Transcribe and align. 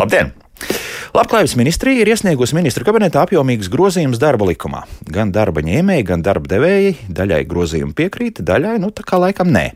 Labdien! 0.00 0.30
Labklājības 1.12 1.56
ministrija 1.58 2.00
ir 2.00 2.08
iesniegusi 2.12 2.54
ministru 2.56 2.86
kabinetā 2.86 3.24
apjomīgus 3.26 3.68
grozījumus 3.72 4.20
darba 4.22 4.46
likumā. 4.48 4.84
Gan 5.12 5.32
darba 5.34 5.60
ņēmēji, 5.66 6.06
gan 6.08 6.22
darba 6.24 6.48
devēji 6.52 6.94
daļai 7.12 7.40
grozījumu 7.50 7.92
piekrīt, 7.98 8.40
daļai 8.46 8.78
nu 8.80 8.92
tā 8.94 9.04
kā 9.04 9.18
laikam 9.20 9.50
nē. 9.52 9.66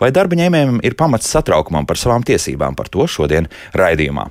Vai 0.00 0.10
darba 0.16 0.38
ņēmējiem 0.40 0.80
ir 0.88 0.98
pamats 0.98 1.30
satraukumam 1.30 1.86
par 1.86 2.00
savām 2.00 2.26
tiesībām, 2.26 2.74
par 2.74 2.90
to 2.90 3.06
šodien 3.06 3.46
raidījumā. 3.78 4.26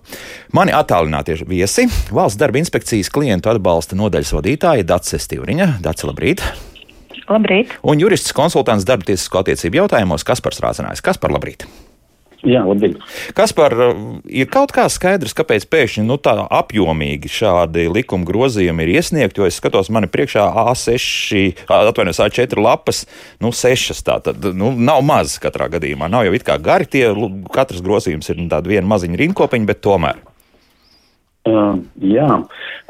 Mani 0.57 0.75
attālinātie 0.75 1.39
viesi- 1.47 1.87
valsts 2.17 2.41
darba 2.41 2.59
inspekcijas 2.59 3.13
klientu 3.13 3.53
atbalsta 3.53 3.95
nodaļas 3.95 4.33
vadītāja 4.35 4.83
Dace 4.83 5.21
Stīvriņa. 5.21 5.79
Dace, 5.79 6.07
labrīt! 6.09 6.41
Labrīt! 7.29 7.71
Un 7.83 7.99
jurists 7.99 8.33
konsultants 8.33 8.83
darba 8.83 9.05
tiesisko 9.05 9.45
attiecību 9.45 9.85
jautājumos 9.85 10.25
Kaspars 10.25 10.59
Rācinājs. 10.59 11.03
Kaspar, 11.03 11.31
labrīt! 11.31 11.67
Jā, 12.45 12.61
labi. 12.61 12.91
Kas 13.33 13.49
par 13.57 13.73
ir 14.29 14.49
kaut 14.53 14.69
kā 14.75 14.85
skaidrs, 14.93 15.33
kāpēc 15.37 15.65
pēkšņi 15.71 16.03
nu, 16.05 16.19
tā 16.21 16.35
apjomīgi 16.45 17.31
šādi 17.33 17.87
likuma 17.89 18.27
grozījumi 18.27 18.85
ir 18.85 18.91
iesniegti? 18.99 19.41
Jo 19.41 19.47
es 19.49 19.57
skatos, 19.57 19.89
man 19.93 20.05
ir 20.05 20.11
priekšā 20.13 20.45
A6, 20.67 21.65
atvainojos, 21.65 22.21
A4 22.27 22.61
lapas, 22.61 23.05
nu, 23.41 23.49
6. 23.49 24.03
Tā 24.05 24.19
tad 24.29 24.45
nu, 24.53 24.69
nav 24.77 25.01
maz 25.07 25.39
katrā 25.41 25.69
gadījumā. 25.73 26.11
Nav 26.13 26.27
jau 26.27 26.35
it 26.37 26.45
kā 26.45 26.59
gari 26.61 26.85
tie, 26.85 27.07
katrs 27.53 27.81
grozījums 27.85 28.29
ir 28.29 28.43
tāda 28.45 28.69
viena 28.69 28.85
maziņa 28.91 29.21
rinkopiņa, 29.23 29.69
bet 29.71 29.81
tomēr. 29.85 30.21
Uh, 31.47 31.79
jā, 32.03 32.27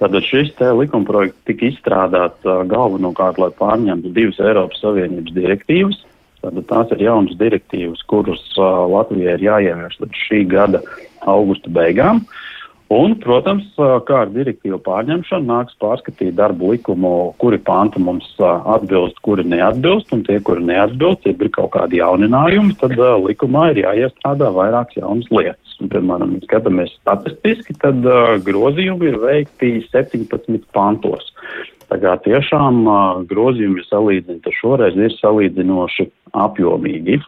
tātad 0.01 0.25
šis 0.25 0.55
likumprojekts 0.57 1.45
tika 1.45 1.67
izstrādāts 1.69 2.47
uh, 2.47 2.63
galvenokārt, 2.67 3.37
lai 3.39 3.51
pārņemtu 3.53 4.11
divas 4.15 4.39
Eiropas 4.41 4.81
Savienības 4.81 5.35
direktīvas. 5.35 5.99
Tātad 6.43 6.67
tās 6.69 6.91
ir 6.95 7.05
jaunas 7.07 7.37
direktīvas, 7.39 8.03
kuras 8.09 8.43
uh, 8.59 8.85
Latvijai 8.91 9.37
ir 9.37 9.47
jāievieš 9.47 9.97
līdz 10.03 10.25
šī 10.27 10.43
gada 10.51 10.83
augusta 11.27 11.71
beigām. 11.73 12.23
Un, 12.93 13.17
protams, 13.19 13.65
kā 13.75 14.21
ar 14.23 14.29
direktīvu 14.31 14.77
pārņemšanu 14.85 15.43
nāks 15.49 15.75
pārskatīt 15.83 16.37
darbu 16.37 16.69
likumu, 16.71 17.33
kuri 17.41 17.59
panti 17.59 17.99
mums 17.99 18.29
atbilst, 18.39 19.19
kuri 19.27 19.43
neatbilst, 19.43 20.13
un 20.15 20.21
tie, 20.23 20.37
kuri 20.39 20.63
neatbilst, 20.69 21.27
ja 21.27 21.35
ir 21.35 21.51
kaut 21.51 21.73
kādi 21.73 21.99
jauninājumi, 21.99 22.77
tad 22.79 22.95
uh, 22.95 23.17
likumā 23.25 23.73
ir 23.73 23.83
jāiestrādā 23.83 24.53
vairākas 24.55 25.01
jaunas 25.01 25.27
lietas. 25.35 25.75
Un, 25.81 25.91
piemēram, 25.91 26.37
skatāmies 26.47 26.95
statistiski, 27.01 27.75
tad 27.83 28.07
uh, 28.07 28.37
grozījumi 28.47 29.11
ir 29.11 29.19
veikti 29.25 29.73
17 29.91 30.63
pantos. 30.71 31.27
Tā 31.87 31.99
kā 32.03 32.17
tiešām 32.25 32.81
uh, 32.83 32.97
grozījumi 33.29 33.85
salīdzināti 33.87 34.53
šoreiz 34.59 34.97
ir 34.99 35.13
salīdzinoši 35.21 36.09
apjomīgi. 36.35 37.21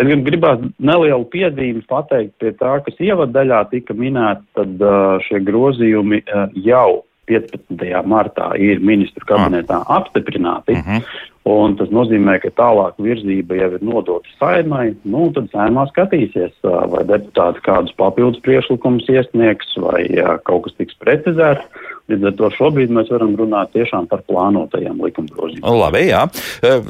Es 0.00 0.08
gribētu 0.24 0.70
nelielu 0.78 1.26
piezīmi 1.32 1.82
pateikt 1.90 2.36
pie 2.40 2.54
tā, 2.56 2.78
kas 2.86 2.96
ievadaļā 3.02 3.64
tika 3.74 3.96
minēts, 3.98 4.46
tad 4.56 4.80
uh, 4.80 5.18
šie 5.26 5.42
grozījumi 5.44 6.22
uh, 6.22 6.46
jau 6.64 7.02
15. 7.30 7.90
martā 8.10 8.52
ir 8.58 8.80
ministru 8.82 9.26
kabinetā 9.28 9.82
apstiprināti. 9.86 10.78
Uh 10.78 10.86
-huh. 10.86 11.10
Un 11.50 11.76
tas 11.76 11.88
nozīmē, 11.88 12.36
ka 12.42 12.50
tālāk 12.52 12.98
virzība 13.00 13.56
jau 13.56 13.70
ir 13.74 13.82
nodota 13.82 14.28
saimai. 14.38 14.94
Nu, 15.04 15.30
tad 15.32 15.48
saimā 15.54 15.86
skatīsies, 15.88 16.52
vai 16.62 17.04
deputāti 17.08 17.62
kādus 17.64 17.94
papildus 17.96 18.42
priekšlikumus 18.44 19.08
iesniegs, 19.08 19.72
vai 19.76 20.04
kaut 20.44 20.66
kas 20.66 20.76
tiks 20.76 20.98
precizēts. 21.00 21.64
Līdz 22.10 22.28
ar 22.30 22.36
to 22.38 22.50
šobrīd 22.56 22.92
mēs 22.94 23.10
varam 23.12 23.34
runāt 23.38 23.72
tiešām 23.76 24.08
par 24.10 24.24
plānotajiem 24.26 25.00
likumgrozījumiem. 25.06 25.80
Labi, 25.80 26.04
jā. 26.10 26.24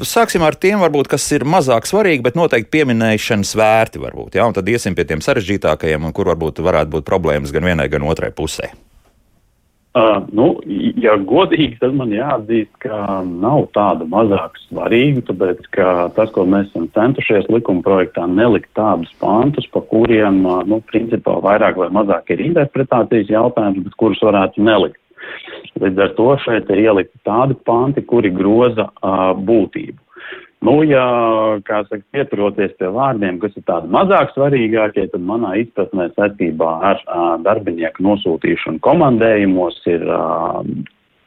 Sāksim 0.07 0.45
ar 0.47 0.57
tiem, 0.57 0.81
varbūt, 0.81 1.11
kas 1.11 1.27
ir 1.35 1.45
mazāk 1.45 1.89
svarīgi, 1.89 2.25
bet 2.25 2.39
noteikti 2.39 2.71
pieminēšanas 2.79 3.55
vērti. 3.61 4.01
Varbūt, 4.01 4.39
jā? 4.39 4.47
Un 4.49 4.57
tad 4.57 4.69
iesim 4.71 4.97
pie 4.97 5.05
tiem 5.09 5.21
sarežģītākajiem, 5.23 6.07
un 6.07 6.15
kur 6.15 6.31
varbūt 6.33 6.63
varētu 6.65 6.97
būt 6.97 7.09
problēmas 7.09 7.53
gan 7.53 7.69
vienai, 7.69 7.91
gan 7.91 8.07
otrai 8.09 8.33
pusē. 8.33 8.71
Uh, 9.91 10.21
nu, 10.31 10.45
ja 11.03 11.17
godīgi, 11.19 11.73
tad 11.81 11.97
man 11.99 12.13
jāatzīst, 12.15 12.69
ka 12.79 13.19
nav 13.27 13.65
tāda 13.75 14.05
mazāk 14.07 14.55
svarīga, 14.69 15.25
tāpēc, 15.27 15.65
ka 15.75 15.87
tas, 16.15 16.31
ko 16.31 16.45
mēs 16.47 16.69
esam 16.69 16.85
centušies 16.95 17.49
likuma 17.51 17.83
projektā, 17.83 18.23
nelikt 18.23 18.71
tādus 18.79 19.11
pantus, 19.19 19.67
pa 19.73 19.81
kuriem, 19.91 20.45
uh, 20.47 20.61
nu, 20.63 20.79
principā 20.87 21.35
vairāk 21.43 21.81
vai 21.81 21.89
mazāk 21.91 22.31
ir 22.31 22.45
interpretācijas 22.45 23.33
jautājums, 23.33 23.83
bet 23.83 23.99
kurus 23.99 24.23
varētu 24.23 24.63
nelikt. 24.63 24.95
Līdz 25.81 26.05
ar 26.05 26.15
to 26.17 26.29
šeit 26.43 26.69
ir 26.73 26.85
ielikti 26.85 27.19
tādi 27.27 27.57
panti, 27.67 28.03
kuri 28.05 28.31
groza 28.33 28.89
uh, 28.91 29.31
būtību. 29.37 29.99
Nu, 30.61 30.75
ja, 30.85 31.03
kā 31.65 31.79
saka, 31.87 32.03
pieturoties 32.13 32.75
pie 32.77 32.91
vārdiem, 32.93 33.39
kas 33.41 33.55
ir 33.57 33.65
tādi 33.65 33.89
mazāk 33.89 34.29
svarīgākie, 34.35 35.07
tad 35.09 35.23
manā 35.25 35.55
izpratnē 35.63 36.11
saistībā 36.13 36.73
ar 36.91 37.01
uh, 37.07 37.31
darbinieku 37.41 38.05
nosūtīšanu 38.05 38.83
komandējumos 38.85 39.79
ir 39.89 40.05
uh, 40.05 40.61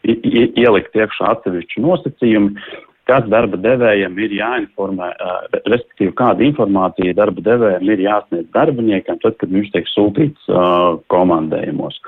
ielikt 0.06 0.94
iekšā 0.94 1.32
atsevišķi 1.34 1.82
nosacījumi, 1.82 2.68
kas 3.08 3.26
darba 3.32 3.58
devējiem 3.60 4.16
ir 4.24 4.36
jāinformē, 4.38 5.10
uh, 5.14 5.58
respektīvi, 5.70 6.14
kāda 6.18 6.46
informācija 6.46 7.16
darba 7.16 7.44
devējiem 7.44 7.90
ir 7.94 8.04
jāsniedz 8.06 8.48
darbiniekam, 8.56 9.20
tad, 9.24 9.36
kad 9.40 9.52
viņš 9.54 9.72
tiek 9.74 9.90
sūtīts 9.92 10.48
uh, 10.52 10.96
komandējumos. 11.12 12.00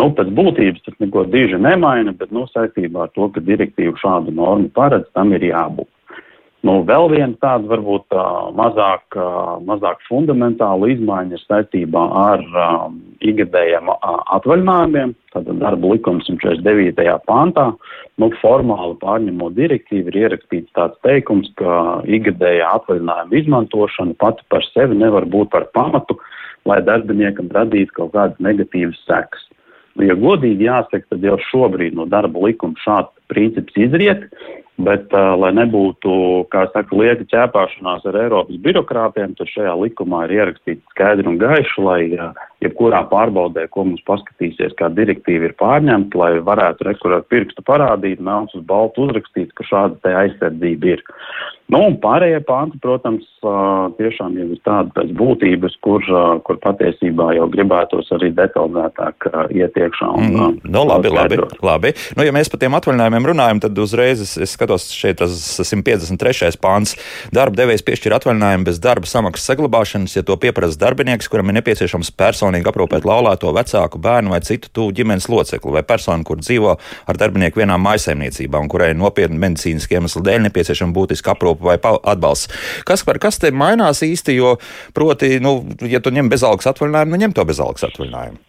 Nu, 0.00 0.10
pēc 0.14 0.30
būtības 0.36 0.86
tas 0.86 1.00
neko 1.02 1.26
diži 1.32 1.60
nemaina, 1.60 2.14
bet, 2.16 2.32
nu, 2.34 2.46
saistībā 2.52 3.08
ar 3.08 3.14
to, 3.18 3.28
ka 3.34 3.42
direktīva 3.44 3.96
šādu 4.02 4.34
normu 4.34 4.70
paredz, 4.74 5.10
tam 5.16 5.34
ir 5.36 5.50
jābūt. 5.50 5.90
Nu, 6.64 6.78
vēl 6.88 7.10
viena 7.12 7.34
tāda 7.44 7.68
varbūt 7.68 8.06
tā, 8.08 8.22
mazāk, 8.56 9.16
mazāk 9.68 9.98
fundamentāla 10.08 10.88
izmaiņa 10.94 11.36
ir 11.36 11.42
saistībā 11.42 12.04
ar 12.16 12.44
um, 12.56 12.94
ikgadējiem 13.20 13.90
atvaļinājumiem. 13.92 15.12
Tad 15.34 15.50
darba 15.60 15.90
likums 15.92 16.24
149. 16.30 17.04
pāntā, 17.28 17.66
nu, 18.22 18.30
formāli 18.40 18.96
pārņemot 19.02 19.58
direktīvu, 19.58 20.08
ir 20.08 20.20
ierakstīts 20.22 20.72
tāds 20.78 20.96
teikums, 21.04 21.50
ka 21.60 22.00
ikgadējā 22.08 22.70
atvaļinājuma 22.78 23.40
izmantošana 23.42 24.16
pati 24.24 24.48
par 24.48 24.64
sevi 24.70 24.96
nevar 24.96 25.28
būt 25.28 25.52
par 25.52 25.68
pamatu, 25.76 26.16
lai 26.64 26.80
darbiniekam 26.86 27.52
radītu 27.52 27.98
kaut 27.98 28.14
kādas 28.16 28.40
negatīvas 28.40 29.04
sekas. 29.04 29.44
Nu, 29.94 30.08
ja 30.08 30.16
godīgi 30.16 30.64
jāsaka, 30.64 31.04
tad 31.12 31.28
jau 31.28 31.36
šobrīd 31.50 31.92
no 31.98 32.08
darba 32.08 32.48
likuma 32.48 32.80
šāds 32.82 33.12
princips 33.34 33.76
izriet. 33.76 34.28
Bet, 34.74 35.06
uh, 35.14 35.36
lai 35.38 35.52
nebūtu, 35.54 36.12
kā 36.50 36.64
saka, 36.72 36.96
lieka 36.98 37.22
ķēpāšanās 37.30 38.08
ar 38.10 38.16
Eiropas 38.24 38.58
birokrātiem, 38.64 39.36
tad 39.38 39.46
šajā 39.52 39.74
likumā 39.78 40.24
ir 40.26 40.34
ierakstīts 40.40 40.82
skaidri 40.96 41.30
un 41.30 41.38
gaiši, 41.38 41.84
lai 41.86 42.00
uh, 42.16 42.32
jebkurā 42.64 43.04
pārbaudē, 43.10 43.68
ko 43.70 43.84
mums 43.86 44.02
paskatīsies, 44.08 44.74
kā 44.78 44.90
direktīva 44.96 45.50
ir 45.50 45.56
pārņemta, 45.60 46.18
lai 46.18 46.30
varētu 46.44 46.88
rekurēt 46.88 47.28
pirkstu 47.32 47.64
parādīt, 47.66 48.22
melns 48.24 48.54
uz 48.58 48.64
baltu 48.66 49.06
uzrakstīt, 49.06 49.52
ka 49.54 49.66
šāda 49.68 50.00
te 50.02 50.14
aizsardzība 50.24 50.96
ir. 50.96 51.04
Nu, 51.72 51.80
un 51.88 51.94
pārējie 51.96 52.42
panti, 52.44 52.76
protams, 52.82 53.24
tiešām 53.96 54.34
jau 54.36 54.48
ir 54.52 54.58
tādi 54.68 54.92
pēc 54.98 55.12
būtības, 55.16 55.76
kur, 55.84 56.04
kur 56.44 56.58
patiesībā 56.60 57.30
jau 57.38 57.46
gribētos 57.52 58.10
arī 58.12 58.28
detalizētāk 58.36 59.30
iet 59.56 59.78
iekšā. 59.80 60.10
Un, 60.12 60.26
mm, 60.28 60.58
nu, 60.68 60.82
labi, 60.90 61.12
labi, 61.14 61.40
labi. 61.64 61.94
Nu, 62.18 62.26
ja 62.26 62.34
mēs 62.36 62.52
par 62.52 62.60
tiem 62.60 62.76
atvaļinājumiem 62.76 63.23
runājam, 63.28 63.60
tad 63.64 63.78
uzreiz 63.80 64.22
es, 64.24 64.34
es 64.40 64.54
skatos 64.56 64.86
šeit 64.94 65.18
tas 65.20 65.34
153. 65.60 66.54
pāns. 66.62 66.94
Darba 67.34 67.58
devējs 67.62 67.84
piešķir 67.86 68.16
atvaļinājumu 68.18 68.68
bez 68.68 68.80
darba 68.82 69.08
samaksas 69.08 69.50
saglabāšanas, 69.50 70.16
ja 70.16 70.24
to 70.26 70.36
pieprasa 70.40 70.78
darbinieks, 70.80 71.28
kuram 71.32 71.50
ir 71.50 71.58
nepieciešams 71.58 72.12
personīgi 72.18 72.70
aprūpēt 72.70 73.06
laulāto 73.08 73.52
vecāku 73.56 74.00
bērnu 74.04 74.34
vai 74.34 74.40
citu 74.46 74.70
tuvu 74.74 74.94
ģimenes 75.00 75.28
locekli, 75.32 75.74
vai 75.74 75.84
personu, 75.86 76.26
kur 76.26 76.40
dzīvo 76.42 76.76
ar 76.78 77.20
darbinieku 77.20 77.62
vienā 77.62 77.78
maisaimniecībā 77.80 78.62
un 78.62 78.70
kurai 78.72 78.92
nopietni 78.98 79.40
medicīniski 79.42 79.98
iemesli 79.98 80.24
dēļ 80.24 80.48
nepieciešama 80.48 80.96
būtiska 80.96 81.34
aprūpe 81.34 81.66
vai 81.66 81.78
atbalsts. 81.82 82.50
Kas 82.88 83.04
par 83.06 83.20
kas 83.22 83.40
te 83.42 83.52
mainās 83.54 84.04
īsti, 84.06 84.38
jo 84.38 84.56
proti, 84.96 85.36
nu, 85.44 85.60
ja 85.88 86.02
tu 86.04 86.14
ņem 86.14 86.32
bezalgas 86.32 86.70
atvaļinājumu, 86.72 87.14
nu 87.14 87.24
ņem 87.24 87.36
to 87.36 87.46
bezalgas 87.48 87.86
atvaļinājumu. 87.90 88.42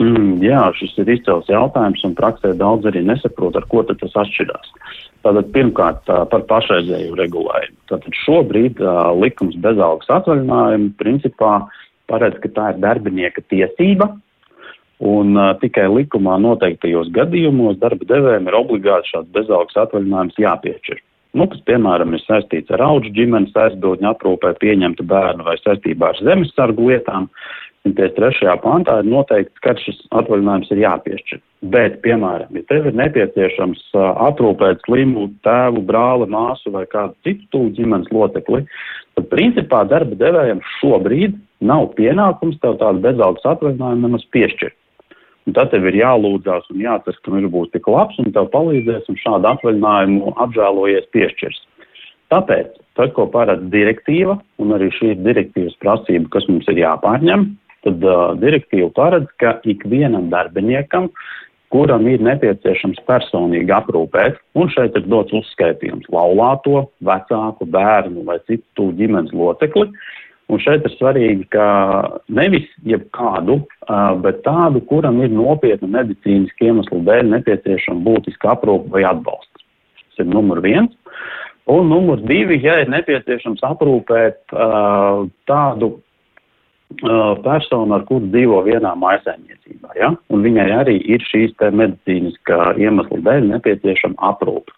Mm, 0.00 0.38
jā, 0.40 0.62
šis 0.78 0.94
ir 1.02 1.10
izcils 1.12 1.48
jautājums, 1.50 2.00
un 2.08 2.14
praksē 2.16 2.54
daudz 2.56 2.88
arī 2.88 3.02
nesaprot, 3.04 3.58
ar 3.58 3.66
ko 3.68 3.82
tas 3.84 4.14
atšķirās. 4.22 4.72
Tātad 5.20 5.50
pirmkārt 5.52 6.08
par 6.08 6.46
pašreizēju 6.48 7.18
regulējumu. 7.18 7.76
Tātad 7.92 8.16
šobrīd 8.22 8.80
uh, 8.80 9.10
likums 9.20 9.58
bezalgas 9.60 10.08
atvaļinājumu 10.16 10.94
principā 11.00 11.52
paredz, 12.08 12.40
ka 12.40 12.48
tā 12.56 12.70
ir 12.72 12.80
darbinieka 12.80 13.44
tiesība, 13.52 14.08
un 15.04 15.36
uh, 15.36 15.52
tikai 15.60 15.84
likumā 15.92 16.38
noteiktajos 16.40 17.12
gadījumos 17.12 17.76
darba 17.84 18.08
devējiem 18.08 18.48
ir 18.48 18.56
obligāti 18.56 19.12
šāds 19.12 19.28
bezalgas 19.36 19.76
atvaļinājums 19.84 20.40
jāpiešķir. 20.40 21.04
Nu, 21.36 21.44
kas, 21.46 21.60
piemēram, 21.68 22.16
ir 22.16 22.24
saistīts 22.24 22.72
ar 22.74 22.82
auģu 22.88 23.12
ģimenes 23.14 23.52
aizbildņu 23.54 24.08
aprūpē 24.10 24.56
pieņemta 24.64 25.04
bērnu 25.12 25.44
vai 25.46 25.60
saistībā 25.60 26.14
ar 26.14 26.24
zemesargu 26.24 26.88
lietām, 26.88 27.28
153. 27.88 28.60
pantā 28.60 28.98
ir 29.00 29.08
noteikts, 29.08 29.60
ka 29.64 29.72
šis 29.80 30.02
atvaļinājums 30.12 30.72
ir 30.74 30.82
jāpiešķir. 30.82 31.40
Bet, 31.72 32.00
piemēram, 32.04 32.52
ja 32.56 32.64
tev 32.68 32.88
ir 32.90 32.96
nepieciešams 32.98 33.86
aprūpēt 33.96 34.82
slimu 34.84 35.30
tēvu, 35.46 35.84
brāli, 35.88 36.28
māsu 36.28 36.72
vai 36.74 36.84
kādu 36.92 37.16
citu 37.24 37.46
tuvu 37.54 37.72
ģimenes 37.78 38.12
locekli, 38.12 38.66
tad 39.16 39.30
principā 39.32 39.86
darba 39.88 40.18
devējiem 40.20 40.60
šobrīd 40.76 41.38
nav 41.64 41.88
pienākums 41.96 42.60
tev 42.60 42.76
tādu 42.82 43.00
bezalgas 43.04 43.48
atvaļinājumu 43.54 44.06
nemaz 44.08 44.28
piešķirt. 44.36 44.76
Un 45.48 45.56
tad 45.56 45.72
tev 45.72 45.88
ir 45.88 45.96
jālūdzās 46.02 46.68
un 46.70 46.84
jācer, 46.84 47.16
ka 47.24 47.32
viņš 47.32 47.48
būs 47.52 47.72
tik 47.72 47.88
labs 47.88 48.20
un 48.20 48.28
tev 48.36 48.52
palīdzēs 48.52 49.08
un 49.08 49.18
šādu 49.22 49.48
atvaļinājumu 49.54 50.36
apžēlojies 50.44 51.08
piešķirs. 51.16 51.64
Tāpēc, 52.30 52.76
tas, 52.94 53.10
ko 53.16 53.24
paredz 53.32 53.64
direktīva, 53.72 54.36
un 54.62 54.76
arī 54.76 54.90
šī 54.94 55.14
ir 55.14 55.24
direktīvas 55.24 55.80
prasība, 55.82 56.28
kas 56.36 56.46
mums 56.46 56.68
ir 56.70 56.78
jāpārņem, 56.84 57.48
tad 57.86 58.04
uh, 58.04 58.32
direktīva 58.40 58.90
paredz, 58.96 59.28
ka 59.40 59.58
ikvienam 59.68 60.28
darbiniekam, 60.32 61.10
kuram 61.70 62.06
ir 62.10 62.22
nepieciešams 62.26 62.98
personīgi 63.06 63.70
aprūpēt, 63.74 64.40
un 64.58 64.70
šeit 64.74 64.96
ir 64.98 65.06
dots 65.10 65.34
uzskaitījums 65.38 66.08
laulāto, 66.10 66.88
vecāku, 67.06 67.68
bērnu 67.70 68.26
vai 68.26 68.40
citu 68.50 68.90
ģimenes 68.98 69.30
locekli. 69.36 69.86
Un 70.50 70.58
šeit 70.58 70.82
ir 70.82 70.90
svarīgi, 70.96 71.44
ka 71.54 71.64
nevis 72.34 72.66
jebkādu, 72.82 73.60
bet 74.24 74.40
tādu, 74.42 74.82
kuram 74.90 75.20
ir 75.22 75.30
nopietna 75.30 75.86
medicīniska 76.00 76.66
iemesla 76.66 76.98
dēļ 77.06 77.30
nepieciešama 77.36 78.02
būtiska 78.08 78.56
aprūpe 78.56 78.90
vai 78.96 79.04
atbalsts. 79.06 79.62
Tas 80.00 80.24
ir 80.24 80.32
numur 80.32 80.58
viens. 80.64 80.90
Un 81.70 81.86
numur 81.92 82.18
divi, 82.26 82.58
ja 82.64 82.80
ir 82.82 82.90
nepieciešams 82.90 83.62
aprūpēt 83.68 84.40
tādu 85.46 85.92
persona, 87.44 87.96
ar 87.96 88.04
kuru 88.08 88.28
dzīvo 88.32 88.60
vienā 88.66 88.92
mājsaimniecībā. 88.98 89.94
Ja? 89.98 90.12
Un 90.30 90.44
viņai 90.44 90.68
arī 90.74 90.98
ir 91.06 91.24
šīs 91.24 91.54
medicīniskā 91.58 92.74
iemesla 92.80 93.20
dēļ 93.26 93.50
nepieciešama 93.54 94.18
aprūpe. 94.32 94.74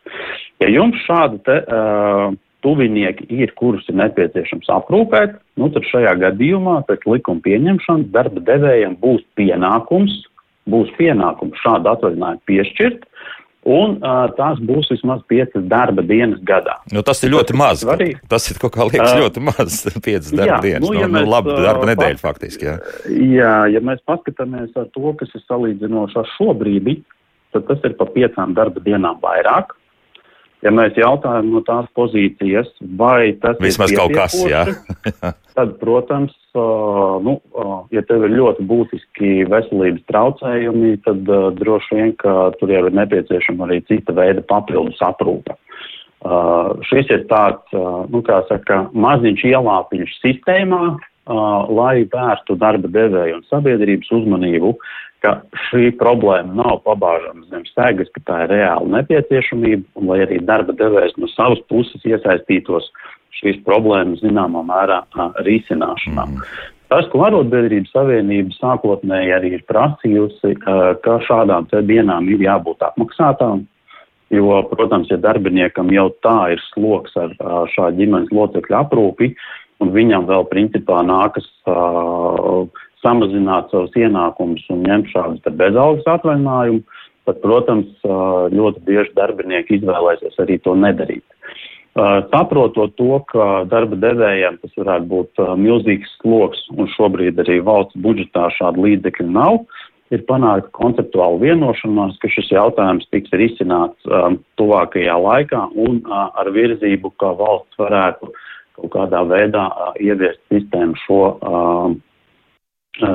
Ja 0.62 0.70
jums 0.70 1.00
šādi 1.06 1.40
te, 1.46 1.58
uh, 1.66 2.34
tuvinieki 2.62 3.26
ir, 3.34 3.52
kurus 3.58 3.86
ir 3.90 3.98
nepieciešams 3.98 4.70
aprūpēt, 4.70 5.34
nu, 5.58 5.68
tad 5.74 5.86
šajā 5.90 6.14
gadījumā 6.22 6.82
pēc 6.88 7.06
likuma 7.10 7.42
pieņemšanas 7.46 8.12
darba 8.14 8.42
devējiem 8.46 8.96
būs 9.02 9.24
pienākums, 9.38 10.20
būs 10.70 10.92
pienākums 10.98 11.58
šādu 11.64 11.90
atvaļinājumu 11.96 12.44
piešķirt, 12.46 13.08
Un 13.62 13.92
uh, 14.02 14.24
tās 14.34 14.58
būs 14.66 14.88
vismaz 14.90 15.20
piecas 15.30 15.62
darba 15.70 16.02
dienas 16.02 16.40
gadā. 16.42 16.80
Nu, 16.90 17.04
tas 17.06 17.20
ir 17.22 17.30
ļoti 17.30 17.54
maz. 17.54 17.84
Svarīgi. 17.84 18.16
Tas 18.30 18.48
ir 18.50 18.58
kaut 18.58 18.74
kā 18.74 18.88
liekas 18.88 19.12
uh, 19.12 19.20
ļoti 19.22 19.42
maz. 19.46 19.76
Piecas 20.06 20.32
darba 20.34 20.56
jā, 20.56 20.62
dienas. 20.64 20.86
Nu, 20.88 20.96
ja 20.98 21.06
nu, 21.06 21.20
nu, 21.20 21.30
labi, 21.30 21.54
darba 21.62 21.86
nedēļa 21.92 22.18
faktiski. 22.18 22.66
Jā. 22.66 22.74
jā, 23.06 23.52
ja 23.76 23.84
mēs 23.86 24.02
paskatāmies 24.08 24.74
ar 24.74 24.88
to, 24.96 25.14
kas 25.20 25.30
ir 25.38 25.44
salīdzinoši 25.46 26.18
ar 26.18 26.32
šo 26.34 26.56
brīdi, 26.58 26.98
tad 27.54 27.68
tas 27.70 27.86
ir 27.86 27.94
pa 28.00 28.08
piecām 28.10 28.56
darba 28.58 28.82
dienām 28.82 29.22
vairāk. 29.22 29.76
Ja 30.66 30.74
mēs 30.74 30.98
jautājam 30.98 31.54
no 31.54 31.62
tās 31.66 31.86
pozīcijas, 31.94 32.68
vai 32.98 33.34
tas 33.42 33.62
Vismaz 33.62 33.94
ir 33.94 33.98
kaut 33.98 34.14
kas, 34.14 34.36
jā. 34.46 34.66
tad, 35.56 35.78
protams, 35.78 36.34
uh, 36.34 36.41
nu, 36.54 37.36
ja 37.94 38.02
tev 38.08 38.26
ir 38.26 38.34
ļoti 38.36 38.66
būtiski 38.68 39.30
veselības 39.50 40.04
traucējumi, 40.10 40.96
tad 41.06 41.22
droši 41.58 41.98
vien, 41.98 42.12
ka 42.20 42.52
tur 42.60 42.72
jau 42.72 42.86
ir 42.86 42.96
nepieciešama 42.98 43.68
arī 43.68 43.80
cita 43.88 44.14
veida 44.16 44.44
papildus 44.44 45.00
aprūpe. 45.04 45.56
Šis 46.88 47.08
ir 47.10 47.24
tāds, 47.30 47.72
nu, 48.12 48.20
kā 48.26 48.42
saka, 48.50 48.84
maziņš 48.92 49.46
ielāpiņš 49.52 50.18
sistēmā, 50.20 50.82
lai 51.72 52.04
vērstu 52.12 52.58
darba 52.58 52.90
devēju 52.90 53.40
un 53.40 53.48
sabiedrības 53.48 54.10
uzmanību 54.14 54.76
ka 55.22 55.36
šī 55.68 55.92
problēma 56.00 56.56
nav 56.58 56.80
pabāžama 56.86 57.46
zem 57.52 57.64
stēgas, 57.70 58.10
ka 58.14 58.22
tā 58.26 58.38
ir 58.44 58.54
reāla 58.56 58.98
nepieciešamība, 58.98 59.84
un 59.98 60.10
lai 60.10 60.22
arī 60.26 60.40
darba 60.46 60.74
devējs 60.78 61.14
no 61.22 61.30
savas 61.32 61.62
puses 61.70 62.02
iesaistītos 62.08 62.88
šīs 63.40 63.62
problēmas 63.66 64.22
zināmā 64.24 64.62
mērā 64.68 65.02
risināšanā. 65.46 66.28
Mm. 66.28 66.46
Tas, 66.92 67.06
ko 67.08 67.22
Arotbiedrības 67.24 67.92
Savienība 67.94 68.52
sākotnēji 68.58 69.32
arī 69.32 69.54
ir 69.56 69.62
prasījusi, 69.70 70.58
ka 70.60 71.14
šādām 71.24 71.70
dienām 71.88 72.28
ir 72.28 72.44
jābūt 72.44 72.84
apmaksātām, 72.84 73.62
jo, 74.36 74.58
protams, 74.68 75.08
ja 75.08 75.16
darbiniekam 75.20 75.88
jau 75.94 76.10
tā 76.24 76.52
ir 76.52 76.60
sloks 76.68 77.16
ar 77.16 77.32
šādu 77.72 78.02
ģimenes 78.02 78.34
locekļu 78.36 78.78
aprūpi, 78.82 79.30
un 79.80 79.94
viņam 79.96 80.28
vēl 80.28 80.44
principā 80.52 81.00
nākas 81.08 81.48
samazināt 83.02 83.72
savus 83.72 83.96
ienākumus 83.98 84.68
un 84.72 84.84
ņemt 84.86 85.08
šādus 85.14 85.56
bezalgas 85.58 86.06
atvaļinājumus, 86.18 87.00
tad, 87.24 87.40
protams, 87.40 87.88
ļoti 88.52 88.84
bieži 88.86 89.16
darbinieki 89.16 89.78
izvēlēsies 89.78 90.38
arī 90.42 90.58
to 90.60 90.76
nedarīt. 90.78 91.24
Saprotot 91.92 92.94
to, 92.96 93.18
ka 93.28 93.64
darba 93.68 93.98
devējiem 94.00 94.56
tas 94.62 94.76
varētu 94.80 95.08
būt 95.10 95.42
milzīgs 95.60 96.14
sloks 96.22 96.62
un 96.72 96.88
šobrīd 96.94 97.40
arī 97.42 97.58
valsts 97.64 97.98
budžetā 98.00 98.46
šādu 98.56 98.86
līdzekļu 98.86 99.26
nav, 99.28 99.58
ir 100.12 100.22
panākta 100.28 100.72
konceptuāla 100.76 101.40
vienošanās, 101.42 102.16
ka 102.22 102.30
šis 102.32 102.52
jautājums 102.52 103.08
tiks 103.12 103.32
risināts 103.36 104.08
um, 104.08 104.38
tuvākajā 104.60 105.16
laikā 105.20 105.66
un 105.72 106.00
uh, 106.04 106.28
ar 106.38 106.48
virzību, 106.52 107.12
ka 107.20 107.32
valsts 107.38 107.80
varētu 107.80 108.32
kaut 108.78 108.92
kādā 108.92 109.22
veidā 109.28 109.66
uh, 109.68 109.92
ieviest 110.00 110.40
sistēmu 110.52 110.96
šo 111.04 111.20
uh, 111.40 111.92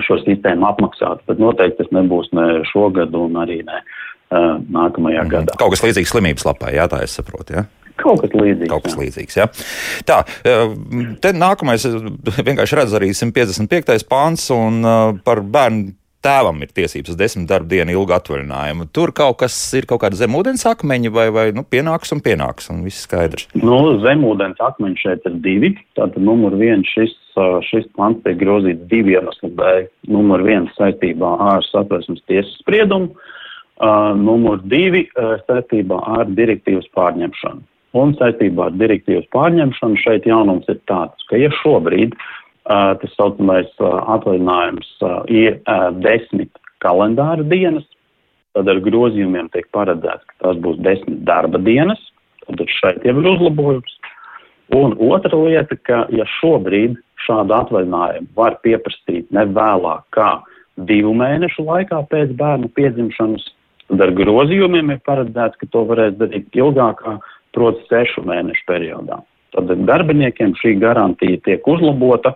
šo 0.05 0.17
sistēmu 0.23 0.65
apmaksāt, 0.65 1.21
bet 1.29 1.41
noteikti 1.41 1.83
tas 1.83 1.93
nebūs 1.93 2.31
ne 2.33 2.63
šogad 2.71 3.13
un 3.17 3.37
arī 3.43 3.59
ne 3.65 3.81
uh, 3.81 4.57
nākamajā 4.57 5.25
mm. 5.25 5.33
gadā. 5.33 5.57
Kaut 5.61 5.75
kas 5.75 5.85
līdzīgs 5.85 6.13
slimības 6.15 6.47
lapai, 6.49 6.73
jā, 6.79 6.87
tā 6.89 7.03
es 7.05 7.13
saprotu. 7.19 7.59
Jā? 7.59 7.67
Kaut 7.97 8.23
kas 8.23 8.33
līdzīgs. 8.37 8.71
Kaut 8.71 8.87
kas 8.87 8.97
jā. 8.97 9.03
līdzīgs 9.03 9.39
jā. 9.39 9.47
Tā, 10.07 10.21
te 11.23 11.35
nākamais, 11.35 11.87
vienkārši 12.49 12.81
redzu 12.81 12.99
arī 12.99 13.13
155. 13.17 14.05
pāns 14.09 14.49
un 14.53 14.83
par 15.25 15.43
bērnu 15.43 15.95
tēvam 16.27 16.59
ir 16.63 16.71
tiesības 16.75 17.17
desmit 17.17 17.47
darba 17.49 17.69
dienu 17.71 17.93
ilgu 17.93 18.15
atvaļinājumu. 18.17 18.89
Tur 18.95 19.13
kaut 19.15 19.39
kas 19.43 19.55
ir 19.77 19.87
kaut 19.89 20.01
kāda 20.03 20.19
zemūdens 20.19 20.65
akmeņa 20.69 21.11
vai, 21.13 21.27
vai 21.33 21.45
nu, 21.55 21.63
pienāks 21.67 22.13
un 22.15 22.23
pienāks, 22.25 22.71
un 22.73 22.83
viss 22.85 23.05
skaidrs. 23.07 23.47
Nu, 23.57 23.77
zemūdens 24.03 24.59
akmeņi 24.69 25.01
šeit 25.03 25.29
ir 25.29 25.37
divi. 25.45 25.73
Tātad 25.99 26.19
numur 26.23 26.57
viens 26.59 26.89
šis, 26.95 27.13
šis 27.69 27.87
pants 27.97 28.23
tiek 28.25 28.39
grozīts 28.41 28.89
divu 28.91 29.15
iemeslu 29.15 29.53
dēļ. 29.59 29.87
Numur 30.13 30.43
viens 30.47 30.73
saistībā 30.79 31.33
ar 31.51 31.65
satversmes 31.69 32.23
tiesas 32.29 32.57
spriedumu, 32.63 33.13
uh, 33.13 34.13
numur 34.17 34.61
divi 34.65 35.05
uh, 35.13 35.37
saistībā 35.47 36.01
ar 36.17 36.29
direktīvas 36.37 36.89
pārņemšanu. 36.97 37.63
Un 37.95 38.11
saistībā 38.19 38.67
ar 38.67 38.75
direktīvas 38.75 39.29
pārņemšanu 39.35 40.01
šeit 40.01 40.27
jaunums 40.27 40.67
ir 40.71 40.81
tāds, 40.91 41.23
ka 41.29 41.39
ja 41.39 41.51
šobrīd 41.61 42.15
uh, 42.17 42.27
tas 42.67 43.13
saucamais 43.15 43.69
atvaļinājums 43.79 44.89
ir 45.31 45.59
desmit 46.03 46.51
kalendāra 46.83 47.45
dienas, 47.47 47.85
tad 48.57 48.69
ar 48.71 48.81
grozījumiem 48.83 49.49
tiek 49.53 49.67
paredzēts, 49.75 50.25
ka 50.27 50.35
tās 50.43 50.61
būs 50.61 50.79
desmit 50.83 51.23
darba 51.27 51.61
dienas, 51.61 51.99
tad 52.47 52.63
šeit 52.79 53.05
jau 53.05 53.15
ir 53.21 53.31
uzlabojums. 53.35 53.97
Un 54.75 54.97
otra 54.99 55.37
lieta, 55.39 55.77
ka 55.87 56.05
ja 56.11 56.25
šobrīd 56.39 56.97
šādu 57.23 57.55
atvaļinājumu 57.55 58.27
var 58.35 58.57
pieprasīt 58.65 59.29
ne 59.31 59.45
vēlāk 59.55 60.03
kā 60.15 60.41
divu 60.89 61.13
mēnešu 61.17 61.63
laikā 61.65 62.03
pēc 62.11 62.33
bērnu 62.37 62.69
piedzimšanas, 62.75 63.45
tad 63.87 64.03
ar 64.03 64.13
grozījumiem 64.17 64.91
ir 64.93 64.99
paredzēts, 65.07 65.57
ka 65.61 65.69
to 65.71 65.85
varēs 65.87 66.17
darīt 66.19 66.59
ilgākā, 66.59 67.15
proti, 67.55 67.83
sešu 67.91 68.25
mēnešu 68.27 68.65
periodā. 68.67 69.21
Tad 69.55 69.71
darbiniekiem 69.87 70.53
šī 70.59 70.75
garantija 70.81 71.39
tiek 71.45 71.67
uzlabota 71.67 72.33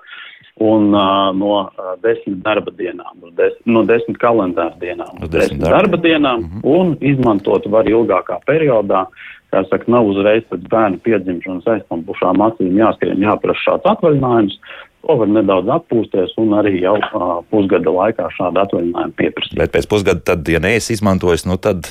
un 0.61 0.93
uh, 0.93 1.31
no 1.35 1.53
uh, 1.63 1.93
desmit 2.03 2.41
darba 2.45 2.71
dienām, 2.77 3.17
des, 3.37 3.55
no 3.65 3.83
desmit 3.87 4.19
kalendāra 4.21 4.75
dienām, 4.81 5.21
uz 5.23 5.31
desmit 5.33 5.63
darba, 5.63 5.77
darba 5.77 6.01
dienām, 6.03 6.43
mm 6.43 6.49
-hmm. 6.49 6.77
un 6.77 6.97
izmantot 7.01 7.65
var 7.65 7.85
ilgākā 7.89 8.39
periodā. 8.47 9.05
Kā 9.51 9.65
saka, 9.67 9.83
nav 9.91 10.05
uzreiz 10.07 10.43
pēc 10.47 10.67
bērna 10.71 10.97
piedzimšanas 11.03 11.65
aizpampušām 11.67 12.39
acīm 12.45 12.77
jāskrien, 12.77 13.19
jāprasa 13.19 13.59
šāds 13.65 13.89
atvaļinājums. 13.93 14.55
To 15.01 15.15
var 15.17 15.27
nedaudz 15.27 15.67
atpūsties 15.67 16.37
un 16.37 16.53
arī 16.53 16.81
jau 16.81 16.95
uh, 16.95 17.43
pusgada 17.49 17.91
laikā 17.91 18.29
šādu 18.37 18.61
atvaļinājumu 18.63 19.17
pieprasīt. 19.17 19.57
Bet 19.57 19.73
pēc 19.73 19.89
pusgada, 19.89 20.21
tad, 20.23 20.47
ja 20.47 20.59
neesi 20.59 20.93
izmantojis, 20.93 21.45
nu 21.45 21.57
tad 21.57 21.89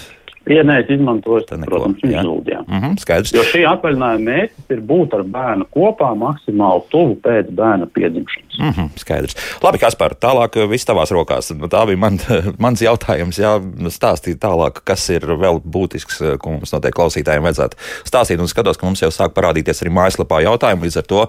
Ja 0.48 0.62
neesmu 0.64 0.94
izmantojis, 0.96 1.44
tad, 1.50 1.60
protams, 1.68 2.00
viņš 2.00 2.22
zūd. 2.24 2.46
Mm 2.64 2.78
-hmm, 2.80 2.94
skaidrs. 3.02 3.32
Jo 3.34 3.42
šī 3.44 3.60
atvaļinājuma 3.68 4.24
mērķis 4.24 4.72
ir 4.72 4.80
būt 4.88 5.12
ar 5.18 5.22
bērnu 5.28 5.66
kopā 5.74 6.08
maksimāli 6.16 6.86
tuvu 6.88 7.18
pēc 7.20 7.50
bērna 7.54 7.86
piedzimšanas. 7.86 8.56
Mm 8.58 8.70
-hmm, 8.70 8.88
skaidrs. 8.96 9.36
Labi, 9.62 9.78
Kaspar, 9.78 10.14
tālāk 10.14 10.56
eh, 10.56 10.68
viss 10.68 10.88
tavās 10.88 11.12
rokās. 11.12 11.52
Tā 11.52 11.86
bija 11.86 11.96
man, 11.96 12.18
mans 12.64 12.82
jautājums. 12.82 13.38
Jā, 13.38 13.60
stāstīt 13.92 14.40
tālāk, 14.40 14.80
kas 14.84 15.10
ir 15.10 15.20
vēl 15.20 15.60
būtisks, 15.60 16.22
eh, 16.24 16.38
ko 16.38 16.50
mums 16.50 16.72
noteikti 16.72 16.96
klausītājiem 16.96 17.42
vajadzētu 17.42 17.76
stāstīt. 18.04 18.40
Un 18.40 18.48
skatos, 18.48 18.78
ka 18.78 18.86
mums 18.86 19.02
jau 19.02 19.10
sāk 19.10 19.36
parādīties 19.36 19.82
arī 19.84 19.92
mājaslapā 19.92 20.40
jautājumi. 20.42 20.82
Līdz 20.82 20.96
ar 20.96 21.04
to 21.04 21.26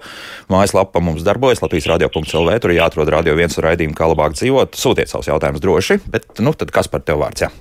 mājaslapa 0.50 1.00
mums 1.00 1.24
darbojas 1.24 1.62
Latvijas 1.62 1.88
radio.clv. 1.88 2.60
Tur 2.60 2.72
jāatrod 2.72 3.10
radio 3.10 3.36
viens 3.36 3.58
raidījumu, 3.58 3.94
kā 3.94 4.08
labāk 4.08 4.40
dzīvot. 4.40 4.72
Sūtiet 4.72 5.12
savus 5.12 5.28
jautājumus 5.28 5.62
droši, 5.62 6.00
bet 6.08 6.40
nu, 6.40 6.54
tad 6.54 6.72
kas 6.72 6.88
par 6.88 7.02
tev 7.02 7.20
vārds? 7.20 7.42
Jā? 7.42 7.52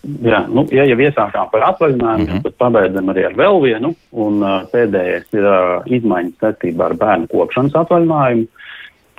Jā, 0.00 0.46
nu, 0.48 0.64
ja 0.72 0.86
jau 0.88 0.96
iesākām 0.96 1.50
par 1.52 1.66
atvaļinājumu, 1.74 2.24
mm 2.24 2.30
-hmm. 2.30 2.44
tad 2.46 2.54
pabeidzam 2.62 3.10
arī 3.12 3.26
ar 3.28 3.34
vēl 3.36 3.60
vienu. 3.60 3.90
Un, 4.12 4.40
uh, 4.40 4.62
pēdējais 4.72 5.28
ir 5.36 5.44
uh, 5.44 5.82
izmaiņas 5.84 6.40
saistībā 6.40 6.86
ar 6.88 6.94
bērnu 7.02 7.28
kopšanas 7.32 7.76
atvaļinājumu. 7.82 8.46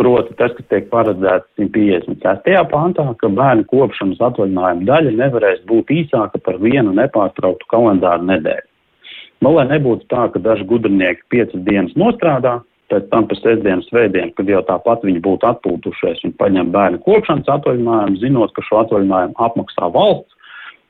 Proti, 0.01 0.33
tas, 0.33 0.55
kas 0.57 0.65
tiek 0.65 0.89
paredzēts 0.89 1.45
156. 1.61 2.65
pāntā, 2.71 3.05
ka 3.21 3.29
bērnu 3.29 3.67
kopšanas 3.69 4.23
atvaļinājuma 4.31 4.87
daļa 4.89 5.13
nevarēs 5.19 5.61
būt 5.69 5.93
īsāka 5.93 6.41
par 6.41 6.57
vienu 6.57 6.95
nepārtrauktu 6.97 7.69
kalendāru 7.69 8.25
nedēļu. 8.25 8.67
Nu, 9.41 9.53
lai 9.53 9.67
nebūtu 9.69 10.09
tā, 10.09 10.27
ka 10.33 10.39
daži 10.39 10.65
gudrinieki 10.65 11.21
piecas 11.29 11.61
dienas 11.65 11.93
nostrādā, 11.93 12.61
pēc 12.89 13.07
tam 13.13 13.27
pa 13.29 13.37
sestdienu, 13.37 13.85
svētdienu, 13.87 14.33
kad 14.37 14.49
jau 14.49 14.61
tāpat 14.65 15.05
viņi 15.05 15.21
būtu 15.21 15.47
atpūtušies 15.53 16.25
un 16.25 16.33
paņem 16.41 16.73
bērnu 16.73 17.01
kopšanas 17.05 17.49
atvaļinājumu, 17.49 18.19
zinot, 18.21 18.53
ka 18.57 18.65
šo 18.65 18.81
atvaļinājumu 18.83 19.37
apmaksā 19.37 19.93
valsts 19.93 20.40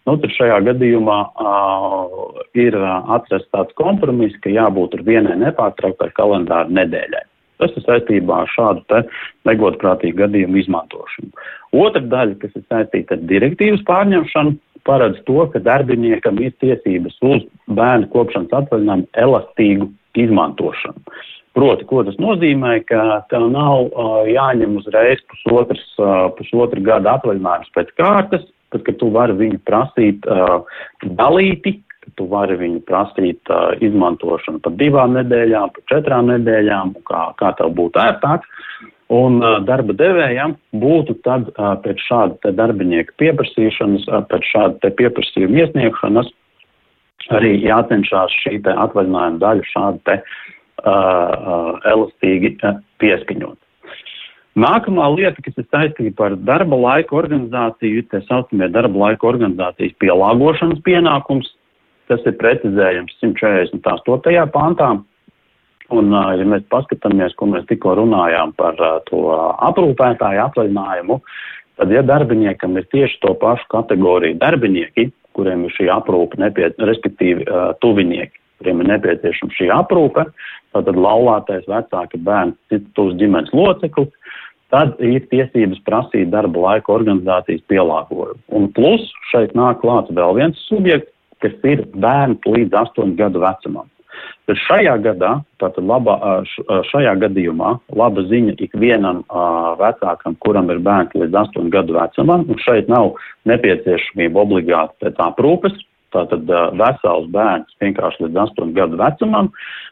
Nu, 0.09 0.15
tad 0.17 0.31
šajā 0.33 0.57
gadījumā 0.65 1.17
uh, 1.29 2.15
ir 2.57 2.77
atrasts 2.81 3.51
tāds 3.53 3.75
kompromiss, 3.77 4.37
ka 4.41 4.49
jābūt 4.49 4.97
vienai 5.05 5.37
nepārtrauktai 5.43 6.09
kalendāra 6.17 6.71
nedēļai. 6.73 7.21
Tas 7.61 7.75
ir 7.77 7.85
saistībā 7.85 8.39
ar 8.41 8.49
šādu 8.49 9.03
negodprātīgu 9.45 10.23
gadījumu 10.23 10.57
izmantošanu. 10.63 11.29
Otra 11.77 12.01
daļa, 12.01 12.39
kas 12.41 12.55
ir 12.57 12.65
saistīta 12.65 13.13
ar 13.13 13.27
direktīvas 13.29 13.83
pārņemšanu, 13.85 14.55
paredz 14.89 15.19
to, 15.27 15.43
ka 15.53 15.61
darbiniekam 15.61 16.41
ir 16.41 16.55
tiesības 16.63 17.19
uz 17.21 17.45
bērnu 17.69 18.09
kopšanas 18.15 18.55
atvaļinājumu 18.63 19.05
elastīgu 19.25 19.91
izmantošanu. 20.17 21.05
Proti, 21.53 21.85
ko 21.85 22.01
tas 22.07 22.15
nozīmē, 22.21 22.77
ka 22.87 23.21
tev 23.29 23.49
nav 23.51 23.89
uh, 23.91 24.21
jāņem 24.25 24.77
uzreiz 24.79 25.21
pusotras, 25.29 25.83
uh, 25.99 26.31
pusotra 26.37 26.81
gada 26.85 27.17
atvaļinājums 27.19 27.73
pēc 27.75 27.91
kārtas, 27.99 28.45
tad, 28.73 28.83
kad 28.87 28.99
tu 29.01 29.11
vari 29.13 29.37
viņu 29.39 29.61
prasīt 29.67 30.27
uh, 30.27 30.61
dalīti, 31.19 31.77
ka 32.01 32.13
tu 32.17 32.27
vari 32.31 32.57
viņu 32.59 32.83
prasīt 32.87 33.51
uh, 33.53 33.71
izmantošanu 33.83 34.63
par 34.65 34.77
divām 34.79 35.17
nedēļām, 35.19 35.73
par 35.75 35.87
četrām 35.93 36.31
nedēļām, 36.33 36.95
kā, 37.09 37.23
kā 37.41 37.53
tev 37.59 37.73
būtu 37.79 38.01
ērtāk. 38.01 38.47
Un 39.11 39.41
uh, 39.43 39.57
darba 39.67 39.95
devējam 39.97 40.55
būtu 40.81 41.17
tad 41.27 41.49
uh, 41.51 41.73
pēc 41.83 41.99
šāda 42.07 42.53
darbinieka 42.55 43.17
pieprasīšanas, 43.21 44.07
uh, 44.07 44.23
pēc 44.31 44.47
šāda 44.53 44.93
pieprasījuma 44.99 45.65
iesniegšanas 45.65 46.31
arī 47.31 47.51
jācenšas 47.61 48.33
šī 48.41 48.57
atvaļinājuma 48.71 49.39
daļa 49.39 49.67
šādi 49.69 50.01
te, 50.07 50.15
uh, 50.21 50.51
uh, 50.87 51.77
elastīgi 51.91 52.55
uh, 52.65 52.79
pieskaņot. 53.01 53.57
Nākamā 54.59 55.05
lieta, 55.15 55.39
kas 55.45 55.55
ir 55.61 55.67
saistīta 55.71 56.25
ar 56.27 56.35
darba 56.35 56.75
laika 56.75 57.15
organizāciju, 57.15 58.01
ir 58.01 58.07
tā 58.11 58.19
saucamie 58.25 58.67
darba 58.67 59.05
laika 59.05 59.29
organizācijas 59.29 59.95
pielāgošanas 60.03 60.81
pienākums. 60.83 61.53
Tas 62.11 62.19
ir 62.27 62.35
precizējams 62.35 63.15
148. 63.21 64.43
pāntā. 64.51 64.89
Un, 65.91 66.11
ja 66.11 66.47
mēs 66.47 66.67
paskatāmies, 66.71 67.35
ko 67.39 67.47
mēs 67.51 67.63
tikko 67.67 67.95
runājām 67.99 68.51
par 68.59 68.75
to 69.07 69.23
aprūpētāju 69.69 70.43
atvaļinājumu, 70.43 71.17
tad, 71.79 71.91
ja 71.91 72.03
darbiniekam 72.03 72.75
ir 72.79 72.87
tieši 72.91 73.19
to 73.23 73.33
pašu 73.39 73.67
kategoriju 73.71 74.39
darbinieki, 74.39 75.09
kuriem 75.35 75.65
ir 75.67 75.75
šī 75.75 75.87
aprūpe, 75.91 76.39
nepiec 76.43 76.79
respektīvi 76.79 77.47
tuvinieki, 77.83 78.35
kuriem 78.59 78.83
ir 78.83 78.91
nepieciešama 78.93 79.55
šī 79.55 79.67
aprūpe, 79.75 80.27
tātad 80.75 80.99
laulātais 80.99 81.67
vecāki 81.71 82.19
bērns, 82.23 82.59
citus 82.71 83.15
ģimenes 83.19 83.51
loceklis, 83.55 84.11
tad 84.71 84.99
ir 85.03 85.23
tiesības 85.31 85.81
prasīt 85.87 86.31
darba 86.33 86.65
laika 86.67 86.93
organizācijas 86.95 87.63
pielāgojumu. 87.71 88.39
Un 88.55 88.69
plus 88.75 89.03
šeit 89.31 89.55
nāk 89.57 89.81
klāts 89.83 90.13
vēl 90.15 90.37
viens 90.39 90.67
subjekts, 90.69 91.11
kas 91.41 91.55
ir 91.67 91.83
bērns 91.97 92.45
līdz 92.45 92.77
8 92.83 93.17
gadu 93.19 93.41
vecumam. 93.43 93.89
Bet 94.49 94.59
šajā 94.65 94.97
gadā, 95.01 95.31
tātad 95.61 95.85
laba, 95.87 96.17
šajā 96.89 97.13
gadījumā, 97.21 97.75
laba 97.97 98.23
ziņa 98.27 98.57
ikvienam 98.65 99.21
vecākam, 99.79 100.35
kuram 100.43 100.69
ir 100.73 100.81
bērns 100.83 101.15
līdz 101.17 101.37
8 101.45 101.71
gadu 101.73 101.95
vecumam, 101.97 102.43
un 102.49 102.59
šeit 102.61 102.89
nav 102.91 103.15
nepieciešamība 103.49 104.43
obligāti 104.43 105.05
pēc 105.05 105.21
aprūpes, 105.29 105.77
tātad 106.15 106.49
vesels 106.79 107.29
bērns 107.33 107.79
vienkārši 107.83 108.25
līdz 108.25 108.41
8 108.45 108.75
gadu 108.77 108.99
vecumam, 108.99 109.51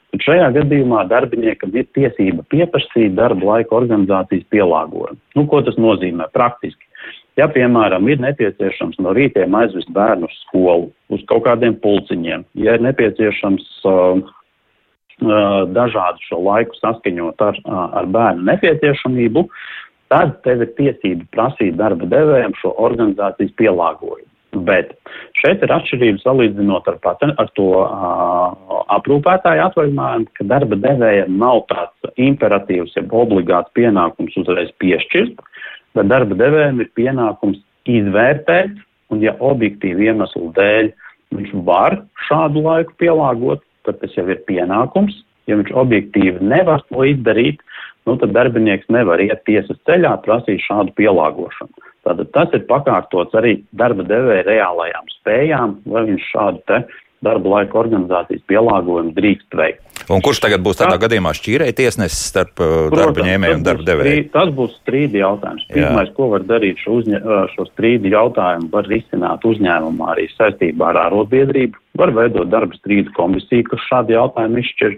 Bet 0.10 0.26
šajā 0.26 0.48
gadījumā 0.56 1.04
darbiniekam 1.10 1.74
ir 1.78 1.86
tiesība 1.94 2.42
pieprasīt 2.50 3.14
darba 3.18 3.46
laika 3.52 3.76
organizācijas 3.78 4.48
pielāgojumu. 4.54 5.20
Nu, 5.38 5.46
ko 5.52 5.62
tas 5.66 5.78
nozīmē 5.78 6.32
praktiski? 6.34 6.88
Ja, 7.38 7.46
piemēram, 7.54 8.08
ir 8.10 8.22
nepieciešams 8.24 8.98
no 9.04 9.14
rītiem 9.16 9.54
aizvest 9.56 9.92
bērnu 9.96 10.28
uz 10.28 10.40
skolu, 10.48 10.90
uz 11.14 11.22
kaut 11.30 11.46
kādiem 11.46 11.78
pulciņiem, 11.84 12.44
ja 12.60 12.76
ir 12.76 12.84
nepieciešams 12.84 13.68
uh, 13.88 14.34
dažādu 15.78 16.26
šo 16.26 16.42
laiku 16.48 16.76
saskaņot 16.82 17.46
ar, 17.46 17.62
ar 17.70 18.10
bērnu 18.10 18.50
nepieciešamību, 18.50 19.46
tad 20.10 20.40
tev 20.44 20.66
ir 20.66 20.74
tiesība 20.80 21.30
prasīt 21.38 21.78
darba 21.80 22.10
devējiem 22.10 22.58
šo 22.60 22.74
organizācijas 22.90 23.54
pielāgojumu. 23.62 24.29
Bet 24.50 24.96
šeit 25.38 25.62
ir 25.62 25.72
atšķirība 25.76 26.24
salīdzinot 26.24 26.88
ar, 26.90 26.98
pat, 27.04 27.22
ar 27.22 27.50
to 27.58 27.68
uh, 27.84 28.80
aprūpētāju 28.96 29.62
atvaļinājumu, 29.68 30.30
ka 30.38 30.46
darba 30.50 30.80
devējiem 30.88 31.36
nav 31.38 31.62
tāds 31.70 32.14
imperatīvs, 32.18 32.96
ja 32.98 33.04
obligāts 33.06 33.70
pienākums 33.78 34.38
uzreiz 34.42 34.72
piešķirt, 34.82 35.38
bet 35.98 36.10
darba 36.10 36.38
devējiem 36.40 36.82
ir 36.82 36.90
pienākums 36.98 37.62
izvērtēt, 37.90 38.74
un 39.14 39.22
ja 39.22 39.36
objektīvi 39.38 40.10
iemeslu 40.10 40.50
dēļ 40.58 40.92
viņš 41.38 41.54
var 41.70 42.00
šādu 42.26 42.66
laiku 42.66 42.96
pielāgot, 43.02 43.62
tad 43.86 44.02
tas 44.02 44.16
jau 44.18 44.26
ir 44.30 44.42
pienākums. 44.50 45.14
Ja 45.50 45.58
viņš 45.58 45.72
objektīvi 45.82 46.46
nevar 46.46 46.84
to 46.90 47.06
izdarīt, 47.10 47.62
nu, 48.06 48.18
tad 48.22 48.34
darbinieks 48.36 48.90
nevar 48.94 49.22
iet 49.22 49.42
tiesas 49.50 49.78
ceļā, 49.90 50.12
prasīt 50.26 50.62
šādu 50.66 50.94
pielāgošanu. 50.98 51.89
Tātad 52.08 52.32
tas 52.36 52.56
ir 52.56 52.66
pakārtots 52.70 53.36
arī 53.38 53.60
darba 53.76 54.06
devēja 54.08 54.48
reālajām 54.48 55.14
spējām, 55.20 55.78
lai 55.92 56.08
viņš 56.08 56.28
šādu 56.32 56.66
te 56.70 56.84
darba 57.26 57.58
laika 57.58 57.80
organizācijas 57.82 58.44
pielāgojumu 58.48 59.12
drīkst 59.16 59.56
veikt. 59.60 59.84
Un 60.10 60.24
kurš 60.26 60.40
tagad 60.46 60.64
būs 60.64 60.80
tādā 60.80 60.96
tā, 60.96 61.04
gadījumā 61.04 61.34
šķīrēji 61.36 61.76
tiesnesis 61.78 62.22
starp 62.32 62.62
uh, 62.64 62.70
Protams, 62.88 62.96
darba 62.96 63.26
ņēmēju 63.28 63.58
un 63.58 63.66
darba 63.66 63.86
devēju? 63.90 64.24
Tas 64.34 64.54
būs 64.56 64.78
strīdi 64.80 65.20
jautājums. 65.20 65.66
Pirmais, 65.74 66.14
ko 66.16 66.30
var 66.32 66.46
darīt 66.48 66.80
šo, 66.82 67.02
uzņa, 67.02 67.20
uh, 67.20 67.42
šo 67.54 67.68
strīdi 67.74 68.14
jautājumu, 68.16 68.72
var 68.74 68.88
risināt 68.90 69.46
uzņēmumā 69.46 70.14
arī 70.16 70.30
saistībā 70.38 70.94
ar 70.94 71.02
ārotbiedrību, 71.04 71.84
var 72.00 72.16
veidot 72.16 72.50
darba 72.50 72.80
strīdu 72.80 73.14
komisiju, 73.20 73.68
kas 73.74 73.86
šādu 73.92 74.16
jautājumu 74.16 74.64
izšķir. 74.64 74.98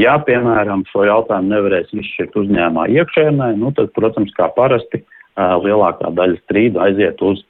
Ja, 0.00 0.16
piemēram, 0.24 0.86
šo 0.88 1.04
jautājumu 1.04 1.52
nevarēs 1.52 1.92
izšķirt 1.92 2.40
uzņēmumā 2.42 2.88
iekšēnē, 2.96 3.52
nu, 3.60 3.74
tad, 3.76 3.92
protams, 3.94 4.32
kā 4.38 4.48
parasti, 4.56 5.04
uh, 5.04 5.21
lielākā 5.38 6.12
daļa 6.16 6.40
strīdu 6.44 6.82
aiziet 6.82 7.22
uz 7.24 7.44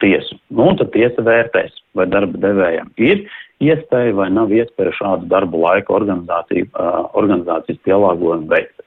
tiesu. 0.00 0.38
Nu, 0.48 0.70
tad 0.78 0.92
tiesa 0.94 1.24
vērtēs, 1.24 1.74
vai 1.98 2.06
darba 2.10 2.40
devējiem 2.40 2.92
ir 3.02 3.24
iespēja 3.60 4.16
vai 4.16 4.30
nav 4.32 4.52
iespēja 4.56 4.94
šādu 4.96 5.28
darbu 5.30 5.60
laika 5.60 5.92
organizāciju, 5.96 6.70
organizācijas 7.18 7.82
pielāgojumu 7.84 8.48
veikt. 8.50 8.80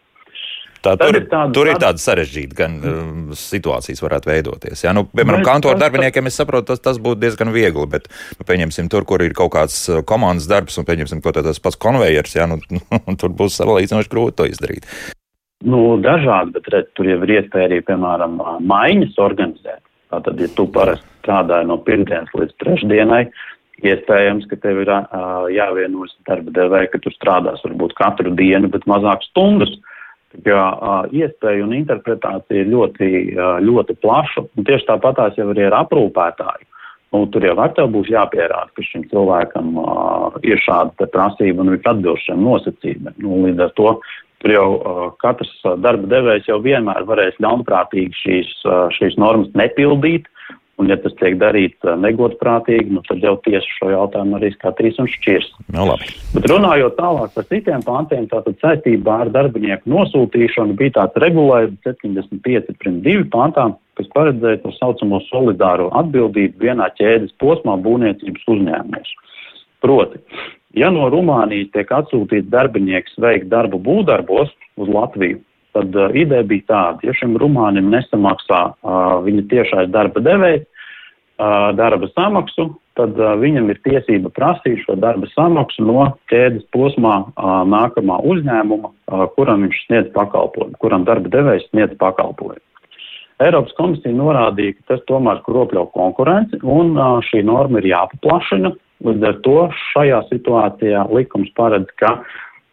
Tā, 0.84 0.98
tur, 1.00 1.16
ir 1.16 1.30
tāda, 1.32 1.54
tur 1.56 1.70
ir 1.72 1.78
tāda 1.80 2.02
sarežģīta 2.02 2.58
gan, 2.58 2.74
uh, 2.84 3.36
situācijas, 3.40 4.02
varētu 4.04 4.28
veidoties. 4.28 4.82
Jā, 4.84 4.92
nu, 4.92 5.06
piemēram, 5.08 5.46
kantoru 5.48 5.80
darbiniekiem 5.80 6.28
es 6.28 6.36
saprotu, 6.42 6.74
tas, 6.74 6.82
tas 6.84 7.00
būtu 7.00 7.22
diezgan 7.22 7.54
viegli, 7.56 7.86
bet, 7.88 8.10
nu, 8.36 8.44
pieņemsim, 8.50 8.90
tur, 8.92 9.08
kur 9.08 9.24
ir 9.24 9.32
kaut 9.38 9.54
kāds 9.56 9.78
komandas 10.10 10.50
darbs 10.52 10.76
un, 10.82 10.88
pieņemsim, 10.90 11.24
ko 11.24 11.32
tas 11.38 11.64
pats 11.64 11.80
konvejers, 11.80 12.36
jā, 12.36 12.50
nu, 12.52 12.60
tur 13.22 13.32
būs 13.32 13.62
salīdzinoši 13.62 14.12
grūti 14.12 14.42
to 14.42 14.50
izdarīt. 14.52 14.90
Nu, 15.64 15.80
dažādi, 16.04 16.58
bet 16.58 16.68
redz, 16.74 16.92
tur 16.98 17.08
jau 17.08 17.22
ir 17.24 17.38
iespēja 17.38 17.70
arī, 17.70 17.80
piemēram, 17.88 18.36
maiņas 18.68 19.16
organizēt. 19.24 19.80
Tātad, 20.12 20.42
ja 20.42 20.50
tu 20.58 20.68
parasti 20.70 21.08
strādāji 21.24 21.70
no 21.70 21.78
pirmdienas 21.86 22.34
līdz 22.36 22.58
trešdienai, 22.62 23.24
iespējams, 23.84 24.46
ka 24.50 24.60
tev 24.64 24.82
ir 24.84 24.92
uh, 24.92 25.48
jāvienojas 25.52 26.14
darba 26.28 26.54
devēja, 26.56 26.92
ka 26.92 27.02
tu 27.04 27.14
strādās 27.16 27.64
varbūt 27.66 27.96
katru 27.98 28.34
dienu, 28.36 28.70
bet 28.74 28.86
mazāk 28.90 29.24
stundas. 29.30 29.72
Jo 30.44 30.58
uh, 30.58 31.08
iespēja 31.14 31.64
un 31.64 31.76
interpretācija 31.78 32.64
ir 32.64 32.70
ļoti, 32.72 33.10
uh, 33.38 33.58
ļoti 33.64 33.96
plaša. 34.02 34.46
Un 34.58 34.68
tieši 34.68 34.88
tāpatās 34.90 35.38
jau 35.38 35.50
arī 35.54 35.68
ar 35.68 35.78
aprūpētāju. 35.84 36.68
Nu, 37.14 37.28
tur 37.30 37.46
jau 37.46 37.54
ar 37.62 37.74
tev 37.78 37.92
būs 37.94 38.10
jāpierāda, 38.10 38.72
ka 38.74 38.86
šim 38.88 39.06
cilvēkam 39.12 39.76
uh, 39.78 40.40
ir 40.42 40.62
šāda 40.66 41.08
prasība 41.14 41.62
un 41.62 41.76
viņš 41.76 41.90
atbilst 41.92 42.26
šiem 42.26 42.42
nosacījumiem. 42.42 43.20
Nu, 43.22 43.44
līdz 43.46 43.68
ar 43.68 43.76
to 43.78 43.92
tur 44.44 44.54
jau 44.54 44.68
uh, 44.76 45.02
katrs 45.24 45.54
darba 45.84 46.10
devējs 46.12 46.52
jau 46.52 46.60
vienmēr 46.64 47.08
varēs 47.10 47.40
ļaunprātīgi 47.44 48.20
šīs, 48.20 48.54
uh, 48.68 48.86
šīs 48.94 49.18
normas 49.22 49.52
nepildīt 49.58 50.30
Un, 50.82 50.88
ja 50.90 50.96
tas 50.98 51.14
tiek 51.20 51.36
darīts 51.38 51.86
negodprātīgi, 52.02 52.96
nu, 52.96 53.04
tad 53.06 53.22
jau 53.22 53.36
tiesa 53.46 53.76
šo 53.76 53.92
jautājumu 53.92 54.40
arī 54.40 54.50
skatīs 54.56 54.98
un 55.00 55.10
šķirs. 55.12 55.52
Nu, 55.76 55.86
labi. 55.86 56.10
Bet 56.34 56.48
runājot 56.50 56.96
tālāk 56.98 57.36
par 57.36 57.46
citiem 57.52 57.84
pāntiem, 57.86 58.26
tātad 58.32 58.58
saistībā 58.64 59.20
ar 59.26 59.30
darbinieku 59.36 59.92
nosūtīšanu 59.94 60.74
bija 60.80 60.96
tāds 60.98 61.22
regulējums 61.22 61.86
75.2 61.86 63.28
pāntām, 63.36 63.78
kas 64.00 64.10
paredzēja 64.18 64.64
to 64.64 64.74
saucamo 64.80 65.22
solidāro 65.28 65.92
atbildību 66.02 66.66
vienā 66.66 66.90
ķēdes 66.98 67.38
posmā 67.44 67.78
būvniecības 67.86 68.50
uzņēmumos. 68.56 69.14
Proti, 69.84 70.22
ja 70.80 70.92
no 70.94 71.10
Rumānijas 71.12 71.74
tiek 71.76 71.90
atsūtīts 71.92 72.52
darbinieks 72.52 73.18
veikt 73.20 73.50
darbu 73.52 73.82
būvdarbos 73.84 74.54
uz 74.80 74.92
Latviju, 74.92 75.42
tad 75.76 75.96
uh, 75.98 76.14
ideja 76.16 76.46
bija 76.48 76.70
tāda, 76.70 77.10
ja 77.10 77.16
šim 77.18 77.36
rumānim 77.42 77.90
nesamaksā 77.92 78.62
uh, 78.72 79.18
viņa 79.26 79.48
tiešais 79.52 79.92
darba 79.94 80.24
devējs 80.24 80.64
uh, 80.64 81.74
darba 81.78 82.08
samaksu, 82.14 82.70
tad 82.98 83.18
uh, 83.20 83.34
viņam 83.42 83.72
ir 83.74 83.80
tiesība 83.86 84.32
prasīt 84.34 84.84
šo 84.86 84.96
darba 85.02 85.28
samaksu 85.34 85.86
no 85.86 86.12
ķēdes 86.32 86.68
posmā 86.76 87.16
uh, 87.26 87.64
nākamā 87.70 88.20
uzņēmuma, 88.30 88.94
uh, 88.94 89.26
kuram 89.38 89.66
viņš 89.66 89.82
sniedz 89.88 90.14
pakalpojumu, 90.16 90.78
kuram 90.84 91.08
darba 91.10 91.32
devējs 91.34 91.68
sniedz 91.72 91.98
pakalpojumu. 92.02 92.62
Eiropas 93.44 93.74
komisija 93.76 94.14
norādīja, 94.16 94.78
ka 94.78 94.94
tas 94.94 95.06
tomēr 95.10 95.42
kropļo 95.46 95.88
konkurenci 95.98 96.62
un 96.62 96.94
uh, 96.96 97.18
šī 97.26 97.44
norma 97.50 97.82
ir 97.82 97.90
jāpaplašina. 97.96 98.76
Līdz 99.04 99.28
ar 99.28 99.38
to 99.44 99.60
šajā 99.92 100.24
situācijā 100.30 101.06
likums 101.12 101.52
paredz, 101.58 101.92
ka 102.00 102.18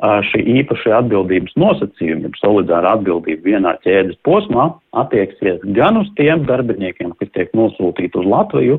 šī 0.00 0.40
īpašie 0.62 0.92
atbildības 0.96 1.56
nosacījumi, 1.60 2.30
solidāra 2.40 2.94
atbildība 2.96 3.50
vienā 3.50 3.74
ķēdes 3.84 4.16
posmā 4.24 4.70
attieksies 4.96 5.60
gan 5.76 5.98
uz 6.00 6.08
tiem 6.16 6.46
darbiniekiem, 6.48 7.12
kas 7.20 7.32
tiek 7.34 7.52
nosūtīti 7.56 8.22
uz 8.22 8.28
Latviju, 8.30 8.78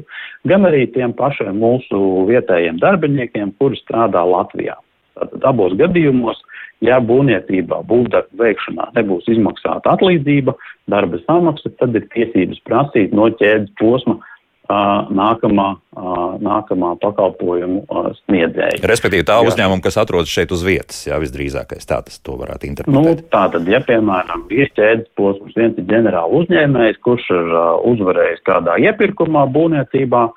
gan 0.50 0.66
arī 0.66 0.88
tiem 0.96 1.14
pašiem 1.14 1.60
mūsu 1.62 2.26
vietējiem 2.32 2.82
darbiniekiem, 2.82 3.54
kuri 3.62 3.78
strādā 3.84 4.24
Latvijā. 4.26 4.80
Tātad 5.20 5.46
abos 5.46 5.76
gadījumos, 5.78 6.40
ja 6.82 6.98
būvniecībā, 7.06 7.84
būvdarbu 7.86 8.42
veikšanā 8.42 8.90
nebūs 8.96 9.30
izmaksāta 9.30 9.94
atlīdzība, 9.94 10.56
darba 10.90 11.22
samaksa, 11.28 11.70
tad 11.78 12.00
ir 12.00 12.08
tiesības 12.16 12.64
prasīt 12.66 13.14
no 13.14 13.30
ķēdes 13.38 13.76
posma 13.78 14.18
nākamā, 15.16 15.68
nākamā 16.42 16.92
pakalpojumu 17.02 17.84
sniedzēja. 18.22 18.82
Respektīvi, 18.92 19.26
tā 19.28 19.40
uzņēmuma, 19.46 19.84
kas 19.86 20.00
atrodas 20.02 20.32
šeit 20.32 20.54
uz 20.56 20.64
vietas, 20.66 21.02
jā, 21.08 21.20
visdrīzākais 21.22 21.90
tā 21.90 22.02
tas 22.06 22.22
varētu 22.26 22.70
interpretēt. 22.70 22.96
Nu, 22.96 23.32
tā 23.34 23.44
tad, 23.54 23.68
ja, 23.70 23.82
piemēram, 23.86 24.46
ir 24.54 24.72
ķēdes 24.78 25.12
posms, 25.20 25.58
viens 25.58 25.78
ir 25.80 25.88
ģenerāla 25.90 26.42
uzņēmējs, 26.42 27.02
kurš 27.06 27.28
ir 27.36 27.58
uzvarējis 27.92 28.46
kādā 28.48 28.78
iepirkumā 28.88 29.48
būvniecībā, 29.56 30.28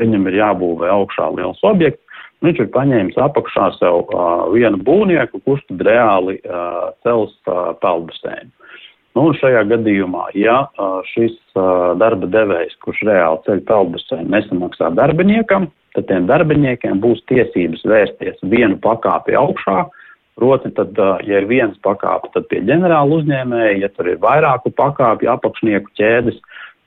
viņam 0.00 0.30
ir 0.30 0.40
jābūvē 0.40 0.90
augšā 0.94 1.28
liels 1.36 1.60
objekts, 1.68 2.00
viņš 2.42 2.64
ir 2.64 2.72
paņēmis 2.74 3.20
apakšā 3.22 3.68
sev 3.78 4.02
uh, 4.02 4.48
vienu 4.54 4.80
būvnieku, 4.82 5.42
kurš 5.46 5.62
tad 5.68 5.84
reāli 5.86 6.38
uh, 6.42 6.90
cels 7.06 7.34
uh, 7.46 7.72
peldbaseinu. 7.82 8.50
Nu, 9.12 9.26
šajā 9.36 9.66
gadījumā, 9.68 10.30
ja 10.38 10.62
šis 11.12 11.34
darba 12.00 12.28
devējs, 12.32 12.78
kurš 12.84 13.02
reāli 13.08 13.42
ceļ 13.46 13.60
peldbaseinu, 13.68 14.30
nesamaksā 14.32 14.88
darbiniekam, 14.96 15.68
tad 15.96 16.08
tiem 16.08 16.28
darbiniekiem 16.30 17.02
būs 17.02 17.20
tiesības 17.28 17.84
vērsties 17.88 18.40
vienu 18.54 18.80
pakāpi 18.80 19.36
augšā. 19.36 19.84
Proti, 20.40 20.70
tad, 20.72 20.96
ja 21.28 21.42
ir 21.42 21.44
viens 21.44 21.76
pakāpe, 21.84 22.30
tad 22.32 22.46
pie 22.48 22.62
ģenerāla 22.64 23.18
uzņēmēja, 23.18 23.74
ja 23.82 23.90
tur 23.92 24.08
ir 24.14 24.22
vairāku 24.22 24.72
pakāpju 24.72 25.28
apakšnieku 25.28 25.92
ķēdes, 26.00 26.38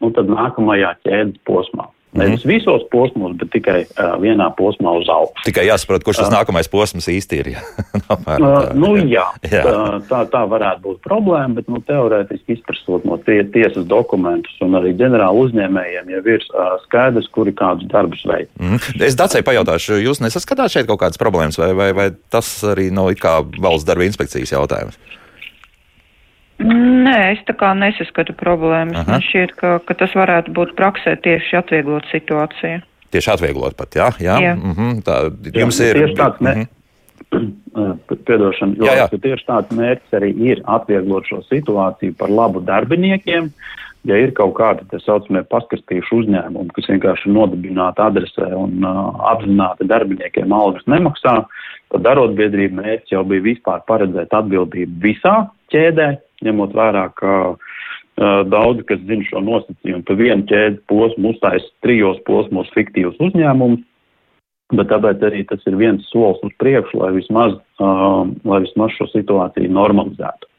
nu, 0.02 0.10
tad 0.18 0.32
nākamajā 0.34 0.96
ķēdes 1.06 1.44
posmā. 1.46 1.86
Nevis 2.16 2.46
mm 2.46 2.50
-hmm. 2.50 2.54
visos 2.54 2.82
posmos, 2.92 3.36
bet 3.38 3.50
tikai 3.52 3.80
uh, 3.84 4.16
vienā 4.24 4.48
posmā 4.56 4.92
uz 5.00 5.10
augšu. 5.10 5.44
Tikai 5.46 5.66
jāsaprot, 5.68 6.04
kurš 6.04 6.18
tas 6.18 6.32
uh, 6.32 6.36
nākamais 6.38 6.70
posms 6.72 7.08
īsti 7.12 7.40
ir. 7.40 7.50
Apmēram, 8.08 8.46
uh, 8.52 8.70
nu, 8.74 8.96
jā, 8.96 9.26
jā. 9.52 9.64
Tā, 9.64 10.00
tā, 10.10 10.20
tā 10.32 10.44
varētu 10.48 10.82
būt 10.88 11.02
problēma, 11.04 11.60
bet 11.60 11.68
nu, 11.68 11.82
teorētiski 11.84 12.56
izprasot 12.56 13.04
no 13.06 13.18
tie, 13.18 13.44
tiesas 13.44 13.84
dokumentus 13.86 14.56
un 14.62 14.80
arī 14.80 14.94
ģenerāla 14.96 15.36
uzņēmējiem 15.44 16.14
jau 16.16 16.24
ir 16.36 16.48
uh, 16.54 16.80
skaidrs, 16.86 17.28
kuri 17.36 17.52
kādus 17.52 17.88
darbus 17.92 18.24
veids. 18.26 18.52
Mm. 18.60 18.80
Es 19.04 19.20
Dacei 19.20 19.44
pajautāšu, 19.44 20.00
jūs 20.00 20.24
nesaskatāt 20.24 20.72
šeit 20.72 20.88
kaut 20.88 21.04
kādas 21.04 21.20
problēmas, 21.20 21.60
vai, 21.60 21.74
vai, 21.74 21.92
vai 21.94 22.10
tas 22.30 22.48
arī 22.64 22.92
nav 22.92 23.12
no, 23.12 23.36
valsts 23.60 23.88
darba 23.88 24.08
inspekcijas 24.08 24.56
jautājums? 24.56 24.96
Nē, 26.60 27.16
es 27.34 27.42
tā 27.48 27.56
kā 27.60 27.74
nesaskatu 27.76 28.36
problēmas. 28.40 29.02
Aha. 29.02 29.18
Man 29.18 29.24
šķiet, 29.26 29.56
ka, 29.60 29.78
ka 29.84 29.98
tas 30.00 30.14
varētu 30.16 30.54
būt 30.56 30.76
praksē 30.80 31.18
tieši 31.26 31.60
atvieglot 31.60 32.08
situāciju. 32.14 32.80
Tieši 33.12 33.32
atvieglot 33.34 33.76
pat, 33.80 33.96
jā? 33.96 34.08
Jā, 34.24 34.40
jā. 34.44 34.56
Mm 34.56 34.74
-hmm, 34.78 35.04
tā 35.04 35.16
jums 35.52 35.80
jā, 35.80 35.92
ir. 35.92 36.00
Tieši 36.00 36.16
tāds, 36.16 36.42
ne, 36.42 36.56
mm 36.56 36.68
-hmm. 37.36 38.16
piedošana, 38.26 38.74
jo 38.78 38.86
jā, 38.86 38.96
jā. 38.98 39.08
tieši 39.22 39.46
tāds 39.48 39.72
mērķis 39.72 40.12
arī 40.20 40.30
ir 40.52 40.62
atvieglot 40.66 41.28
šo 41.28 41.42
situāciju 41.52 42.16
par 42.18 42.30
labu 42.30 42.60
darbiniekiem. 42.60 43.52
Ja 44.06 44.18
ir 44.18 44.32
kaut 44.32 44.54
kādi 44.54 44.86
tā 44.92 45.00
saucamie 45.02 45.42
paskastījuši 45.44 46.16
uzņēmumi, 46.16 46.74
kas 46.74 46.90
vienkārši 46.90 47.30
nodibināti 47.30 48.02
adresē 48.02 48.54
un 48.54 48.86
uh, 48.86 49.32
apzināti 49.32 49.88
darbiniekiem 49.88 50.54
algas 50.54 50.86
nemaksā, 50.86 51.46
tad 51.90 52.06
arotbiedrība 52.06 52.82
mērķis 52.82 53.12
jau 53.12 53.24
bija 53.24 53.42
vispār 53.42 53.82
paredzēt 53.88 54.30
atbildību 54.30 55.02
visā 55.02 55.50
ķēdē, 55.74 56.18
ņemot 56.44 56.76
vērā, 56.76 57.06
ka 57.20 57.34
uh, 57.54 58.40
daudzi, 58.52 58.86
kas 58.90 59.04
zina 59.08 59.28
šo 59.30 59.44
nosacījumu, 59.46 60.04
pa 60.08 60.18
vienu 60.20 60.48
ķēdes 60.50 60.84
posmu 60.92 61.34
uzstājas 61.34 61.68
trijos 61.86 62.20
posmos 62.28 62.72
fiktīvus 62.76 63.22
uzņēmumus, 63.30 63.86
bet 64.76 64.90
tāpēc 64.92 65.24
arī 65.28 65.46
tas 65.48 65.64
ir 65.70 65.78
viens 65.80 66.04
solis 66.12 66.42
uz 66.44 66.54
priekšu, 66.62 67.00
lai 67.04 67.14
vismaz, 67.20 67.56
uh, 67.80 68.26
lai 68.48 68.62
vismaz 68.66 68.96
šo 68.98 69.10
situāciju 69.14 69.72
normalizētu. 69.72 70.50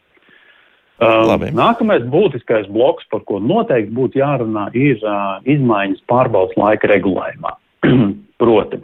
Uh, 0.97 1.27
Labi. 1.29 1.51
Nākamais 1.53 2.07
būtiskais 2.09 2.71
bloks, 2.73 3.05
par 3.13 3.21
ko 3.29 3.37
noteikti 3.37 3.93
būtu 3.93 4.17
jārunā, 4.23 4.71
ir 4.73 5.03
uh, 5.05 5.43
izmaiņas 5.45 6.01
pārbaudas 6.09 6.57
laika 6.57 6.89
regulējumā. 6.89 7.53
Proti, 8.41 8.79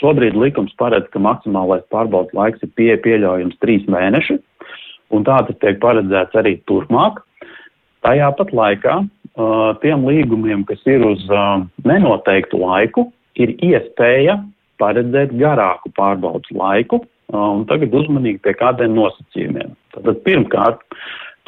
šobrīd 0.00 0.34
likums 0.34 0.74
paredz, 0.80 1.06
ka 1.12 1.22
maksimālais 1.22 1.86
pārbaudas 1.94 2.34
laiks 2.34 2.64
ir 2.66 2.72
pie, 2.74 2.90
pieļaujams 3.04 3.54
trīs 3.62 3.86
mēneši, 3.90 4.40
un 5.14 5.26
tā 5.26 5.38
tas 5.46 5.58
tiek 5.62 5.78
paredzēts 5.82 6.38
arī 6.38 6.56
turpmāk. 6.70 7.20
Tajā 8.06 8.30
pat 8.38 8.52
laikā 8.54 8.96
uh, 9.02 9.70
tiem 9.82 10.06
līgumiem, 10.06 10.64
kas 10.68 10.82
ir 10.88 11.04
uz 11.06 11.24
uh, 11.30 11.64
nenoteiktu 11.88 12.60
laiku, 12.62 13.08
ir 13.38 13.54
iespēja 13.64 14.38
paredzēt 14.80 15.34
garāku 15.40 15.90
pārbaudas 15.96 16.52
laiku, 16.54 17.02
uh, 17.02 17.48
un 17.56 17.64
tagad 17.70 17.94
uzmanīgi 17.96 18.42
pie 18.44 18.54
kādiem 18.58 18.94
nosacījumiem. 18.98 19.74
Tātad 19.96 20.22
pirmkārt, 20.26 20.84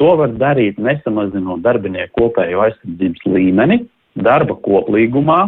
to 0.01 0.11
var 0.19 0.33
darīt 0.41 0.79
nesamazinot 0.81 1.63
darbinieku 1.63 2.25
kopējo 2.25 2.65
aizsardzības 2.67 3.25
līmeni 3.29 3.81
darba 4.19 4.55
koplīgumā, 4.65 5.41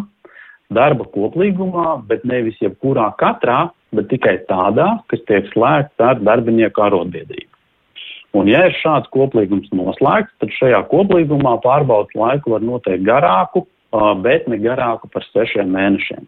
darba 0.71 1.07
koplīgumā, 1.11 2.01
bet 2.07 2.23
nevis 2.27 2.59
jebkurā 2.63 3.09
katrā, 3.19 3.65
bet 3.95 4.07
tikai 4.11 4.37
tādā, 4.47 4.87
kas 5.11 5.23
tiek 5.27 5.49
slēgts 5.51 6.03
ar 6.03 6.21
darbinieku 6.23 6.83
arotbiedrību. 6.85 7.50
Un, 8.37 8.47
ja 8.47 8.63
ir 8.69 8.75
šāds 8.79 9.11
koplīgums 9.11 9.71
noslēgts, 9.75 10.31
tad 10.39 10.53
šajā 10.55 10.85
koplīgumā 10.91 11.57
pārbaudas 11.65 12.15
laiku 12.15 12.53
var 12.53 12.63
noteikt 12.63 13.03
garāku, 13.03 13.65
bet 14.23 14.47
ne 14.47 14.59
garāku 14.61 15.09
par 15.11 15.25
sešiem 15.33 15.73
mēnešiem. 15.75 16.27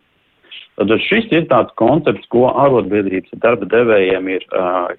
Tad 0.76 0.92
šis 1.06 1.30
ir 1.32 1.46
tāds 1.52 1.72
koncepts, 1.80 2.26
ko 2.34 2.48
arotbiedrības 2.50 3.38
darba 3.44 3.68
devējiem 3.70 4.30
ir 4.34 4.44
uh, 4.52 4.90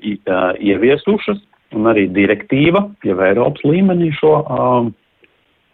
ieviesušas, 0.62 1.42
un 1.74 1.90
arī 1.90 2.06
direktīva, 2.14 2.86
jau 3.04 3.18
Eiropas 3.26 3.66
līmenī 3.66 4.12
šo 4.14 4.36
uh, 4.40 4.88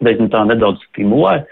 tā 0.01 0.43
nedaudz 0.49 0.81
stimulē, 0.89 1.43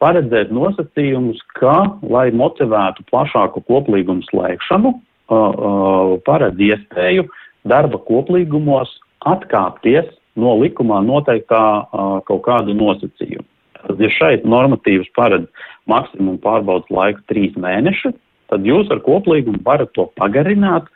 paredzēt 0.00 0.54
nosacījumus, 0.54 1.42
ka, 1.58 1.76
lai 2.06 2.30
motivētu 2.30 3.04
plašāku 3.10 3.66
koplīgumu 3.68 4.24
slēgšanu, 4.30 4.94
uh, 4.94 5.34
uh, 5.34 6.16
paredz 6.24 6.62
iespēju 6.70 7.26
darba 7.68 7.98
koplīgumos 8.06 8.94
atkāpties 9.28 10.08
no 10.40 10.54
likumā 10.60 11.00
noteiktā 11.04 11.62
kaut 12.28 12.42
kādu 12.46 12.76
nosacījumu. 12.76 13.46
Tad, 13.80 14.00
ja 14.00 14.10
šeit 14.12 14.44
normatīvs 14.48 15.08
paredz 15.16 15.48
maksimumu 15.90 16.38
pārbaudas 16.44 16.90
laiku 16.92 17.22
trīs 17.32 17.54
mēneši, 17.60 18.12
tad 18.52 18.66
jūs 18.66 18.90
ar 18.92 19.00
koplīgumu 19.04 19.62
varat 19.64 19.92
to 19.96 20.06
pagarināt, 20.20 20.88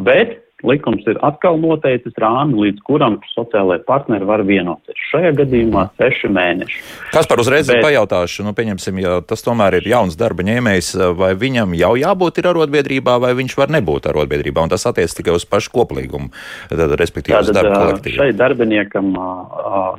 bet 0.00 0.38
likums 0.66 1.06
ir 1.10 1.18
atkal 1.26 1.58
noteicis 1.60 2.14
rāmi, 2.20 2.58
līdz 2.66 2.82
kuram 2.86 3.18
sociālajie 3.32 3.82
partneri 3.88 4.28
var 4.28 4.42
vienoties. 4.46 4.98
Šajā 5.10 5.32
gadījumā 5.40 5.86
seši 6.00 6.30
mēneši. 6.32 6.82
Kas 7.14 7.28
par 7.30 7.42
uzreiz 7.42 7.70
Bet... 7.70 7.82
pajautāšu, 7.84 8.44
nu, 8.46 8.54
pieņemsim, 8.56 9.00
ja 9.02 9.18
tas 9.26 9.44
tomēr 9.46 9.80
ir 9.80 9.88
jauns 9.92 10.18
darba 10.20 10.46
ņēmējs, 10.46 10.92
vai 11.18 11.32
viņam 11.38 11.74
jau 11.78 11.92
jābūt 12.00 12.42
ir 12.42 12.50
arotbiedrībā, 12.52 13.16
vai 13.22 13.32
viņš 13.38 13.56
var 13.60 13.74
nebūt 13.76 14.10
arotbiedrībā, 14.12 14.66
un 14.66 14.72
tas 14.72 14.86
attiec 14.90 15.12
tikai 15.16 15.34
uz 15.36 15.48
pašu 15.48 15.74
koplīgumu, 15.74 16.30
tad, 16.70 16.96
respektīvi 17.00 17.36
Tātad, 17.36 17.52
uz 17.52 17.58
darba 17.60 17.82
kolektīvu. 17.84 18.20
Šai 18.20 18.30
darbiniekam, 18.38 19.12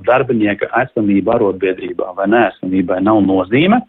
darbinieka 0.07 0.71
esamība 0.85 1.37
arotbiedrībā 1.39 2.13
vai 2.17 2.29
neesamībai 2.31 3.01
nav 3.05 3.21
nozīme. 3.25 3.83